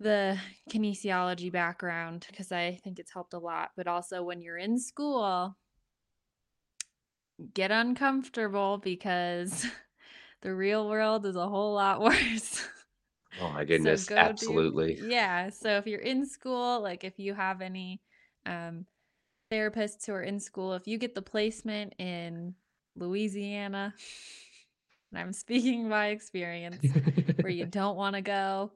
the 0.00 0.38
kinesiology 0.70 1.50
background 1.50 2.26
because 2.28 2.52
I 2.52 2.80
think 2.82 2.98
it's 2.98 3.12
helped 3.12 3.34
a 3.34 3.38
lot, 3.38 3.70
but 3.76 3.86
also 3.86 4.22
when 4.22 4.40
you're 4.40 4.56
in 4.58 4.78
school, 4.78 5.56
get 7.54 7.70
uncomfortable 7.70 8.78
because 8.78 9.66
the 10.42 10.54
real 10.54 10.88
world 10.88 11.26
is 11.26 11.36
a 11.36 11.48
whole 11.48 11.74
lot 11.74 12.00
worse. 12.02 12.66
Oh 13.36 13.50
my 13.52 13.64
So 13.76 13.96
goodness, 13.96 14.08
go 14.08 14.32
do 14.32 14.62
absolutely. 14.62 14.98
yeah. 14.98 15.50
So 15.50 15.76
if 15.78 15.86
you're 15.86 16.00
in 16.00 16.26
school, 16.26 16.80
like 16.80 17.04
if 17.04 17.18
you 17.18 17.34
have 17.34 17.60
any 17.60 18.00
um 18.46 18.86
therapists 19.50 20.06
who 20.06 20.12
are 20.12 20.22
in 20.22 20.40
school, 20.40 20.74
if 20.74 20.86
you 20.86 20.98
get 20.98 21.14
the 21.14 21.22
placement 21.22 21.94
in 21.98 22.54
Louisiana, 22.96 23.94
and 25.10 25.18
I'm 25.20 25.32
speaking 25.32 25.88
by 25.88 26.08
experience, 26.08 26.94
where 27.40 27.52
you 27.52 27.64
don't 27.66 27.96
want 27.96 28.16
to 28.16 28.22
go, 28.22 28.72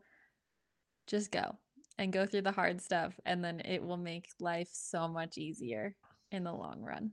just 1.06 1.30
go 1.30 1.58
and 1.96 2.12
go 2.12 2.26
through 2.26 2.42
the 2.42 2.52
hard 2.52 2.80
stuff 2.80 3.18
and 3.24 3.44
then 3.44 3.60
it 3.60 3.82
will 3.82 3.96
make 3.96 4.28
life 4.40 4.68
so 4.70 5.08
much 5.08 5.38
easier 5.38 5.96
in 6.30 6.44
the 6.44 6.52
long 6.52 6.82
run. 6.82 7.12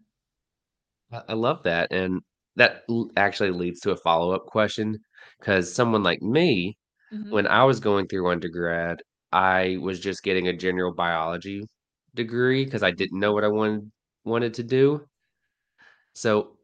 I 1.12 1.34
love 1.34 1.64
that, 1.64 1.92
and 1.92 2.22
that 2.56 2.84
actually 3.18 3.52
leads 3.52 3.80
to 3.82 3.92
a 3.92 3.98
follow-up 3.98 4.46
question 4.48 4.98
because 5.40 5.74
someone 5.74 6.04
like 6.04 6.22
me, 6.22 6.78
Mhm. 7.12 7.32
when 7.32 7.48
I 7.48 7.64
was 7.66 7.80
going 7.80 8.08
through 8.08 8.30
undergrad, 8.32 9.02
I 9.32 9.78
was 9.82 10.00
just 10.00 10.24
getting 10.24 10.48
a 10.48 10.58
general 10.58 10.94
biology 10.94 11.64
degree 12.16 12.66
because 12.66 12.84
I 12.84 12.92
didn't 12.92 13.20
know 13.20 13.34
what 13.34 13.44
I 13.44 13.50
wanted 13.50 13.92
wanted 14.24 14.56
to 14.56 14.64
do. 14.64 15.08
So, 16.14 16.58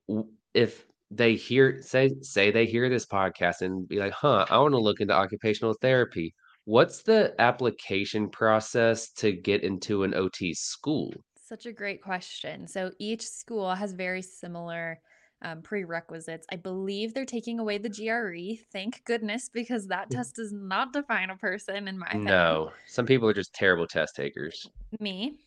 if 0.53 0.85
they 1.11 1.35
hear 1.35 1.81
say 1.81 2.09
say 2.21 2.51
they 2.51 2.65
hear 2.65 2.89
this 2.89 3.05
podcast 3.05 3.61
and 3.61 3.87
be 3.87 3.99
like, 3.99 4.13
"Huh, 4.13 4.45
I 4.49 4.57
wanna 4.59 4.79
look 4.79 5.01
into 5.01 5.13
occupational 5.13 5.73
therapy." 5.73 6.33
What's 6.65 7.01
the 7.03 7.33
application 7.39 8.29
process 8.29 9.11
to 9.13 9.31
get 9.31 9.63
into 9.63 10.03
an 10.03 10.13
OT 10.13 10.53
school? 10.53 11.13
Such 11.35 11.65
a 11.65 11.73
great 11.73 12.01
question. 12.01 12.67
So 12.67 12.91
each 12.99 13.23
school 13.23 13.75
has 13.75 13.93
very 13.93 14.21
similar 14.21 15.01
um, 15.41 15.61
prerequisites. 15.61 16.45
I 16.51 16.55
believe 16.55 17.13
they're 17.13 17.25
taking 17.25 17.59
away 17.59 17.77
the 17.77 17.89
GRE. 17.89 18.61
Thank 18.71 19.03
goodness, 19.05 19.49
because 19.49 19.87
that 19.87 20.09
test 20.09 20.35
does 20.35 20.51
not 20.51 20.93
define 20.93 21.29
a 21.29 21.35
person, 21.35 21.87
in 21.87 21.97
my 21.97 22.07
opinion. 22.07 22.25
No, 22.25 22.71
some 22.87 23.05
people 23.05 23.27
are 23.27 23.33
just 23.33 23.53
terrible 23.53 23.87
test 23.87 24.15
takers. 24.15 24.69
Me. 24.99 25.37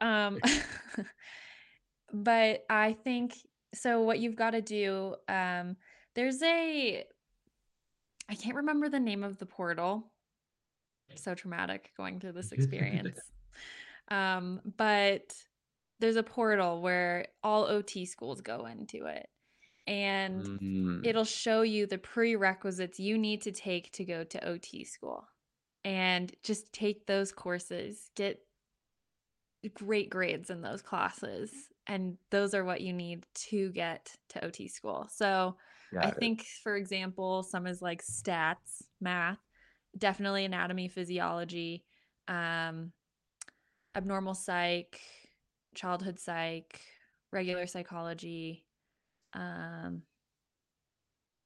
Um, 0.00 0.40
but 2.12 2.64
I 2.68 2.96
think 3.04 3.34
so. 3.74 4.02
What 4.02 4.18
you've 4.18 4.36
got 4.36 4.50
to 4.50 4.62
do, 4.62 5.14
um, 5.28 5.76
there's 6.14 6.42
a, 6.42 7.04
I 8.28 8.34
can't 8.34 8.56
remember 8.56 8.88
the 8.88 9.00
name 9.00 9.22
of 9.22 9.38
the 9.38 9.46
portal. 9.46 10.10
So 11.16 11.34
traumatic 11.34 11.92
going 11.96 12.18
through 12.18 12.32
this 12.32 12.52
experience. 12.52 13.18
Um, 14.10 14.60
but 14.76 15.34
there's 16.00 16.16
a 16.16 16.22
portal 16.22 16.82
where 16.82 17.26
all 17.42 17.64
OT 17.64 18.04
schools 18.04 18.40
go 18.40 18.66
into 18.66 19.06
it. 19.06 19.28
And 19.86 20.46
Mm. 20.46 21.04
it'll 21.04 21.24
show 21.24 21.62
you 21.62 21.86
the 21.86 21.98
prerequisites 21.98 22.98
you 22.98 23.18
need 23.18 23.42
to 23.42 23.52
take 23.52 23.92
to 23.92 24.04
go 24.04 24.24
to 24.24 24.48
OT 24.48 24.84
school. 24.84 25.26
And 25.84 26.34
just 26.42 26.72
take 26.72 27.06
those 27.06 27.30
courses, 27.32 28.10
get 28.14 28.40
great 29.74 30.10
grades 30.10 30.50
in 30.50 30.62
those 30.62 30.82
classes. 30.82 31.50
And 31.86 32.16
those 32.30 32.54
are 32.54 32.64
what 32.64 32.80
you 32.80 32.92
need 32.92 33.26
to 33.50 33.70
get 33.72 34.14
to 34.30 34.44
OT 34.44 34.68
school. 34.68 35.06
So 35.10 35.56
I 36.00 36.06
it. 36.08 36.18
think, 36.18 36.46
for 36.62 36.76
example, 36.76 37.42
some 37.42 37.66
is 37.66 37.82
like 37.82 38.02
stats, 38.02 38.82
math, 39.00 39.38
definitely 39.96 40.44
anatomy, 40.44 40.88
physiology, 40.88 41.84
um, 42.28 42.92
abnormal 43.94 44.34
psych, 44.34 45.00
childhood 45.74 46.18
psych, 46.18 46.80
regular 47.32 47.66
psychology. 47.66 48.64
Um, 49.34 50.02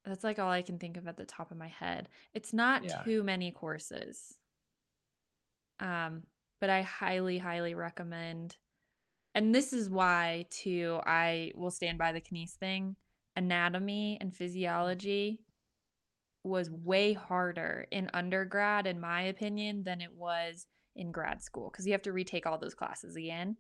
that's 0.04 0.24
like 0.24 0.38
all 0.38 0.50
I 0.50 0.62
can 0.62 0.78
think 0.78 0.96
of 0.96 1.06
at 1.06 1.16
the 1.16 1.24
top 1.24 1.50
of 1.50 1.56
my 1.58 1.68
head. 1.68 2.08
It's 2.34 2.52
not 2.52 2.82
Yeah. 2.84 3.02
too 3.04 3.22
many 3.22 3.50
courses. 3.50 4.36
Um, 5.80 6.22
but 6.60 6.70
I 6.70 6.82
highly, 6.82 7.38
highly 7.38 7.74
recommend. 7.74 8.56
And 9.34 9.54
this 9.54 9.72
is 9.72 9.88
why, 9.88 10.46
too, 10.50 11.00
I 11.04 11.52
will 11.54 11.70
stand 11.70 11.98
by 11.98 12.12
the 12.12 12.20
kines 12.20 12.52
thing. 12.54 12.96
Anatomy 13.36 14.18
and 14.20 14.34
physiology 14.34 15.40
was 16.42 16.70
way 16.70 17.12
harder 17.12 17.86
in 17.90 18.10
undergrad, 18.14 18.86
in 18.86 19.00
my 19.00 19.22
opinion, 19.22 19.84
than 19.84 20.00
it 20.00 20.12
was 20.14 20.66
in 20.96 21.12
grad 21.12 21.42
school 21.42 21.70
because 21.70 21.86
you 21.86 21.92
have 21.92 22.02
to 22.02 22.12
retake 22.12 22.46
all 22.46 22.58
those 22.58 22.74
classes 22.74 23.14
again. 23.14 23.56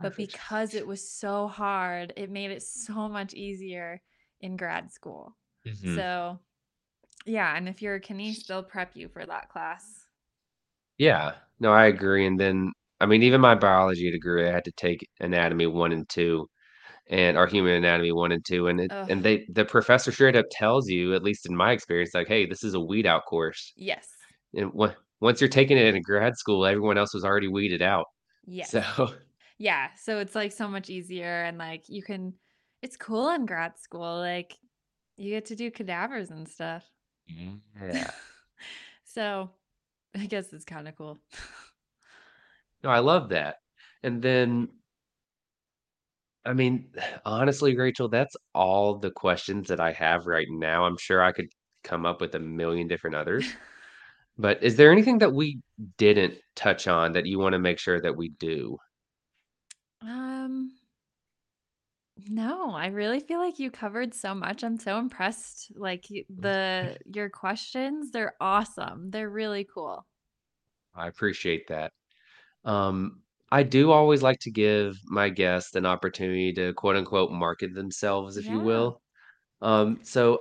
But 0.00 0.16
because 0.16 0.74
it 0.74 0.86
was 0.86 1.08
so 1.10 1.48
hard, 1.48 2.12
it 2.16 2.30
made 2.30 2.50
it 2.52 2.62
so 2.62 3.08
much 3.08 3.34
easier 3.34 4.02
in 4.40 4.56
grad 4.56 4.92
school. 4.92 5.36
Mhm. 5.64 6.08
So, 6.08 6.40
yeah, 7.26 7.56
and 7.56 7.68
if 7.68 7.82
you're 7.82 7.96
a 7.96 8.00
kines, 8.02 8.46
they'll 8.46 8.64
prep 8.64 8.96
you 8.96 9.08
for 9.08 9.26
that 9.26 9.50
class. 9.50 10.06
Yeah. 10.98 11.36
No, 11.60 11.72
I 11.72 11.86
agree, 11.86 12.26
and 12.26 12.38
then 12.38 12.72
I 13.00 13.06
mean, 13.06 13.22
even 13.22 13.40
my 13.40 13.54
biology 13.54 14.10
degree, 14.10 14.48
I 14.48 14.52
had 14.52 14.64
to 14.64 14.72
take 14.72 15.08
anatomy 15.20 15.66
1 15.66 15.92
and 15.92 16.08
2, 16.08 16.48
and 17.10 17.36
our 17.38 17.46
human 17.48 17.74
anatomy 17.74 18.12
1 18.12 18.32
and 18.32 18.44
2, 18.46 18.68
and 18.68 18.80
it 18.80 18.90
Ugh. 18.90 19.08
and 19.08 19.24
they 19.24 19.46
the 19.52 19.64
professor 19.64 20.12
straight 20.12 20.36
up 20.36 20.46
tells 20.52 20.88
you, 20.88 21.14
at 21.14 21.22
least 21.24 21.46
in 21.48 21.56
my 21.56 21.72
experience, 21.72 22.14
like, 22.14 22.28
"Hey, 22.28 22.46
this 22.46 22.64
is 22.64 22.74
a 22.74 22.80
weed 22.80 23.06
out 23.06 23.24
course." 23.26 23.74
Yes. 23.76 24.28
And 24.54 24.72
on 24.78 24.96
once 25.20 25.40
you're 25.40 25.48
taking 25.50 25.78
it 25.78 25.94
in 25.94 26.02
grad 26.02 26.36
school, 26.38 26.66
everyone 26.66 26.98
else 26.98 27.14
was 27.14 27.24
already 27.24 27.48
weeded 27.48 27.82
out. 27.82 28.06
Yes. 28.46 28.72
So 28.72 29.14
Yeah. 29.58 29.88
So 30.00 30.18
it's 30.18 30.34
like 30.34 30.52
so 30.52 30.68
much 30.68 30.88
easier 30.88 31.44
and 31.44 31.58
like 31.58 31.88
you 31.88 32.02
can 32.02 32.34
it's 32.80 32.96
cool 32.96 33.30
in 33.30 33.44
grad 33.44 33.78
school. 33.78 34.18
Like 34.18 34.56
you 35.16 35.30
get 35.30 35.46
to 35.46 35.56
do 35.56 35.70
cadavers 35.70 36.30
and 36.30 36.48
stuff. 36.48 36.84
Mm, 37.30 37.58
yeah. 37.92 38.10
so 39.04 39.50
I 40.16 40.26
guess 40.26 40.52
it's 40.52 40.64
kind 40.64 40.88
of 40.88 40.96
cool. 40.96 41.18
No, 42.84 42.90
I 42.90 43.00
love 43.00 43.30
that. 43.30 43.56
And 44.04 44.22
then 44.22 44.68
I 46.44 46.52
mean, 46.52 46.88
honestly, 47.24 47.76
Rachel, 47.76 48.08
that's 48.08 48.36
all 48.54 48.96
the 48.98 49.10
questions 49.10 49.68
that 49.68 49.80
I 49.80 49.92
have 49.92 50.26
right 50.26 50.48
now. 50.48 50.84
I'm 50.84 50.96
sure 50.96 51.22
I 51.22 51.32
could 51.32 51.48
come 51.84 52.06
up 52.06 52.20
with 52.20 52.34
a 52.34 52.40
million 52.40 52.88
different 52.88 53.16
others. 53.16 53.46
But 54.40 54.62
is 54.62 54.76
there 54.76 54.92
anything 54.92 55.18
that 55.18 55.32
we 55.32 55.58
didn't 55.96 56.34
touch 56.54 56.86
on 56.86 57.12
that 57.14 57.26
you 57.26 57.40
wanna 57.40 57.58
make 57.58 57.80
sure 57.80 58.00
that 58.00 58.16
we 58.16 58.28
do? 58.28 58.78
Um 60.00 60.72
No, 62.28 62.72
I 62.72 62.88
really 62.88 63.20
feel 63.20 63.38
like 63.38 63.58
you 63.60 63.70
covered 63.70 64.12
so 64.12 64.34
much. 64.34 64.64
I'm 64.64 64.78
so 64.78 64.98
impressed. 64.98 65.70
Like 65.76 66.06
y- 66.10 66.24
the 66.28 66.98
your 67.06 67.30
questions, 67.30 68.10
they're 68.10 68.34
awesome. 68.40 69.10
They're 69.10 69.30
really 69.30 69.64
cool. 69.64 70.04
I 70.94 71.06
appreciate 71.08 71.66
that. 71.68 71.92
Um, 72.64 73.22
I 73.52 73.64
do 73.64 73.92
always 73.92 74.22
like 74.22 74.38
to 74.40 74.52
give 74.52 74.98
my 75.06 75.30
guests 75.30 75.74
an 75.76 75.86
opportunity 75.86 76.52
to 76.54 76.74
quote 76.74 76.96
unquote 76.96 77.32
market 77.32 77.74
themselves, 77.74 78.36
if 78.38 78.48
you 78.48 78.60
Yeah. 78.60 78.62
will. 78.62 79.02
Um, 79.62 80.00
so 80.04 80.40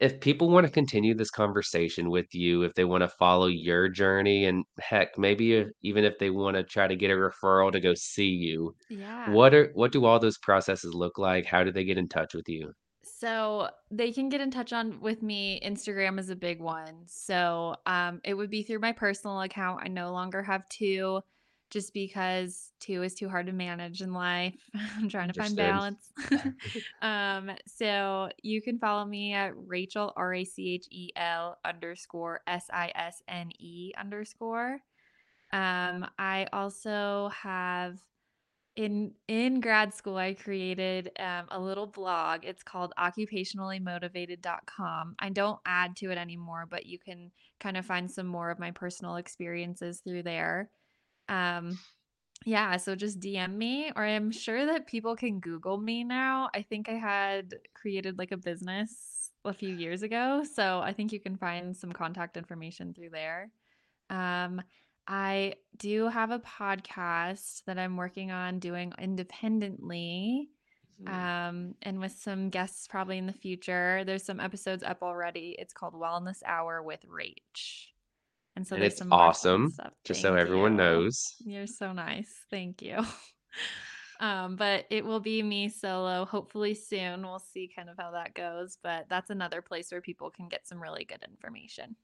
if 0.00 0.20
people 0.20 0.50
want 0.50 0.66
to 0.66 0.72
continue 0.72 1.14
this 1.14 1.30
conversation 1.30 2.10
with 2.10 2.34
you, 2.34 2.62
if 2.62 2.74
they 2.74 2.84
want 2.84 3.02
to 3.02 3.08
follow 3.08 3.46
your 3.46 3.88
journey, 3.88 4.44
and 4.46 4.64
heck, 4.78 5.16
maybe 5.18 5.54
if, 5.54 5.68
even 5.82 6.04
if 6.04 6.18
they 6.18 6.30
want 6.30 6.56
to 6.56 6.64
try 6.64 6.86
to 6.86 6.96
get 6.96 7.10
a 7.10 7.14
referral 7.14 7.72
to 7.72 7.80
go 7.80 7.94
see 7.94 8.28
you, 8.28 8.74
Yeah. 8.88 9.32
what 9.32 9.54
are 9.54 9.70
what 9.74 9.92
do 9.92 10.04
all 10.04 10.18
those 10.18 10.38
processes 10.38 10.94
look 10.94 11.18
like? 11.18 11.46
How 11.46 11.64
do 11.64 11.72
they 11.72 11.84
get 11.84 11.98
in 11.98 12.08
touch 12.08 12.34
with 12.34 12.48
you? 12.48 12.72
So 13.04 13.70
they 13.90 14.12
can 14.12 14.28
get 14.28 14.40
in 14.40 14.50
touch 14.50 14.72
on 14.72 15.00
with 15.00 15.22
me. 15.22 15.60
Instagram 15.64 16.18
is 16.18 16.28
a 16.28 16.36
big 16.36 16.60
one. 16.60 17.04
So 17.06 17.76
um, 17.86 18.20
it 18.24 18.34
would 18.34 18.50
be 18.50 18.62
through 18.62 18.80
my 18.80 18.92
personal 18.92 19.40
account. 19.42 19.80
I 19.84 19.88
no 19.88 20.12
longer 20.12 20.42
have 20.42 20.68
two, 20.68 21.20
just 21.70 21.92
because 21.92 22.72
two 22.80 23.02
is 23.02 23.14
too 23.14 23.28
hard 23.28 23.46
to 23.46 23.52
manage 23.52 24.02
in 24.02 24.12
life. 24.12 24.54
I'm 24.96 25.08
trying 25.08 25.28
to 25.28 25.34
find 25.34 25.56
balance. 25.56 26.12
um, 27.02 27.50
so 27.66 28.28
you 28.42 28.62
can 28.62 28.78
follow 28.78 29.04
me 29.04 29.32
at 29.32 29.52
Rachel 29.56 30.12
R 30.16 30.34
A 30.34 30.44
C 30.44 30.74
H 30.74 30.86
E 30.90 31.10
L 31.16 31.58
underscore 31.64 32.40
S 32.46 32.66
I 32.72 32.92
S 32.94 33.22
N 33.28 33.50
E 33.58 33.92
underscore. 33.98 34.78
Um, 35.52 36.06
I 36.18 36.46
also 36.52 37.30
have 37.40 37.98
in 38.76 39.12
in 39.26 39.60
grad 39.60 39.92
school 39.94 40.18
i 40.18 40.34
created 40.34 41.10
um, 41.18 41.46
a 41.50 41.58
little 41.58 41.86
blog 41.86 42.44
it's 42.44 42.62
called 42.62 42.92
occupationallymotivated.com 42.98 45.14
i 45.18 45.30
don't 45.30 45.58
add 45.64 45.96
to 45.96 46.10
it 46.10 46.18
anymore 46.18 46.66
but 46.70 46.84
you 46.84 46.98
can 46.98 47.32
kind 47.58 47.78
of 47.78 47.86
find 47.86 48.10
some 48.10 48.26
more 48.26 48.50
of 48.50 48.58
my 48.58 48.70
personal 48.70 49.16
experiences 49.16 50.00
through 50.00 50.22
there 50.22 50.68
um, 51.28 51.78
yeah 52.44 52.76
so 52.76 52.94
just 52.94 53.18
dm 53.18 53.54
me 53.54 53.90
or 53.96 54.04
i'm 54.04 54.30
sure 54.30 54.66
that 54.66 54.86
people 54.86 55.16
can 55.16 55.40
google 55.40 55.78
me 55.78 56.04
now 56.04 56.48
i 56.54 56.62
think 56.62 56.88
i 56.88 56.92
had 56.92 57.54
created 57.74 58.18
like 58.18 58.30
a 58.30 58.36
business 58.36 59.30
a 59.44 59.52
few 59.52 59.74
years 59.74 60.02
ago 60.02 60.44
so 60.54 60.80
i 60.80 60.92
think 60.92 61.12
you 61.12 61.20
can 61.20 61.36
find 61.36 61.76
some 61.76 61.90
contact 61.92 62.36
information 62.36 62.92
through 62.94 63.10
there 63.10 63.50
um, 64.10 64.62
I 65.08 65.54
do 65.76 66.08
have 66.08 66.30
a 66.32 66.40
podcast 66.40 67.64
that 67.66 67.78
I'm 67.78 67.96
working 67.96 68.30
on 68.32 68.58
doing 68.58 68.92
independently, 68.98 70.50
Mhm. 71.02 71.08
um, 71.12 71.74
and 71.82 72.00
with 72.00 72.12
some 72.12 72.50
guests 72.50 72.88
probably 72.88 73.18
in 73.18 73.26
the 73.26 73.32
future. 73.32 74.02
There's 74.04 74.24
some 74.24 74.40
episodes 74.40 74.82
up 74.82 75.02
already. 75.02 75.54
It's 75.58 75.72
called 75.72 75.94
Wellness 75.94 76.42
Hour 76.44 76.82
with 76.82 77.04
Rach. 77.06 77.88
And 78.56 78.66
so 78.66 78.74
And 78.74 78.82
there's 78.82 78.94
it's 78.94 78.98
some 78.98 79.12
awesome, 79.12 79.72
just 80.04 80.20
so 80.22 80.34
everyone 80.34 80.72
you. 80.72 80.76
knows. 80.76 81.34
You're 81.40 81.66
so 81.66 81.92
nice. 81.92 82.32
Thank 82.50 82.82
you. 82.82 83.04
Um, 84.18 84.56
but 84.56 84.86
it 84.90 85.04
will 85.04 85.20
be 85.20 85.42
me 85.42 85.68
solo, 85.68 86.24
hopefully 86.24 86.74
soon. 86.74 87.22
We'll 87.22 87.38
see 87.38 87.68
kind 87.74 87.90
of 87.90 87.96
how 87.98 88.12
that 88.12 88.32
goes. 88.34 88.78
But 88.82 89.08
that's 89.10 89.28
another 89.30 89.60
place 89.60 89.92
where 89.92 90.00
people 90.00 90.30
can 90.30 90.48
get 90.48 90.66
some 90.66 90.82
really 90.82 91.04
good 91.04 91.22
information. 91.28 91.96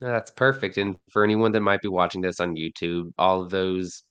That's 0.00 0.30
perfect. 0.30 0.78
And 0.78 0.96
for 1.12 1.22
anyone 1.24 1.52
that 1.52 1.60
might 1.60 1.80
be 1.80 1.88
watching 1.88 2.20
this 2.22 2.40
on 2.40 2.56
YouTube, 2.56 3.12
all 3.18 3.42
of 3.42 3.50
those 3.50 4.02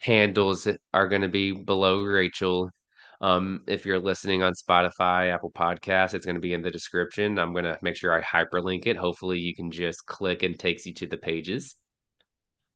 handles 0.00 0.68
are 0.94 1.08
going 1.08 1.22
to 1.22 1.28
be 1.28 1.52
below 1.52 2.02
Rachel. 2.04 2.70
Um, 3.20 3.62
if 3.66 3.86
you're 3.86 3.98
listening 3.98 4.42
on 4.42 4.54
Spotify, 4.54 5.32
Apple 5.32 5.50
Podcasts, 5.52 6.14
it's 6.14 6.26
going 6.26 6.36
to 6.36 6.40
be 6.40 6.52
in 6.54 6.62
the 6.62 6.70
description. 6.70 7.38
I'm 7.38 7.52
going 7.52 7.64
to 7.64 7.78
make 7.82 7.96
sure 7.96 8.12
I 8.12 8.22
hyperlink 8.22 8.86
it. 8.86 8.96
Hopefully, 8.96 9.38
you 9.38 9.54
can 9.54 9.70
just 9.70 10.04
click 10.06 10.42
and 10.42 10.58
takes 10.58 10.86
you 10.86 10.94
to 10.94 11.06
the 11.06 11.16
pages. 11.16 11.76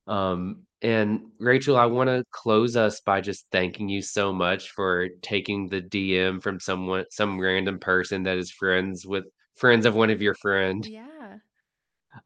Um, 0.07 0.67
and 0.83 1.21
Rachel, 1.39 1.77
I 1.77 1.87
want 1.87 2.09
to 2.09 2.25
close 2.33 2.77
us 2.77 3.01
by 3.01 3.21
just 3.21 3.47
thanking 3.53 3.89
you 3.89 4.03
so 4.03 4.33
much 4.33 4.71
for 4.71 5.09
taking 5.23 5.69
the 5.69 5.83
DM 5.83 6.41
from 6.41 6.59
someone, 6.59 7.05
some 7.11 7.39
random 7.39 7.79
person 7.79 8.23
that 8.25 8.39
is 8.39 8.51
friends 8.51 9.07
with 9.07 9.25
friends 9.57 9.87
of 9.87 9.95
one 9.95 10.11
of 10.11 10.23
your 10.23 10.35
friend. 10.35 10.87
Yeah. 10.87 11.39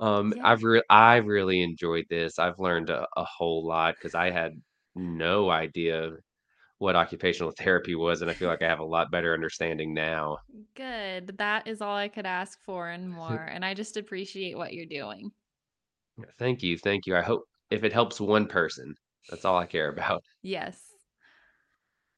Um, 0.01 0.33
Yeah. 0.37 0.49
I've 0.49 0.63
re 0.63 0.83
I 0.89 1.17
really 1.17 1.63
enjoyed 1.63 2.07
this. 2.09 2.39
I've 2.39 2.59
learned 2.59 2.91
a, 2.91 3.07
a 3.17 3.25
whole 3.25 3.67
lot 3.67 3.95
because 3.97 4.15
I 4.15 4.31
had 4.31 4.53
no 4.95 5.51
idea 5.51 6.13
what 6.85 6.95
occupational 6.95 7.51
therapy 7.59 7.95
was, 7.95 8.23
and 8.23 8.31
I 8.31 8.35
feel 8.35 8.49
like 8.49 8.63
I 8.63 8.69
have 8.69 8.79
a 8.79 8.85
lot 8.85 9.11
better 9.11 9.35
understanding 9.35 9.93
now. 9.93 10.39
Good. 10.77 11.37
That 11.39 11.67
is 11.67 11.81
all 11.81 11.97
I 11.97 12.09
could 12.09 12.27
ask 12.27 12.63
for 12.63 12.91
and 12.91 13.11
more. 13.21 13.43
And 13.43 13.65
I 13.65 13.75
just 13.75 13.97
appreciate 13.97 14.57
what 14.57 14.75
you're 14.75 14.87
doing. 14.87 15.33
Thank 16.39 16.63
you, 16.63 16.79
thank 16.79 17.07
you. 17.07 17.17
I 17.17 17.23
hope 17.23 17.43
if 17.71 17.83
it 17.83 17.93
helps 17.93 18.21
one 18.21 18.47
person, 18.47 18.95
that's 19.29 19.45
all 19.45 19.59
I 19.59 19.67
care 19.67 19.89
about. 19.93 20.23
Yes. 20.43 20.79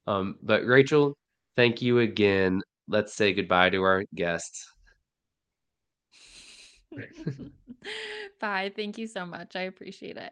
Um, 0.05 0.35
but 0.43 0.65
Rachel, 0.65 1.17
thank 1.55 1.81
you 1.81 1.99
again. 1.99 2.61
Let's 2.87 3.15
say 3.15 3.33
goodbye 3.33 3.71
to 3.71 3.81
our 3.81 4.03
guests. 4.15 4.65
Bye. 8.39 8.71
Thank 8.75 8.97
you 8.97 9.07
so 9.07 9.25
much. 9.25 9.55
I 9.55 9.61
appreciate 9.61 10.15
it. 10.17 10.31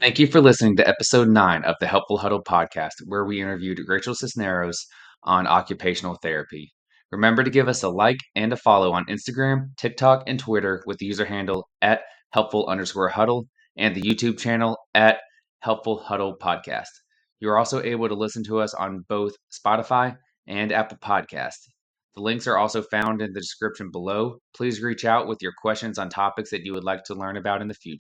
Thank 0.00 0.18
you 0.18 0.26
for 0.26 0.40
listening 0.40 0.76
to 0.76 0.88
episode 0.88 1.28
nine 1.28 1.64
of 1.64 1.76
the 1.80 1.86
Helpful 1.86 2.18
Huddle 2.18 2.42
podcast, 2.42 2.94
where 3.06 3.24
we 3.24 3.40
interviewed 3.40 3.80
Rachel 3.86 4.14
Sisneros 4.14 4.76
on 5.22 5.46
occupational 5.46 6.18
therapy. 6.22 6.72
Remember 7.10 7.44
to 7.44 7.50
give 7.50 7.68
us 7.68 7.82
a 7.82 7.88
like 7.88 8.18
and 8.34 8.52
a 8.52 8.56
follow 8.56 8.92
on 8.92 9.04
Instagram, 9.06 9.76
TikTok, 9.76 10.24
and 10.26 10.38
Twitter 10.38 10.82
with 10.86 10.98
the 10.98 11.06
user 11.06 11.24
handle 11.24 11.68
at 11.80 12.00
helpful 12.30 12.66
underscore 12.66 13.08
huddle 13.08 13.46
and 13.76 13.94
the 13.94 14.02
YouTube 14.02 14.38
channel 14.38 14.76
at 14.94 15.20
Helpful 15.60 15.98
Huddle 15.98 16.36
Podcast. 16.40 16.90
You're 17.40 17.58
also 17.58 17.82
able 17.82 18.08
to 18.08 18.14
listen 18.14 18.42
to 18.44 18.60
us 18.60 18.74
on 18.74 19.04
both 19.08 19.34
Spotify 19.50 20.16
and 20.46 20.72
Apple 20.72 20.98
Podcast. 20.98 21.58
The 22.14 22.22
links 22.22 22.46
are 22.46 22.58
also 22.58 22.82
found 22.82 23.22
in 23.22 23.32
the 23.32 23.40
description 23.40 23.90
below. 23.90 24.36
Please 24.54 24.82
reach 24.82 25.04
out 25.04 25.26
with 25.26 25.38
your 25.40 25.52
questions 25.60 25.98
on 25.98 26.08
topics 26.08 26.50
that 26.50 26.64
you 26.64 26.72
would 26.72 26.84
like 26.84 27.04
to 27.04 27.14
learn 27.14 27.36
about 27.36 27.62
in 27.62 27.68
the 27.68 27.74
future. 27.74 28.02